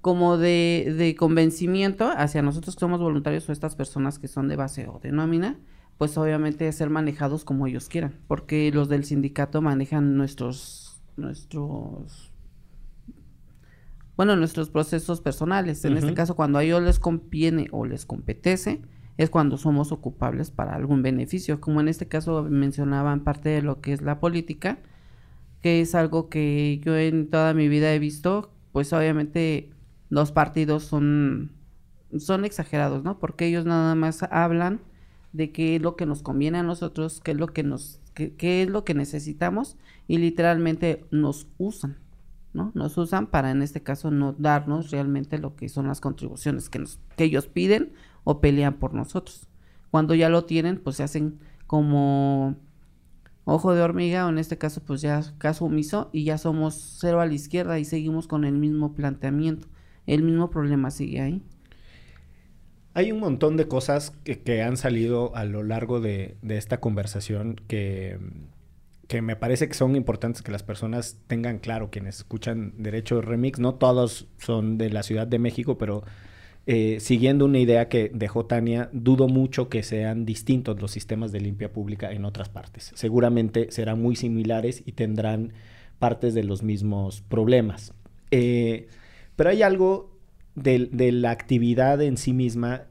como 0.00 0.38
de, 0.38 0.94
de 0.96 1.14
convencimiento 1.14 2.10
hacia 2.10 2.40
nosotros 2.40 2.74
que 2.74 2.80
somos 2.80 3.00
voluntarios 3.00 3.48
o 3.48 3.52
estas 3.52 3.76
personas 3.76 4.18
que 4.18 4.28
son 4.28 4.48
de 4.48 4.56
base 4.56 4.88
o 4.88 4.98
de 4.98 5.12
nómina, 5.12 5.58
pues 5.98 6.16
obviamente 6.16 6.72
ser 6.72 6.88
manejados 6.88 7.44
como 7.44 7.66
ellos 7.66 7.88
quieran, 7.88 8.14
porque 8.26 8.70
los 8.72 8.88
del 8.88 9.04
sindicato 9.04 9.60
manejan 9.60 10.16
nuestros 10.16 11.02
nuestros 11.16 12.32
bueno, 14.16 14.36
nuestros 14.36 14.68
procesos 14.68 15.22
personales. 15.22 15.82
En 15.86 15.96
este 15.96 16.12
caso, 16.12 16.36
cuando 16.36 16.58
a 16.58 16.62
ellos 16.62 16.82
les 16.82 16.98
conviene 16.98 17.68
o 17.72 17.86
les 17.86 18.04
competece, 18.04 18.82
es 19.20 19.28
cuando 19.28 19.58
somos 19.58 19.92
ocupables 19.92 20.50
para 20.50 20.74
algún 20.74 21.02
beneficio. 21.02 21.60
Como 21.60 21.82
en 21.82 21.88
este 21.88 22.08
caso 22.08 22.42
mencionaban 22.44 23.20
parte 23.20 23.50
de 23.50 23.60
lo 23.60 23.82
que 23.82 23.92
es 23.92 24.00
la 24.00 24.18
política, 24.18 24.78
que 25.60 25.82
es 25.82 25.94
algo 25.94 26.30
que 26.30 26.80
yo 26.82 26.96
en 26.96 27.28
toda 27.28 27.52
mi 27.52 27.68
vida 27.68 27.92
he 27.92 27.98
visto, 27.98 28.50
pues 28.72 28.94
obviamente 28.94 29.68
los 30.08 30.32
partidos 30.32 30.84
son, 30.84 31.52
son 32.16 32.46
exagerados, 32.46 33.04
¿no? 33.04 33.18
Porque 33.18 33.46
ellos 33.46 33.66
nada 33.66 33.94
más 33.94 34.22
hablan 34.22 34.80
de 35.34 35.52
qué 35.52 35.76
es 35.76 35.82
lo 35.82 35.96
que 35.96 36.06
nos 36.06 36.22
conviene 36.22 36.56
a 36.56 36.62
nosotros, 36.62 37.20
qué 37.20 37.32
es 37.32 37.36
lo 37.36 37.48
que 37.48 37.62
nos, 37.62 38.00
qué, 38.14 38.34
qué 38.34 38.62
es 38.62 38.70
lo 38.70 38.84
que 38.84 38.94
necesitamos 38.94 39.76
y 40.08 40.16
literalmente 40.16 41.04
nos 41.10 41.46
usan, 41.58 41.98
¿no? 42.54 42.72
Nos 42.74 42.96
usan 42.96 43.26
para 43.26 43.50
en 43.50 43.60
este 43.60 43.82
caso 43.82 44.10
no 44.10 44.32
darnos 44.32 44.90
realmente 44.90 45.36
lo 45.36 45.56
que 45.56 45.68
son 45.68 45.88
las 45.88 46.00
contribuciones 46.00 46.70
que 46.70 46.78
nos, 46.78 46.98
que 47.16 47.24
ellos 47.24 47.48
piden 47.48 47.92
o 48.24 48.40
pelean 48.40 48.74
por 48.74 48.94
nosotros. 48.94 49.48
Cuando 49.90 50.14
ya 50.14 50.28
lo 50.28 50.44
tienen, 50.44 50.78
pues 50.78 50.96
se 50.96 51.02
hacen 51.02 51.40
como 51.66 52.56
ojo 53.44 53.74
de 53.74 53.82
hormiga, 53.82 54.26
o 54.26 54.28
en 54.28 54.38
este 54.38 54.58
caso, 54.58 54.82
pues 54.84 55.00
ya 55.00 55.22
caso 55.38 55.64
omiso, 55.64 56.10
y 56.12 56.24
ya 56.24 56.38
somos 56.38 56.98
cero 57.00 57.20
a 57.20 57.26
la 57.26 57.34
izquierda 57.34 57.78
y 57.78 57.84
seguimos 57.84 58.28
con 58.28 58.44
el 58.44 58.54
mismo 58.54 58.94
planteamiento. 58.94 59.66
El 60.06 60.22
mismo 60.22 60.50
problema 60.50 60.90
sigue 60.90 61.20
ahí. 61.20 61.42
Hay 62.94 63.12
un 63.12 63.20
montón 63.20 63.56
de 63.56 63.68
cosas 63.68 64.12
que, 64.24 64.62
han 64.62 64.76
salido 64.76 65.34
a 65.36 65.44
lo 65.44 65.62
largo 65.62 66.00
de, 66.00 66.36
de 66.42 66.56
esta 66.56 66.80
conversación 66.80 67.60
que, 67.68 68.18
que, 69.06 69.22
me 69.22 69.36
parece 69.36 69.68
que 69.68 69.74
son 69.74 69.94
importantes 69.94 70.42
que 70.42 70.50
las 70.50 70.64
personas 70.64 71.16
tengan 71.28 71.58
claro, 71.60 71.90
quienes 71.90 72.16
escuchan 72.16 72.74
Derecho 72.78 73.20
Remix. 73.20 73.60
No 73.60 73.74
todos 73.74 74.26
son 74.38 74.76
de 74.76 74.90
la 74.90 75.04
Ciudad 75.04 75.28
de 75.28 75.38
México, 75.38 75.78
pero 75.78 76.02
eh, 76.66 76.98
siguiendo 77.00 77.46
una 77.46 77.58
idea 77.58 77.88
que 77.88 78.10
dejó 78.14 78.46
Tania, 78.46 78.90
dudo 78.92 79.28
mucho 79.28 79.68
que 79.68 79.82
sean 79.82 80.24
distintos 80.24 80.80
los 80.80 80.90
sistemas 80.90 81.32
de 81.32 81.40
limpia 81.40 81.72
pública 81.72 82.12
en 82.12 82.24
otras 82.24 82.48
partes. 82.48 82.92
Seguramente 82.94 83.70
serán 83.70 84.00
muy 84.00 84.16
similares 84.16 84.82
y 84.86 84.92
tendrán 84.92 85.52
partes 85.98 86.34
de 86.34 86.44
los 86.44 86.62
mismos 86.62 87.22
problemas. 87.22 87.92
Eh, 88.30 88.88
pero 89.36 89.50
hay 89.50 89.62
algo 89.62 90.16
de, 90.54 90.88
la 91.12 91.30
actividad 91.30 92.02
en 92.02 92.16
sí 92.16 92.32
misma 92.32 92.84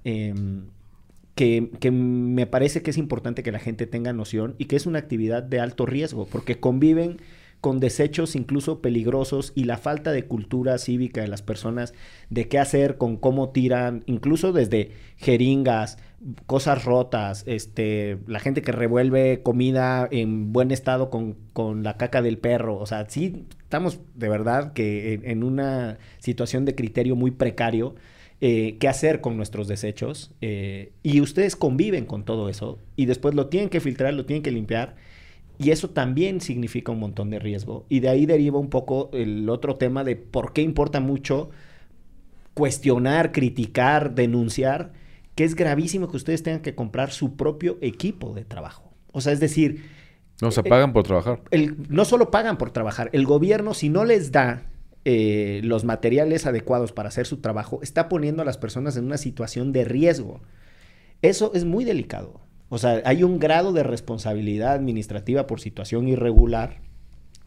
que, 1.36 1.70
que, 1.80 1.92
me 1.92 2.48
parece 2.48 2.82
que 2.82 2.90
es 2.90 2.98
importante 2.98 3.44
que 3.44 3.52
la 3.52 3.60
gente 3.60 3.88
tenga 3.88 4.12
noción 4.14 4.56
y 4.58 4.66
que 4.66 4.76
es 4.76 4.86
una 4.86 5.00
actividad 5.00 5.44
de 5.44 5.60
alto 5.60 5.86
riesgo, 5.86 6.26
porque 6.26 6.60
conviven 6.60 7.18
con 7.62 7.80
desechos 7.80 8.36
incluso 8.36 8.82
peligrosos 8.82 9.52
y 9.56 9.66
la 9.66 9.78
falta 9.78 10.12
de 10.12 10.26
cultura 10.26 10.78
cívica 10.78 11.22
de 11.22 11.28
las 11.28 11.42
personas 11.42 11.94
de 12.30 12.48
qué 12.48 12.58
hacer 12.58 12.98
con 12.98 13.18
cómo 13.18 13.50
tiran, 13.50 14.04
incluso 14.06 14.54
desde 14.54 14.92
jeringas, 15.18 15.98
cosas 16.46 16.86
rotas, 16.86 17.44
este, 17.48 18.18
la 18.28 18.40
gente 18.40 18.62
que 18.62 18.72
revuelve 18.72 19.42
comida 19.44 20.08
en 20.12 20.54
buen 20.54 20.72
estado 20.72 21.10
con, 21.10 21.36
con 21.54 21.84
la 21.84 21.98
caca 21.98 22.22
del 22.22 22.38
perro, 22.38 22.78
o 22.78 22.86
sea, 22.86 23.10
sí 23.10 23.46
estamos 23.64 24.00
de 24.16 24.30
verdad 24.30 24.74
que 24.74 25.20
en, 25.24 25.44
una 25.44 25.98
situación 26.20 26.66
de 26.66 26.76
criterio 26.76 27.16
muy 27.16 27.32
precario. 27.32 27.96
Eh, 28.42 28.78
qué 28.80 28.88
hacer 28.88 29.20
con 29.20 29.36
nuestros 29.36 29.68
desechos 29.68 30.32
eh, 30.40 30.94
y 31.04 31.20
ustedes 31.20 31.58
conviven 31.58 32.06
con 32.06 32.24
todo 32.24 32.48
eso 32.48 32.80
y 32.96 33.06
después 33.06 33.36
lo 33.36 33.48
tienen 33.48 33.68
que 33.68 33.82
filtrar, 33.82 34.14
lo 34.14 34.26
tienen 34.26 34.44
que 34.44 34.52
limpiar 34.52 34.96
y 35.60 35.72
eso 35.72 35.90
también 35.90 36.40
significa 36.40 36.94
un 36.94 37.00
montón 37.00 37.30
de 37.30 37.38
riesgo. 37.38 37.86
Y 37.90 38.00
de 38.00 38.08
ahí 38.08 38.26
deriva 38.26 38.58
un 38.58 38.70
poco 38.70 39.10
el 39.12 39.50
otro 39.50 39.76
tema 39.76 40.06
de 40.06 40.16
por 40.16 40.54
qué 40.54 40.62
importa 40.62 41.02
mucho 41.02 41.50
cuestionar, 42.54 43.34
criticar, 43.34 44.16
denunciar, 44.16 44.94
que 45.36 45.44
es 45.44 45.56
gravísimo 45.56 46.10
que 46.10 46.16
ustedes 46.16 46.44
tengan 46.44 46.62
que 46.62 46.76
comprar 46.76 47.12
su 47.12 47.36
propio 47.36 47.78
equipo 47.82 48.34
de 48.34 48.46
trabajo. 48.46 48.94
O 49.12 49.20
sea, 49.20 49.34
es 49.34 49.42
decir... 49.42 49.84
No, 50.42 50.52
se 50.52 50.64
pagan 50.64 50.94
por 50.94 51.04
trabajar. 51.04 51.42
El, 51.52 51.76
no 51.90 52.06
solo 52.06 52.32
pagan 52.32 52.58
por 52.58 52.72
trabajar, 52.72 53.10
el 53.12 53.26
gobierno 53.26 53.74
si 53.74 53.90
no 53.90 54.06
les 54.06 54.32
da 54.32 54.64
eh, 55.04 55.60
los 55.66 55.84
materiales 55.84 56.46
adecuados 56.46 56.94
para 56.94 57.10
hacer 57.10 57.26
su 57.26 57.38
trabajo, 57.42 57.82
está 57.84 58.08
poniendo 58.08 58.44
a 58.44 58.46
las 58.46 58.58
personas 58.58 58.96
en 58.96 59.04
una 59.04 59.18
situación 59.18 59.74
de 59.74 59.84
riesgo. 59.84 60.40
Eso 61.22 61.52
es 61.54 61.66
muy 61.66 61.84
delicado. 61.84 62.40
O 62.70 62.78
sea, 62.78 63.02
hay 63.06 63.24
un 63.24 63.40
grado 63.40 63.74
de 63.74 63.84
responsabilidad 63.84 64.74
administrativa 64.74 65.48
por 65.48 65.60
situación 65.60 66.08
irregular. 66.08 66.78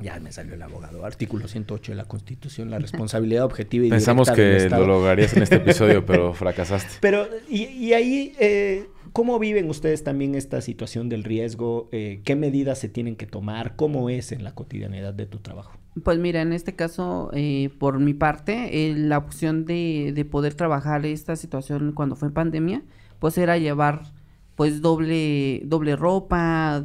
Ya 0.00 0.18
me 0.18 0.32
salió 0.32 0.54
el 0.54 0.62
abogado. 0.62 1.04
Artículo 1.04 1.46
108 1.46 1.92
de 1.92 1.96
la 1.96 2.04
Constitución, 2.06 2.70
la 2.70 2.78
responsabilidad 2.80 3.44
objetiva 3.44 3.86
y 3.86 3.90
Pensamos 3.90 4.30
que 4.30 4.68
lo 4.68 4.84
lograrías 4.84 5.36
en 5.36 5.44
este 5.44 5.54
episodio, 5.56 6.04
pero 6.04 6.34
fracasaste. 6.34 6.94
Pero, 7.00 7.28
y, 7.48 7.64
y 7.66 7.92
ahí, 7.92 8.34
eh, 8.40 8.88
¿cómo 9.12 9.38
viven 9.38 9.70
ustedes 9.70 10.02
también 10.02 10.34
esta 10.34 10.60
situación 10.60 11.08
del 11.08 11.22
riesgo? 11.22 11.88
Eh, 11.92 12.20
¿Qué 12.24 12.34
medidas 12.34 12.80
se 12.80 12.88
tienen 12.88 13.14
que 13.14 13.26
tomar? 13.26 13.76
¿Cómo 13.76 14.10
es 14.10 14.32
en 14.32 14.42
la 14.42 14.56
cotidianidad 14.56 15.14
de 15.14 15.26
tu 15.26 15.38
trabajo? 15.38 15.78
Pues 16.02 16.18
mira, 16.18 16.42
en 16.42 16.52
este 16.52 16.74
caso, 16.74 17.30
eh, 17.32 17.70
por 17.78 18.00
mi 18.00 18.14
parte, 18.14 18.90
eh, 18.90 18.94
la 18.96 19.18
opción 19.18 19.66
de, 19.66 20.12
de 20.14 20.24
poder 20.24 20.54
trabajar 20.54 21.06
esta 21.06 21.36
situación 21.36 21.92
cuando 21.92 22.16
fue 22.16 22.30
pandemia, 22.30 22.82
pues 23.20 23.38
era 23.38 23.56
llevar 23.58 24.02
pues 24.62 24.80
doble, 24.80 25.60
doble 25.64 25.96
ropa, 25.96 26.84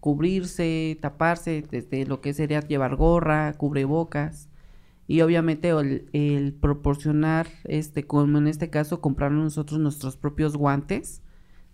cubrirse, 0.00 0.96
taparse, 1.02 1.62
desde 1.70 2.06
lo 2.06 2.22
que 2.22 2.32
sería 2.32 2.60
llevar 2.60 2.96
gorra, 2.96 3.52
cubrebocas 3.52 4.48
y 5.06 5.20
obviamente 5.20 5.68
el, 5.68 6.08
el, 6.14 6.54
proporcionar, 6.54 7.46
este, 7.64 8.06
como 8.06 8.38
en 8.38 8.46
este 8.48 8.70
caso, 8.70 9.02
comprar 9.02 9.30
nosotros 9.30 9.78
nuestros 9.78 10.16
propios 10.16 10.56
guantes, 10.56 11.20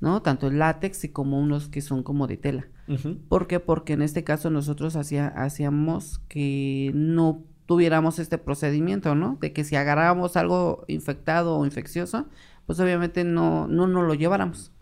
¿no? 0.01 0.23
Tanto 0.23 0.49
el 0.49 0.59
látex 0.59 1.05
y 1.05 1.11
como 1.11 1.39
unos 1.39 1.69
que 1.69 1.83
son 1.83 2.03
como 2.03 2.27
de 2.27 2.37
tela. 2.37 2.67
Uh 2.89 2.95
-huh. 2.95 3.19
¿Por 3.29 3.47
qué? 3.47 3.61
Porque 3.61 3.93
en 3.93 4.03
este 4.03 4.25
caso 4.25 4.51
nosotros 4.51 4.97
hacía, 4.97 5.29
hacíamos 5.29 6.19
que 6.27 6.91
no 6.97 7.45
tuviéramos 7.67 8.19
este 8.19 8.39
procedimiento, 8.39 9.15
¿no? 9.15 9.39
De 9.41 9.53
que 9.53 9.63
si 9.63 9.77
agarrábamos 9.77 10.37
algo 10.37 10.85
infectado 10.89 11.57
o 11.57 11.65
infeccioso, 11.65 12.27
pues 12.67 12.81
obviamente 12.81 13.23
no, 13.23 13.69
no 13.69 13.87
nos 13.87 14.03
lo 14.05 14.15
lleváramos 14.15 14.74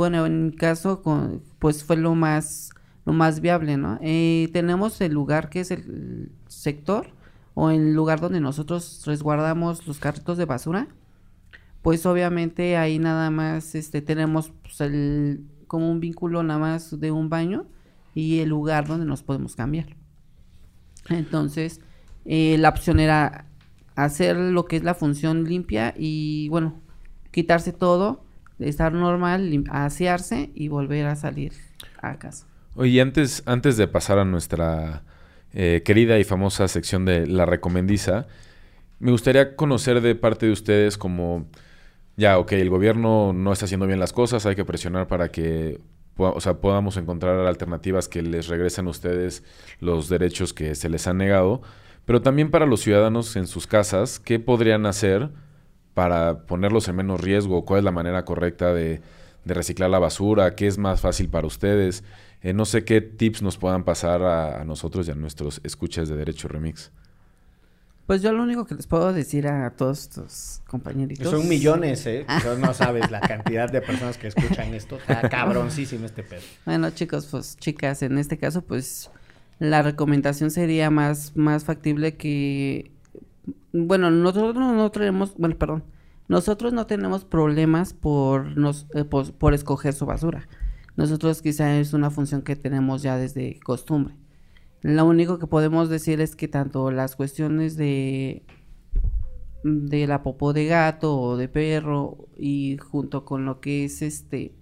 bueno, 0.00 0.24
en 0.24 0.46
mi 0.46 0.52
caso, 0.52 1.02
con, 1.02 1.42
pues 1.58 1.84
fue 1.84 1.94
lo 1.98 2.14
más, 2.14 2.70
lo 3.04 3.12
más 3.12 3.42
viable, 3.42 3.76
¿no? 3.76 3.98
Eh, 4.00 4.48
tenemos 4.50 4.98
el 5.02 5.12
lugar 5.12 5.50
que 5.50 5.60
es 5.60 5.70
el 5.70 6.32
sector 6.46 7.08
o 7.52 7.68
el 7.68 7.92
lugar 7.92 8.18
donde 8.18 8.40
nosotros 8.40 9.02
resguardamos 9.04 9.86
los 9.86 9.98
carritos 9.98 10.38
de 10.38 10.46
basura. 10.46 10.88
Pues 11.82 12.06
obviamente 12.06 12.78
ahí 12.78 12.98
nada 12.98 13.30
más 13.30 13.74
este, 13.74 14.00
tenemos 14.00 14.54
pues, 14.62 14.78
como 15.66 15.90
un 15.90 16.00
vínculo 16.00 16.42
nada 16.42 16.58
más 16.58 16.98
de 16.98 17.10
un 17.10 17.28
baño 17.28 17.66
y 18.14 18.38
el 18.38 18.48
lugar 18.48 18.86
donde 18.88 19.04
nos 19.04 19.22
podemos 19.22 19.54
cambiar. 19.54 19.98
Entonces, 21.10 21.82
eh, 22.24 22.56
la 22.58 22.70
opción 22.70 23.00
era 23.00 23.44
hacer 23.96 24.38
lo 24.38 24.64
que 24.64 24.76
es 24.76 24.82
la 24.82 24.94
función 24.94 25.44
limpia 25.44 25.92
y 25.94 26.48
bueno, 26.48 26.80
quitarse 27.32 27.74
todo 27.74 28.29
estar 28.60 28.92
normal, 28.92 29.64
asearse 29.70 30.50
y 30.54 30.68
volver 30.68 31.06
a 31.06 31.16
salir 31.16 31.52
a 32.00 32.18
casa. 32.18 32.46
Oye, 32.74 33.00
antes, 33.00 33.42
antes 33.46 33.76
de 33.76 33.88
pasar 33.88 34.18
a 34.18 34.24
nuestra 34.24 35.02
eh, 35.52 35.82
querida 35.84 36.18
y 36.18 36.24
famosa 36.24 36.68
sección 36.68 37.04
de 37.04 37.26
la 37.26 37.46
recomendiza, 37.46 38.26
me 38.98 39.10
gustaría 39.10 39.56
conocer 39.56 40.00
de 40.00 40.14
parte 40.14 40.46
de 40.46 40.52
ustedes 40.52 40.96
como, 40.96 41.46
ya, 42.16 42.38
ok, 42.38 42.52
el 42.52 42.70
gobierno 42.70 43.32
no 43.32 43.52
está 43.52 43.64
haciendo 43.64 43.86
bien 43.86 43.98
las 43.98 44.12
cosas, 44.12 44.46
hay 44.46 44.54
que 44.54 44.64
presionar 44.64 45.08
para 45.08 45.30
que 45.30 45.80
o 46.28 46.40
sea, 46.40 46.60
podamos 46.60 46.96
encontrar 46.96 47.46
alternativas 47.46 48.08
que 48.08 48.22
les 48.22 48.48
regresen 48.48 48.86
a 48.86 48.90
ustedes 48.90 49.42
los 49.80 50.08
derechos 50.08 50.52
que 50.52 50.74
se 50.74 50.88
les 50.88 51.06
han 51.06 51.18
negado, 51.18 51.62
pero 52.04 52.20
también 52.22 52.50
para 52.50 52.66
los 52.66 52.80
ciudadanos 52.80 53.36
en 53.36 53.46
sus 53.46 53.66
casas, 53.66 54.20
¿qué 54.20 54.38
podrían 54.38 54.86
hacer? 54.86 55.30
Para 56.00 56.46
ponerlos 56.46 56.88
en 56.88 56.96
menos 56.96 57.20
riesgo? 57.20 57.66
¿Cuál 57.66 57.80
es 57.80 57.84
la 57.84 57.90
manera 57.90 58.24
correcta 58.24 58.72
de, 58.72 59.02
de 59.44 59.52
reciclar 59.52 59.90
la 59.90 59.98
basura? 59.98 60.54
¿Qué 60.54 60.66
es 60.66 60.78
más 60.78 61.02
fácil 61.02 61.28
para 61.28 61.46
ustedes? 61.46 62.04
Eh, 62.40 62.54
no 62.54 62.64
sé 62.64 62.86
qué 62.86 63.02
tips 63.02 63.42
nos 63.42 63.58
puedan 63.58 63.84
pasar 63.84 64.22
a, 64.22 64.62
a, 64.62 64.64
nosotros 64.64 65.06
y 65.06 65.10
a 65.10 65.14
nuestros 65.14 65.60
escuchas 65.62 66.08
de 66.08 66.16
Derecho 66.16 66.48
Remix. 66.48 66.90
Pues 68.06 68.22
yo 68.22 68.32
lo 68.32 68.42
único 68.42 68.64
que 68.64 68.76
les 68.76 68.86
puedo 68.86 69.12
decir 69.12 69.46
a 69.46 69.68
todos 69.76 70.04
estos 70.04 70.62
compañeritos... 70.66 71.30
Son 71.30 71.46
millones, 71.46 72.06
¿eh? 72.06 72.24
Pero 72.42 72.56
no 72.56 72.72
sabes 72.72 73.10
la 73.10 73.20
cantidad 73.20 73.70
de 73.70 73.82
personas 73.82 74.16
que 74.16 74.28
escuchan 74.28 74.72
esto. 74.72 74.96
Está 74.96 75.28
cabroncísimo 75.28 76.06
este 76.06 76.22
pedo. 76.22 76.40
Bueno, 76.64 76.88
chicos, 76.92 77.26
pues 77.30 77.58
chicas, 77.58 78.00
en 78.00 78.16
este 78.16 78.38
caso, 78.38 78.62
pues 78.62 79.10
la 79.58 79.82
recomendación 79.82 80.50
sería 80.50 80.88
más, 80.88 81.36
más 81.36 81.64
factible 81.64 82.16
que 82.16 82.90
bueno, 83.72 84.10
nosotros 84.10 84.56
no 84.56 84.90
tenemos, 84.90 85.34
bueno, 85.36 85.56
perdón, 85.56 85.84
nosotros 86.28 86.72
no 86.72 86.86
tenemos 86.86 87.24
problemas 87.24 87.92
por, 87.94 88.56
nos, 88.56 88.86
eh, 88.94 89.04
por, 89.04 89.32
por, 89.32 89.54
escoger 89.54 89.92
su 89.94 90.06
basura. 90.06 90.48
Nosotros 90.96 91.42
quizá 91.42 91.78
es 91.78 91.92
una 91.92 92.10
función 92.10 92.42
que 92.42 92.56
tenemos 92.56 93.02
ya 93.02 93.16
desde 93.16 93.58
costumbre. 93.60 94.14
Lo 94.82 95.06
único 95.06 95.38
que 95.38 95.46
podemos 95.46 95.88
decir 95.88 96.20
es 96.20 96.36
que 96.36 96.48
tanto 96.48 96.90
las 96.90 97.16
cuestiones 97.16 97.76
de 97.76 98.44
de 99.62 100.06
la 100.06 100.22
popó 100.22 100.52
de 100.52 100.66
gato 100.66 101.18
o 101.18 101.36
de 101.36 101.48
perro 101.48 102.28
y 102.36 102.78
junto 102.78 103.24
con 103.24 103.44
lo 103.44 103.60
que 103.60 103.84
es 103.84 104.00
este 104.02 104.54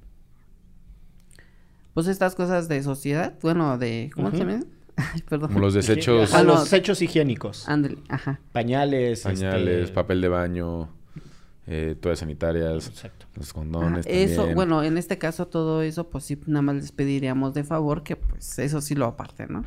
pues 1.94 2.06
estas 2.06 2.36
cosas 2.36 2.68
de 2.68 2.82
sociedad, 2.82 3.36
bueno, 3.42 3.76
de 3.76 4.10
¿cómo 4.14 4.28
uh 4.28 4.30
-huh. 4.30 4.34
se 4.34 4.38
llama? 4.38 4.64
Ay, 5.14 5.22
perdón. 5.28 5.48
Como 5.48 5.60
los 5.60 5.74
desechos. 5.74 6.34
A 6.34 6.42
los 6.42 6.64
desechos 6.64 7.00
higiénicos. 7.02 7.68
Ándale, 7.68 7.98
ajá. 8.08 8.40
Pañales. 8.52 9.22
Pañales, 9.22 9.82
este... 9.82 9.94
papel 9.94 10.20
de 10.20 10.28
baño. 10.28 10.88
eh, 11.70 11.94
toallas 12.00 12.20
sanitarias, 12.20 12.88
Exacto. 12.88 13.26
los 13.36 13.50
Ajá, 13.50 13.54
condones. 13.60 14.06
Eso, 14.08 14.36
también. 14.36 14.56
bueno, 14.56 14.82
en 14.82 14.96
este 14.98 15.18
caso 15.18 15.46
todo 15.48 15.82
eso, 15.82 16.08
pues 16.08 16.24
sí, 16.24 16.40
nada 16.46 16.62
más 16.62 16.76
les 16.76 16.92
pediríamos 16.92 17.52
de 17.54 17.62
favor 17.62 18.02
que 18.02 18.16
pues 18.16 18.58
eso 18.58 18.80
sí 18.80 18.94
lo 18.94 19.04
aparte, 19.06 19.46
¿no? 19.48 19.64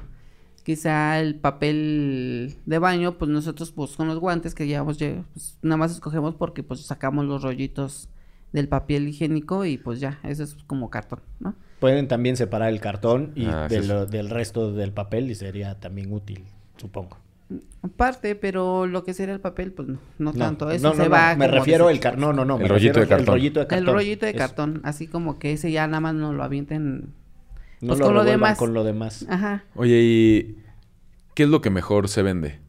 Quizá 0.63 1.19
el 1.19 1.35
papel 1.35 2.55
de 2.65 2.79
baño, 2.79 3.17
pues 3.17 3.29
nosotros 3.31 3.71
pues 3.71 3.95
con 3.95 4.07
los 4.07 4.19
guantes 4.19 4.53
que 4.55 4.67
llevamos, 4.67 4.99
lle- 4.99 5.23
pues, 5.33 5.57
nada 5.61 5.77
más 5.77 5.91
escogemos 5.91 6.35
porque 6.35 6.61
pues 6.63 6.81
sacamos 6.81 7.25
los 7.25 7.41
rollitos 7.43 8.09
del 8.51 8.67
papel 8.67 9.07
higiénico 9.07 9.65
y 9.65 9.77
pues 9.77 9.99
ya, 9.99 10.19
eso 10.23 10.43
es 10.43 10.55
como 10.67 10.89
cartón, 10.89 11.21
¿no? 11.39 11.55
Pueden 11.81 12.07
también 12.07 12.37
separar 12.37 12.69
el 12.69 12.79
cartón 12.79 13.33
y 13.35 13.47
Ah, 13.47 13.67
de 13.67 13.77
sí, 13.77 13.81
sí. 13.81 13.87
lo- 13.89 14.05
del 14.05 14.29
resto 14.29 14.71
del 14.71 14.93
papel 14.93 15.29
y 15.29 15.35
sería 15.35 15.77
también 15.81 16.13
útil, 16.13 16.45
supongo. 16.77 17.17
Aparte, 17.81 18.35
pero 18.35 18.87
lo 18.87 19.03
que 19.03 19.13
sería 19.13 19.33
el 19.33 19.41
papel, 19.41 19.73
pues 19.73 19.89
no, 19.89 19.97
no, 20.19 20.31
tanto, 20.31 20.71
eso 20.71 20.87
no, 20.89 20.95
se 20.95 21.03
no, 21.03 21.09
va. 21.09 21.33
no, 21.33 21.39
Me 21.39 21.47
refiero 21.47 21.89
el 21.89 21.99
cartón. 21.99 22.21
No, 22.21 22.31
no, 22.31 22.45
no. 22.45 22.59
El 22.59 22.69
rollito 22.69 22.99
de 22.99 23.03
al 23.03 23.09
cartón. 23.09 23.25
rollito 23.35 23.59
de 23.59 23.67
cartón. 23.67 23.87
El 23.89 23.93
rollito 23.93 24.25
de 24.25 24.29
Eso. 24.31 24.37
cartón, 24.39 24.81
así 24.85 25.07
como 25.07 25.37
que 25.39 25.51
ese 25.53 25.69
ya 25.71 25.85
nada 25.87 25.99
más 25.99 26.13
no 26.15 26.31
lo 26.31 26.43
avienten. 26.43 27.13
No 27.81 27.87
pues 27.89 27.99
lo 27.99 28.05
con 28.05 28.13
lo 28.15 28.23
demás. 28.23 28.57
con 28.57 28.73
lo 28.73 28.83
demás. 28.85 29.25
Ajá. 29.27 29.65
Oye, 29.75 29.99
¿y 30.01 30.57
qué 31.33 31.43
es 31.43 31.49
lo 31.49 31.59
que 31.61 31.71
mejor 31.71 32.07
se 32.07 32.21
vende 32.21 32.59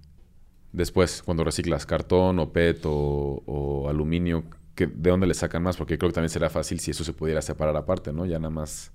después 0.73 1.23
cuando 1.23 1.45
reciclas? 1.45 1.85
¿Cartón 1.87 2.39
o 2.39 2.53
PET 2.53 2.81
o, 2.87 3.43
o 3.47 3.89
aluminio? 3.91 4.45
¿Qué- 4.75 4.87
¿De 4.87 5.11
dónde 5.11 5.27
le 5.27 5.35
sacan 5.35 5.63
más? 5.63 5.77
Porque 5.77 5.99
creo 5.99 6.09
que 6.11 6.15
también 6.15 6.31
será 6.31 6.49
fácil 6.49 6.81
si 6.81 6.91
eso 6.93 7.05
se 7.05 7.13
pudiera 7.13 7.43
separar 7.43 7.77
aparte, 7.77 8.11
¿no? 8.13 8.25
Ya 8.25 8.39
nada 8.39 8.49
más, 8.51 8.91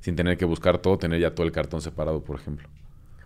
sin 0.00 0.16
tener 0.16 0.36
que 0.36 0.44
buscar 0.44 0.78
todo, 0.78 0.98
tener 0.98 1.20
ya 1.20 1.34
todo 1.34 1.46
el 1.46 1.52
cartón 1.52 1.80
separado, 1.80 2.22
por 2.22 2.40
ejemplo. 2.40 2.68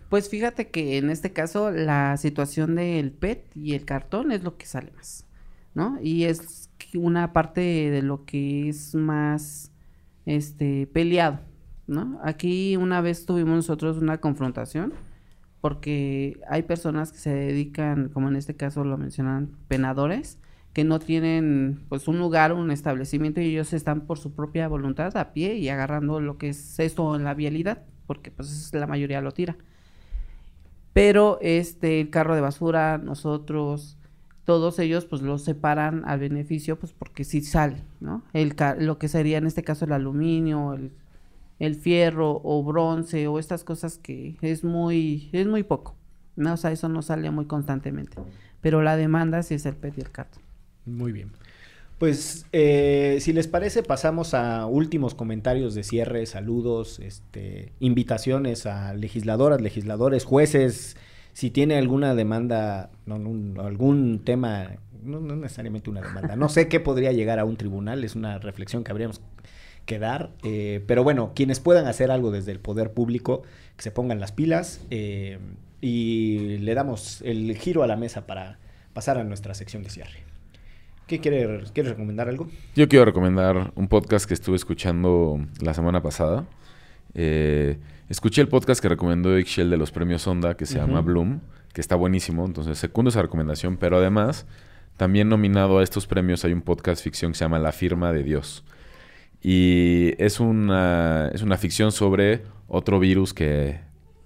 Pues 0.09 0.29
fíjate 0.29 0.69
que 0.69 0.97
en 0.97 1.09
este 1.09 1.33
caso 1.33 1.71
la 1.71 2.15
situación 2.17 2.75
del 2.75 3.11
PET 3.11 3.51
y 3.55 3.73
el 3.73 3.85
cartón 3.85 4.31
es 4.31 4.43
lo 4.43 4.57
que 4.57 4.65
sale 4.65 4.91
más, 4.91 5.25
¿no? 5.73 5.97
Y 6.01 6.25
es 6.25 6.69
una 6.93 7.33
parte 7.33 7.61
de 7.61 8.01
lo 8.01 8.25
que 8.25 8.69
es 8.69 8.93
más 8.93 9.71
este 10.25 10.87
peleado, 10.87 11.39
¿no? 11.87 12.19
Aquí 12.23 12.77
una 12.77 13.01
vez 13.01 13.25
tuvimos 13.25 13.55
nosotros 13.55 13.97
una 13.97 14.19
confrontación 14.19 14.93
porque 15.59 16.39
hay 16.47 16.61
personas 16.63 17.11
que 17.11 17.17
se 17.17 17.33
dedican, 17.33 18.09
como 18.09 18.27
en 18.27 18.35
este 18.35 18.55
caso 18.55 18.83
lo 18.83 18.97
mencionan, 18.99 19.57
penadores, 19.67 20.37
que 20.75 20.83
no 20.83 20.99
tienen 20.99 21.85
pues 21.87 22.09
un 22.09 22.19
lugar, 22.19 22.51
un 22.51 22.69
establecimiento 22.69 23.39
y 23.39 23.45
ellos 23.45 23.71
están 23.71 24.01
por 24.01 24.19
su 24.19 24.33
propia 24.33 24.67
voluntad 24.67 25.15
a 25.15 25.31
pie 25.31 25.55
y 25.55 25.69
agarrando 25.69 26.19
lo 26.19 26.37
que 26.37 26.49
es 26.49 26.79
esto 26.81 27.15
en 27.15 27.23
la 27.23 27.33
vialidad, 27.33 27.83
porque 28.07 28.29
pues 28.29 28.73
la 28.73 28.85
mayoría 28.85 29.21
lo 29.21 29.31
tira. 29.31 29.55
Pero 30.91 31.39
este 31.41 32.01
el 32.01 32.09
carro 32.09 32.35
de 32.35 32.41
basura, 32.41 32.97
nosotros, 32.97 33.97
todos 34.43 34.77
ellos 34.79 35.05
pues 35.05 35.21
lo 35.21 35.37
separan 35.37 36.03
al 36.05 36.19
beneficio 36.19 36.77
pues 36.77 36.91
porque 36.91 37.23
sí 37.23 37.39
sale, 37.39 37.81
¿no? 38.01 38.23
El 38.33 38.53
lo 38.79 38.97
que 38.97 39.07
sería 39.07 39.37
en 39.37 39.47
este 39.47 39.63
caso 39.63 39.85
el 39.85 39.93
aluminio, 39.93 40.73
el, 40.73 40.91
el 41.57 41.75
fierro 41.75 42.41
o 42.43 42.61
bronce 42.65 43.27
o 43.27 43.39
estas 43.39 43.63
cosas 43.63 43.97
que 43.97 44.35
es 44.41 44.65
muy 44.65 45.29
es 45.31 45.47
muy 45.47 45.63
poco. 45.63 45.95
No, 46.35 46.51
o 46.55 46.57
sea, 46.57 46.73
eso 46.73 46.89
no 46.89 47.01
sale 47.01 47.31
muy 47.31 47.45
constantemente. 47.45 48.17
Pero 48.59 48.81
la 48.81 48.97
demanda 48.97 49.41
sí 49.41 49.53
es 49.53 49.65
el 49.65 49.77
PET 49.77 49.99
y. 49.99 50.44
Muy 50.85 51.11
bien. 51.11 51.31
Pues, 51.97 52.45
eh, 52.51 53.19
si 53.21 53.31
les 53.31 53.47
parece, 53.47 53.81
pasamos 53.81 54.33
a 54.33 54.65
últimos 54.65 55.15
comentarios 55.15 55.75
de 55.75 55.83
cierre, 55.83 56.25
saludos, 56.25 56.99
este, 56.99 57.71
invitaciones 57.79 58.65
a 58.65 58.93
legisladoras, 58.93 59.61
legisladores, 59.61 60.25
jueces, 60.25 60.97
si 61.31 61.51
tiene 61.51 61.77
alguna 61.77 62.13
demanda, 62.13 62.89
algún 63.07 64.21
tema, 64.25 64.71
no, 65.03 65.21
no 65.21 65.37
necesariamente 65.37 65.89
una 65.89 66.01
demanda, 66.01 66.35
no 66.35 66.49
sé 66.49 66.67
qué 66.67 66.81
podría 66.81 67.13
llegar 67.13 67.39
a 67.39 67.45
un 67.45 67.55
tribunal, 67.55 68.03
es 68.03 68.15
una 68.15 68.39
reflexión 68.39 68.83
que 68.83 68.91
habríamos 68.91 69.21
que 69.85 69.97
dar, 69.97 70.31
eh, 70.43 70.83
pero 70.87 71.03
bueno, 71.03 71.31
quienes 71.33 71.61
puedan 71.61 71.87
hacer 71.87 72.11
algo 72.11 72.31
desde 72.31 72.51
el 72.51 72.59
poder 72.59 72.91
público, 72.91 73.43
que 73.77 73.83
se 73.83 73.91
pongan 73.91 74.19
las 74.19 74.31
pilas 74.31 74.81
eh, 74.89 75.39
y 75.79 76.57
le 76.57 76.73
damos 76.73 77.21
el 77.21 77.55
giro 77.57 77.83
a 77.83 77.87
la 77.87 77.95
mesa 77.95 78.25
para 78.25 78.59
pasar 78.93 79.17
a 79.17 79.23
nuestra 79.23 79.53
sección 79.53 79.83
de 79.83 79.89
cierre. 79.89 80.34
¿Qué 81.07 81.19
quiere, 81.19 81.63
¿Quieres 81.71 81.91
recomendar 81.91 82.29
algo? 82.29 82.47
Yo 82.75 82.87
quiero 82.87 83.05
recomendar 83.05 83.71
un 83.75 83.87
podcast 83.87 84.25
que 84.25 84.33
estuve 84.33 84.55
escuchando 84.55 85.39
la 85.61 85.75
semana 85.75 86.01
pasada. 86.01 86.47
Eh, 87.13 87.77
escuché 88.09 88.41
el 88.41 88.47
podcast 88.47 88.81
que 88.81 88.89
recomendó 88.89 89.37
Excel 89.37 89.69
de 89.69 89.77
los 89.77 89.91
premios 89.91 90.25
Onda, 90.25 90.57
que 90.57 90.65
se 90.65 90.79
llama. 90.79 91.01
Bloom, 91.01 91.41
que 91.73 91.81
está 91.81 91.95
buenísimo. 91.95 92.43
Entonces, 92.43 92.79
secundo 92.79 93.09
esa 93.09 93.21
recomendación. 93.21 93.77
Pero 93.77 93.97
además, 93.97 94.47
también 94.97 95.29
nominado 95.29 95.77
a 95.77 95.83
estos 95.83 96.07
premios 96.07 96.43
hay 96.43 96.53
un 96.53 96.63
podcast 96.63 97.03
ficción 97.03 97.33
que 97.33 97.37
se 97.37 97.45
llama 97.45 97.59
La 97.59 97.71
Firma 97.71 98.11
de 98.11 98.23
Dios. 98.23 98.63
Y 99.43 100.13
es 100.17 100.39
una, 100.39 101.29
es 101.35 101.43
una 101.43 101.57
ficción 101.57 101.91
sobre 101.91 102.41
otro 102.67 102.99
virus 102.99 103.31
que 103.35 103.79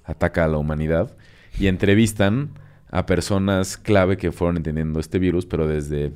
ataca 0.06 0.46
a 0.46 0.48
la 0.48 0.58
humanidad. 0.58 1.14
Y 1.60 1.68
entrevistan 1.68 2.52
a 2.90 3.06
personas 3.06 3.78
clave 3.78 4.16
que 4.16 4.32
fueron 4.32 4.56
entendiendo 4.58 5.02
este 5.02 5.20
virus, 5.20 5.46
pero 5.46 5.68
desde 5.68 6.14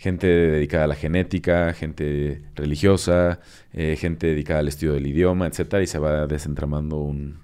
gente 0.00 0.26
dedicada 0.26 0.84
a 0.84 0.86
la 0.86 0.94
genética, 0.94 1.74
gente 1.74 2.40
religiosa, 2.54 3.40
eh, 3.74 3.96
gente 4.00 4.28
dedicada 4.28 4.60
al 4.60 4.68
estudio 4.68 4.94
del 4.94 5.06
idioma, 5.06 5.46
etcétera, 5.46 5.82
y 5.82 5.86
se 5.86 5.98
va 5.98 6.26
desentramando 6.26 6.96
un, 6.96 7.40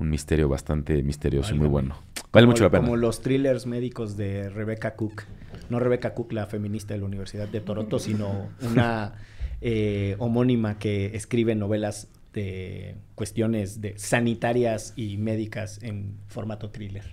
un 0.00 0.10
misterio 0.10 0.48
bastante 0.48 1.00
misterioso 1.04 1.54
y 1.54 1.58
muy 1.58 1.68
bueno. 1.68 1.94
Vale 2.32 2.44
Como- 2.44 2.46
mucho 2.54 2.64
la 2.64 2.70
pena. 2.70 2.82
Como 2.82 2.96
los 2.96 3.20
thrillers 3.22 3.66
médicos 3.66 4.16
de 4.16 4.48
Rebecca 4.48 4.96
Cook. 4.96 5.22
No 5.70 5.78
Rebecca 5.78 6.12
Cook, 6.12 6.32
la 6.32 6.46
feminista 6.46 6.92
de 6.92 6.98
la 6.98 7.06
Universidad 7.06 7.46
de 7.46 7.60
Toronto, 7.60 8.00
sino 8.00 8.48
una 8.62 9.12
eh, 9.60 10.16
homónima 10.18 10.80
que 10.80 11.14
escribe 11.14 11.54
novelas 11.54 12.08
de 12.34 12.96
cuestiones 13.14 13.80
de 13.80 13.96
sanitarias 13.96 14.92
y 14.96 15.18
médicas 15.18 15.80
en 15.84 16.16
formato 16.26 16.70
thriller. 16.70 17.04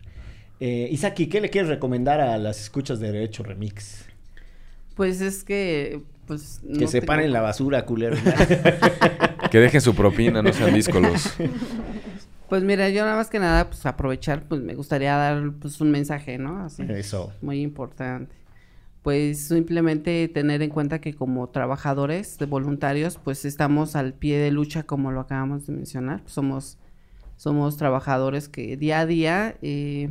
Eh, 0.59 0.89
Isaki, 0.91 1.27
¿qué 1.27 1.41
le 1.41 1.51
quieres 1.51 1.69
recomendar 1.69 2.19
a 2.21 2.39
las 2.39 2.59
escuchas 2.59 2.99
de 2.99 3.11
Derecho 3.11 3.43
Remix? 3.43 4.08
Pues 4.95 5.21
es 5.21 5.43
que 5.43 6.01
pues 6.27 6.61
Que 6.61 6.81
no 6.81 6.87
se 6.87 6.99
tengo- 6.99 7.07
paren 7.07 7.31
la 7.33 7.41
basura, 7.41 7.85
culero. 7.85 8.15
Que 9.51 9.57
dejen 9.59 9.81
su 9.81 9.95
propina, 9.95 10.41
no 10.43 10.53
sean 10.53 10.73
díscolos. 10.73 11.33
Pues 12.49 12.63
mira, 12.63 12.89
yo 12.89 13.03
nada 13.05 13.15
más 13.15 13.29
que 13.29 13.37
nada 13.37 13.67
pues 13.69 13.85
aprovechar, 13.85 14.47
pues 14.47 14.59
me 14.61 14.73
gustaría 14.73 15.15
dar 15.15 15.51
pues 15.61 15.79
un 15.81 15.91
mensaje, 15.91 16.39
¿no? 16.39 16.63
Así. 16.65 16.81
Eso. 16.89 17.31
muy 17.43 17.61
importante. 17.61 18.35
Pues 19.03 19.47
simplemente 19.49 20.27
tener 20.29 20.63
en 20.63 20.71
cuenta 20.71 20.99
que 20.99 21.13
como 21.13 21.47
trabajadores 21.49 22.39
de 22.39 22.47
voluntarios, 22.47 23.19
pues 23.23 23.45
estamos 23.45 23.95
al 23.95 24.13
pie 24.15 24.39
de 24.39 24.49
lucha, 24.49 24.81
como 24.81 25.11
lo 25.11 25.19
acabamos 25.19 25.67
de 25.67 25.73
mencionar. 25.73 26.23
Somos, 26.25 26.79
somos 27.37 27.77
trabajadores 27.77 28.49
que 28.49 28.77
día 28.77 29.01
a 29.01 29.05
día, 29.05 29.55
eh, 29.61 30.09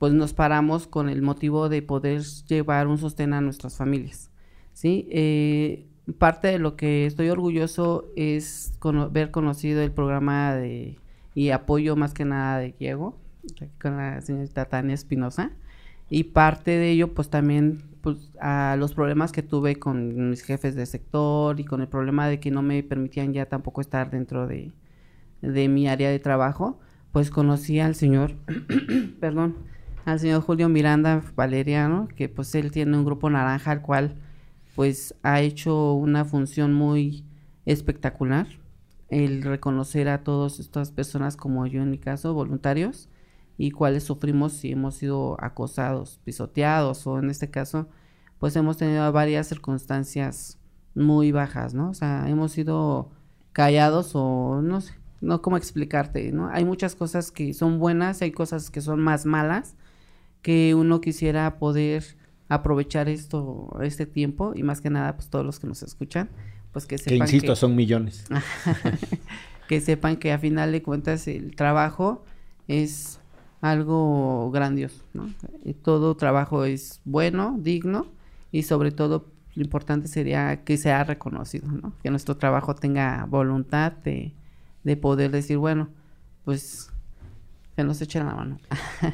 pues 0.00 0.14
nos 0.14 0.32
paramos 0.32 0.86
con 0.86 1.10
el 1.10 1.20
motivo 1.20 1.68
de 1.68 1.82
poder 1.82 2.22
llevar 2.48 2.88
un 2.88 2.96
sostén 2.96 3.34
a 3.34 3.42
nuestras 3.42 3.76
familias. 3.76 4.30
¿sí? 4.72 5.06
Eh, 5.10 5.86
parte 6.18 6.48
de 6.48 6.58
lo 6.58 6.74
que 6.74 7.04
estoy 7.04 7.28
orgulloso 7.28 8.06
es 8.16 8.72
haber 8.82 9.30
conocido 9.30 9.82
el 9.82 9.92
programa 9.92 10.54
de 10.54 10.98
y 11.34 11.50
apoyo 11.50 11.96
más 11.96 12.14
que 12.14 12.24
nada 12.24 12.58
de 12.58 12.74
Diego, 12.78 13.18
con 13.80 13.98
la 13.98 14.22
señorita 14.22 14.64
Tania 14.64 14.94
Espinosa. 14.94 15.52
Y 16.08 16.24
parte 16.24 16.70
de 16.70 16.92
ello, 16.92 17.12
pues 17.12 17.28
también 17.28 17.82
pues, 18.00 18.32
a 18.40 18.76
los 18.78 18.94
problemas 18.94 19.32
que 19.32 19.42
tuve 19.42 19.76
con 19.76 20.30
mis 20.30 20.42
jefes 20.42 20.74
de 20.76 20.86
sector 20.86 21.60
y 21.60 21.64
con 21.64 21.82
el 21.82 21.88
problema 21.88 22.26
de 22.26 22.40
que 22.40 22.50
no 22.50 22.62
me 22.62 22.82
permitían 22.82 23.34
ya 23.34 23.46
tampoco 23.46 23.82
estar 23.82 24.10
dentro 24.10 24.46
de, 24.46 24.72
de 25.42 25.68
mi 25.68 25.88
área 25.88 26.08
de 26.08 26.18
trabajo, 26.20 26.80
pues 27.12 27.30
conocí 27.30 27.80
al 27.80 27.94
señor, 27.94 28.32
perdón, 29.20 29.56
al 30.04 30.18
señor 30.18 30.42
Julio 30.42 30.68
Miranda 30.68 31.22
Valeriano, 31.36 32.08
que 32.16 32.28
pues 32.28 32.54
él 32.54 32.70
tiene 32.70 32.96
un 32.96 33.04
grupo 33.04 33.30
naranja 33.30 33.70
al 33.70 33.82
cual 33.82 34.14
pues 34.74 35.14
ha 35.22 35.40
hecho 35.40 35.94
una 35.94 36.24
función 36.24 36.72
muy 36.72 37.24
espectacular 37.66 38.46
el 39.08 39.42
reconocer 39.42 40.08
a 40.08 40.22
todas 40.22 40.60
estas 40.60 40.92
personas 40.92 41.36
como 41.36 41.66
yo 41.66 41.82
en 41.82 41.90
mi 41.90 41.98
caso, 41.98 42.32
voluntarios, 42.32 43.08
y 43.58 43.72
cuáles 43.72 44.04
sufrimos 44.04 44.52
si 44.52 44.72
hemos 44.72 44.94
sido 44.94 45.36
acosados, 45.42 46.20
pisoteados 46.24 47.06
o 47.06 47.18
en 47.18 47.28
este 47.28 47.50
caso 47.50 47.88
pues 48.38 48.56
hemos 48.56 48.78
tenido 48.78 49.12
varias 49.12 49.48
circunstancias 49.48 50.58
muy 50.94 51.30
bajas, 51.30 51.74
¿no? 51.74 51.90
O 51.90 51.94
sea, 51.94 52.26
hemos 52.26 52.52
sido 52.52 53.10
callados 53.52 54.12
o 54.14 54.62
no 54.62 54.80
sé, 54.80 54.94
no 55.20 55.42
cómo 55.42 55.58
explicarte, 55.58 56.32
¿no? 56.32 56.48
Hay 56.48 56.64
muchas 56.64 56.94
cosas 56.94 57.30
que 57.30 57.52
son 57.52 57.78
buenas, 57.78 58.22
hay 58.22 58.32
cosas 58.32 58.70
que 58.70 58.80
son 58.80 59.00
más 59.00 59.26
malas 59.26 59.76
que 60.42 60.74
uno 60.74 61.00
quisiera 61.00 61.58
poder 61.58 62.04
aprovechar 62.48 63.08
esto, 63.08 63.76
este 63.82 64.06
tiempo 64.06 64.52
y 64.56 64.62
más 64.62 64.80
que 64.80 64.90
nada 64.90 65.14
pues 65.16 65.28
todos 65.28 65.44
los 65.46 65.60
que 65.60 65.66
nos 65.66 65.82
escuchan, 65.82 66.28
pues 66.72 66.86
que 66.86 66.96
Que 66.96 67.02
sepan 67.02 67.28
insisto, 67.28 67.52
que- 67.52 67.56
son 67.56 67.76
millones. 67.76 68.24
que 69.68 69.80
sepan 69.80 70.16
que 70.16 70.32
a 70.32 70.38
final 70.38 70.72
de 70.72 70.82
cuentas 70.82 71.26
el 71.28 71.54
trabajo 71.54 72.24
es 72.68 73.20
algo 73.60 74.50
grandioso, 74.50 75.04
¿no? 75.12 75.30
Y 75.64 75.74
todo 75.74 76.16
trabajo 76.16 76.64
es 76.64 77.00
bueno, 77.04 77.56
digno 77.60 78.06
y 78.52 78.62
sobre 78.64 78.90
todo 78.90 79.26
lo 79.54 79.62
importante 79.62 80.08
sería 80.08 80.64
que 80.64 80.76
sea 80.76 81.04
reconocido, 81.04 81.68
¿no? 81.70 81.92
Que 82.02 82.10
nuestro 82.10 82.36
trabajo 82.36 82.74
tenga 82.74 83.26
voluntad 83.28 83.92
de, 83.92 84.32
de 84.84 84.96
poder 84.96 85.30
decir, 85.30 85.58
bueno, 85.58 85.88
pues 86.44 86.89
que 87.76 87.84
nos 87.84 88.00
echen 88.02 88.26
la 88.26 88.34
mano. 88.34 88.58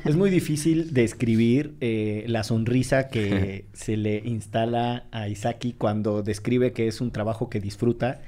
Es 0.05 0.17
muy 0.17 0.31
difícil 0.41 0.93
describir 0.93 1.75
eh, 1.81 2.25
la 2.29 2.43
sonrisa 2.43 3.09
que 3.09 3.67
se 3.73 3.97
le 3.97 4.19
instala 4.25 5.07
a 5.11 5.29
Isaki 5.29 5.73
cuando 5.73 6.23
describe 6.23 6.73
que 6.73 6.89
es 6.89 7.01
un 7.01 7.11
trabajo 7.11 7.49
que 7.49 7.61
disfruta. 7.61 8.21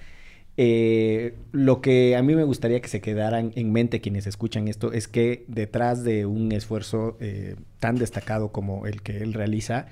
Eh, 0.61 1.37
lo 1.53 1.81
que 1.81 2.17
a 2.17 2.23
mí 2.23 2.35
me 2.35 2.43
gustaría 2.43 2.81
que 2.81 2.89
se 2.89 3.01
quedaran 3.01 3.53
en 3.55 3.71
mente 3.71 4.01
quienes 4.01 4.27
escuchan 4.27 4.67
esto 4.67 4.93
es 4.93 5.07
que 5.07 5.45
detrás 5.47 6.03
de 6.03 6.27
un 6.27 6.51
esfuerzo 6.51 7.17
eh, 7.21 7.55
tan 7.79 7.95
destacado 7.95 8.51
como 8.51 8.87
el 8.87 9.01
que 9.03 9.19
él 9.19 9.35
realiza, 9.35 9.87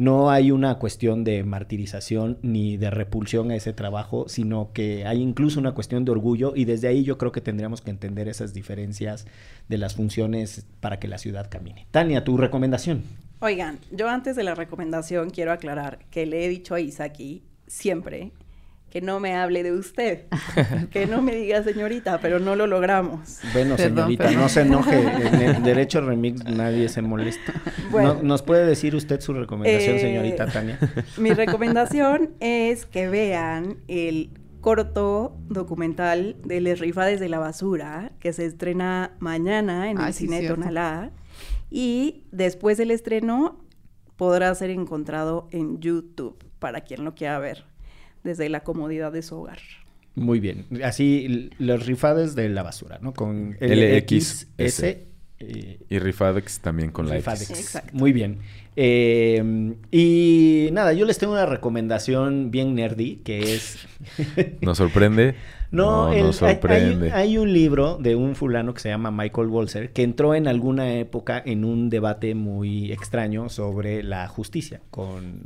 no 0.00 0.30
hay 0.30 0.50
una 0.50 0.78
cuestión 0.78 1.24
de 1.24 1.44
martirización 1.44 2.38
ni 2.40 2.78
de 2.78 2.88
repulsión 2.88 3.50
a 3.50 3.54
ese 3.54 3.74
trabajo, 3.74 4.30
sino 4.30 4.72
que 4.72 5.04
hay 5.04 5.20
incluso 5.20 5.60
una 5.60 5.72
cuestión 5.72 6.06
de 6.06 6.12
orgullo 6.12 6.54
y 6.56 6.64
desde 6.64 6.88
ahí 6.88 7.04
yo 7.04 7.18
creo 7.18 7.32
que 7.32 7.42
tendríamos 7.42 7.82
que 7.82 7.90
entender 7.90 8.26
esas 8.26 8.54
diferencias 8.54 9.26
de 9.68 9.76
las 9.76 9.96
funciones 9.96 10.64
para 10.80 10.98
que 10.98 11.06
la 11.06 11.18
ciudad 11.18 11.50
camine. 11.50 11.86
Tania, 11.90 12.24
tu 12.24 12.38
recomendación. 12.38 13.02
Oigan, 13.40 13.78
yo 13.90 14.08
antes 14.08 14.36
de 14.36 14.42
la 14.42 14.54
recomendación 14.54 15.28
quiero 15.28 15.52
aclarar 15.52 15.98
que 16.10 16.24
le 16.24 16.46
he 16.46 16.48
dicho 16.48 16.74
a 16.74 16.80
Isaki 16.80 17.42
siempre 17.66 18.32
que 18.90 19.00
no 19.00 19.20
me 19.20 19.34
hable 19.36 19.62
de 19.62 19.72
usted, 19.72 20.24
que 20.90 21.06
no 21.06 21.22
me 21.22 21.34
diga 21.36 21.62
señorita, 21.62 22.18
pero 22.20 22.38
no 22.40 22.56
lo 22.56 22.66
logramos. 22.66 23.38
Bueno, 23.52 23.76
Perdón, 23.76 23.96
señorita, 23.96 24.24
perdón. 24.24 24.40
no 24.42 24.48
se 24.48 24.60
enoje. 24.62 25.00
En 25.32 25.40
el 25.42 25.62
derecho 25.62 26.00
remix 26.00 26.44
nadie 26.44 26.88
se 26.88 27.00
molesta. 27.02 27.52
Bueno. 27.90 28.14
No- 28.14 28.22
¿Nos 28.22 28.42
puede 28.42 28.66
decir 28.66 28.94
usted 28.96 29.20
su 29.20 29.32
recomendación, 29.32 29.96
Eh, 29.96 30.00
señorita 30.00 30.46
Tania? 30.46 30.78
Mi 31.18 31.30
recomendación 31.32 32.30
es 32.40 32.84
que 32.86 33.08
vean 33.08 33.76
el 33.88 34.30
corto 34.60 35.36
documental 35.48 36.36
de 36.44 36.60
Les 36.60 36.80
Rifades 36.80 37.20
de 37.20 37.28
la 37.28 37.38
Basura, 37.38 38.12
que 38.20 38.32
se 38.32 38.44
estrena 38.44 39.12
mañana 39.20 39.90
en 39.90 39.98
Ah, 40.00 40.08
el 40.08 40.12
sí, 40.14 40.24
cine 40.24 40.40
cierto. 40.40 40.56
Tonalá. 40.56 41.12
Y 41.70 42.24
después 42.32 42.76
del 42.76 42.90
estreno 42.90 43.64
podrá 44.16 44.54
ser 44.54 44.70
encontrado 44.70 45.48
en 45.52 45.78
YouTube 45.80 46.36
para 46.58 46.80
quien 46.82 47.04
lo 47.04 47.14
quiera 47.14 47.38
ver 47.38 47.64
desde 48.24 48.48
la 48.48 48.60
comodidad 48.60 49.12
de 49.12 49.22
su 49.22 49.36
hogar. 49.36 49.58
Muy 50.14 50.40
bien. 50.40 50.66
Así, 50.84 51.50
los 51.58 51.86
rifades 51.86 52.34
de 52.34 52.48
la 52.48 52.62
basura, 52.62 52.98
¿no? 53.00 53.12
Con 53.14 53.56
LXS. 53.60 54.48
LXS. 54.58 54.82
eh, 55.38 55.78
Y 55.88 55.98
Rifadex 55.98 56.60
también 56.60 56.90
con 56.90 57.08
la 57.08 57.14
Rifadex. 57.14 57.50
X. 57.50 57.60
Exacto. 57.60 57.90
Muy 57.94 58.12
bien. 58.12 58.38
Eh, 58.76 59.74
y 59.90 60.68
nada, 60.72 60.92
yo 60.92 61.04
les 61.06 61.18
tengo 61.18 61.32
una 61.34 61.46
recomendación 61.46 62.50
bien 62.50 62.74
nerdy, 62.74 63.16
que 63.24 63.54
es... 63.54 63.78
¿Nos 64.60 64.78
sorprende? 64.78 65.34
No, 65.72 66.12
el- 66.12 66.24
nos 66.24 66.42
hay- 66.42 66.54
sorprende. 66.54 67.12
Hay, 67.12 67.28
hay 67.28 67.38
un 67.38 67.52
libro 67.52 67.96
de 67.98 68.16
un 68.16 68.34
fulano 68.34 68.74
que 68.74 68.80
se 68.80 68.88
llama 68.88 69.12
Michael 69.12 69.46
Walzer 69.46 69.92
que 69.92 70.02
entró 70.02 70.34
en 70.34 70.48
alguna 70.48 70.94
época 70.94 71.40
en 71.46 71.64
un 71.64 71.90
debate 71.90 72.34
muy 72.34 72.90
extraño 72.90 73.48
sobre 73.48 74.02
la 74.02 74.26
justicia. 74.26 74.80
Con, 74.90 75.42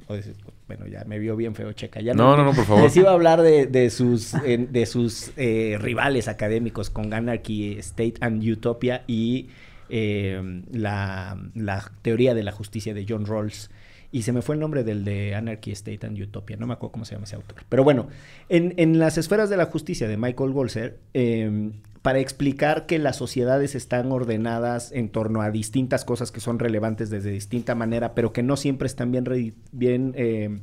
bueno, 0.67 0.87
ya 0.87 1.05
me 1.05 1.19
vio 1.19 1.37
bien 1.37 1.55
feo, 1.55 1.73
checa. 1.73 2.01
Ya 2.01 2.15
No, 2.15 2.37
no, 2.37 2.45
no, 2.45 2.53
por 2.53 2.65
favor. 2.67 2.83
Les 2.85 2.97
iba 2.97 3.11
a 3.11 3.15
hablar 3.15 3.43
de, 3.43 3.67
de 3.67 3.91
sus, 3.91 4.33
de 4.43 4.87
sus 4.87 5.33
eh, 5.37 5.77
rivales 5.81 6.29
académicos 6.29 6.91
con 6.91 7.13
Anarchy, 7.13 7.79
State 7.79 8.15
and 8.21 8.43
Utopia 8.43 9.05
y 9.07 9.49
eh, 9.91 10.63
la, 10.73 11.39
la 11.55 11.93
teoría 12.03 12.35
de 12.35 12.43
la 12.43 12.53
justicia 12.53 12.95
de 12.95 13.05
John 13.09 13.27
Rawls. 13.27 13.71
Y 14.11 14.23
se 14.23 14.33
me 14.33 14.43
fue 14.43 14.55
el 14.55 14.61
nombre 14.61 14.85
del 14.85 15.05
de 15.05 15.35
Anarchy, 15.35 15.73
State 15.73 16.07
and 16.07 16.19
Utopia. 16.21 16.57
No 16.57 16.67
me 16.69 16.75
acuerdo 16.75 16.93
cómo 16.93 17.05
se 17.05 17.15
llama 17.15 17.25
ese 17.25 17.35
autor. 17.37 17.65
Pero 17.69 17.83
bueno, 17.83 18.07
en, 18.49 18.73
en 18.77 18.99
las 19.01 19.19
esferas 19.19 19.51
de 19.51 19.57
la 19.57 19.67
justicia 19.67 20.07
de 20.07 20.17
Michael 20.17 20.53
Golzer, 20.53 20.99
eh, 21.15 21.73
para 22.05 22.19
explicar 22.19 22.85
que 22.85 22.99
las 22.99 23.17
sociedades 23.17 23.75
están 23.75 24.13
ordenadas 24.13 24.93
en 24.93 25.09
torno 25.09 25.41
a 25.41 25.51
distintas 25.51 26.05
cosas 26.05 26.31
que 26.31 26.41
son 26.41 26.59
relevantes 26.59 27.09
desde 27.09 27.31
distinta 27.31 27.75
manera, 27.75 28.15
pero 28.15 28.31
que 28.31 28.43
no 28.43 28.59
siempre 28.59 28.85
están 28.85 29.11
bien, 29.11 30.13
eh, 30.15 30.59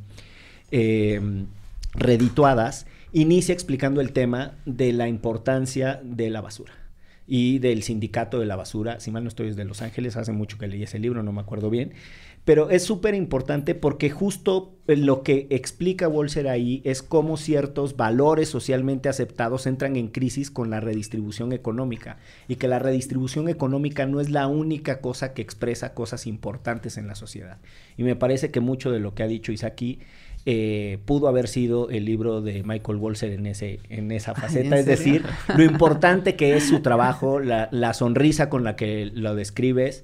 eh, 0.69 1.19
redituadas, 1.95 2.85
inicia 3.11 3.53
explicando 3.53 4.01
el 4.01 4.11
tema 4.11 4.53
de 4.67 4.93
la 4.93 5.07
importancia 5.07 5.99
de 6.03 6.29
la 6.29 6.41
basura 6.41 6.73
y 7.25 7.57
del 7.57 7.81
sindicato 7.81 8.39
de 8.39 8.45
la 8.45 8.55
basura. 8.55 8.99
Si 8.99 9.09
mal 9.09 9.23
no 9.23 9.29
estoy, 9.29 9.47
es 9.47 9.55
de 9.55 9.65
Los 9.65 9.81
Ángeles. 9.81 10.17
Hace 10.17 10.33
mucho 10.33 10.59
que 10.59 10.67
leí 10.67 10.83
ese 10.83 10.99
libro, 10.99 11.23
no 11.23 11.31
me 11.31 11.41
acuerdo 11.41 11.71
bien. 11.71 11.93
Pero 12.43 12.71
es 12.71 12.83
súper 12.83 13.13
importante 13.13 13.75
porque 13.75 14.09
justo 14.09 14.73
lo 14.87 15.21
que 15.21 15.47
explica 15.51 16.07
Walser 16.07 16.47
ahí 16.47 16.81
es 16.85 17.03
cómo 17.03 17.37
ciertos 17.37 17.95
valores 17.95 18.49
socialmente 18.49 19.09
aceptados 19.09 19.67
entran 19.67 19.95
en 19.95 20.07
crisis 20.07 20.49
con 20.49 20.71
la 20.71 20.79
redistribución 20.79 21.53
económica 21.53 22.17
y 22.47 22.55
que 22.55 22.67
la 22.67 22.79
redistribución 22.79 23.47
económica 23.47 24.07
no 24.07 24.19
es 24.19 24.31
la 24.31 24.47
única 24.47 25.01
cosa 25.01 25.33
que 25.33 25.43
expresa 25.43 25.93
cosas 25.93 26.25
importantes 26.25 26.97
en 26.97 27.07
la 27.07 27.15
sociedad. 27.15 27.59
Y 27.95 28.03
me 28.03 28.15
parece 28.15 28.49
que 28.49 28.59
mucho 28.59 28.91
de 28.91 28.99
lo 28.99 29.13
que 29.13 29.21
ha 29.21 29.27
dicho 29.27 29.51
Isaki 29.51 29.99
eh, 30.47 30.97
pudo 31.05 31.27
haber 31.27 31.47
sido 31.47 31.91
el 31.91 32.05
libro 32.05 32.41
de 32.41 32.63
Michael 32.63 32.97
Walzer 32.97 33.31
en, 33.31 33.45
ese, 33.45 33.79
en 33.89 34.11
esa 34.11 34.33
faceta. 34.35 34.75
¿en 34.75 34.79
es 34.79 34.85
decir, 34.87 35.23
lo 35.55 35.63
importante 35.63 36.35
que 36.35 36.57
es 36.57 36.67
su 36.67 36.81
trabajo, 36.81 37.39
la, 37.39 37.69
la 37.71 37.93
sonrisa 37.93 38.49
con 38.49 38.63
la 38.63 38.75
que 38.75 39.11
lo 39.13 39.35
describes. 39.35 40.03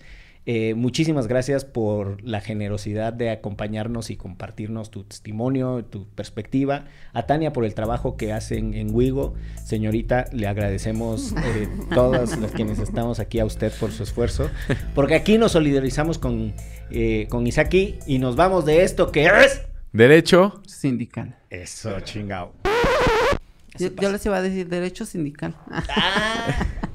Eh, 0.50 0.76
muchísimas 0.76 1.28
gracias 1.28 1.66
por 1.66 2.24
la 2.24 2.40
generosidad 2.40 3.12
de 3.12 3.32
acompañarnos 3.32 4.10
y 4.10 4.16
compartirnos 4.16 4.92
tu 4.92 5.04
testimonio, 5.04 5.84
tu 5.84 6.08
perspectiva. 6.08 6.86
A 7.12 7.26
Tania 7.26 7.52
por 7.52 7.66
el 7.66 7.74
trabajo 7.74 8.16
que 8.16 8.32
hacen 8.32 8.74
en 8.74 8.96
Wigo. 8.96 9.34
Señorita, 9.66 10.24
le 10.32 10.48
agradecemos 10.48 11.34
eh, 11.34 11.68
todas 11.94 12.40
las 12.40 12.54
quienes 12.54 12.80
estamos 12.80 13.20
aquí 13.20 13.40
a 13.40 13.46
usted 13.46 13.74
por 13.78 13.92
su 13.92 14.04
esfuerzo. 14.04 14.50
Porque 14.96 15.16
aquí 15.16 15.38
nos 15.38 15.52
solidarizamos 15.52 16.18
con, 16.18 16.54
eh, 16.92 17.28
con 17.30 17.46
Isaki 17.46 18.00
y 18.08 18.20
nos 18.20 18.38
vamos 18.38 18.66
de 18.66 18.84
esto 18.84 19.12
que 19.12 19.26
es... 19.26 19.64
Derecho. 19.92 20.62
Sindical. 20.66 21.36
Eso, 21.50 22.00
chingao. 22.00 22.54
Yo, 23.78 23.90
yo 23.94 24.12
les 24.14 24.26
iba 24.26 24.38
a 24.38 24.42
decir 24.42 24.70
derecho 24.70 25.06
sindical. 25.06 25.56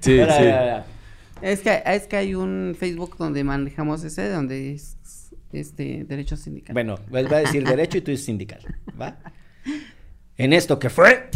Sí, 0.00 0.20
Ahora, 0.20 0.84
sí. 0.84 0.95
Es 1.42 1.60
que, 1.60 1.82
es 1.84 2.06
que 2.06 2.16
hay 2.16 2.34
un 2.34 2.76
Facebook 2.78 3.16
donde 3.18 3.44
manejamos 3.44 4.02
ese, 4.04 4.28
donde 4.28 4.72
es 4.72 4.96
este 5.52 6.04
derecho 6.04 6.36
sindical. 6.36 6.74
Bueno, 6.74 6.96
él 7.12 7.32
va 7.32 7.38
a 7.38 7.40
decir 7.40 7.64
derecho 7.64 7.98
y 7.98 8.00
tú 8.00 8.10
dices 8.10 8.26
sindical. 8.26 8.60
¿Va? 9.00 9.18
En 10.36 10.52
esto 10.52 10.78
que 10.78 10.90
fue... 10.90 11.30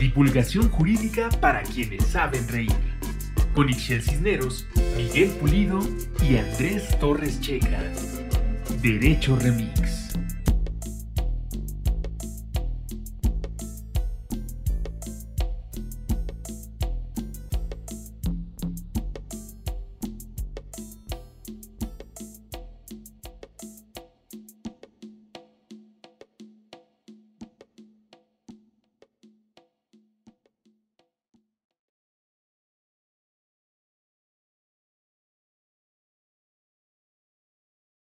Divulgación 0.00 0.68
jurídica 0.68 1.30
para 1.40 1.62
quienes 1.62 2.04
saben 2.04 2.46
reír. 2.48 2.72
Con 3.54 3.68
Ixel 3.70 4.02
Cisneros, 4.02 4.66
Miguel 4.96 5.30
Pulido 5.30 5.80
y 6.22 6.36
Andrés 6.36 6.98
Torres 6.98 7.40
Checa. 7.40 7.82
Derecho 8.82 9.36
Remix. 9.36 10.16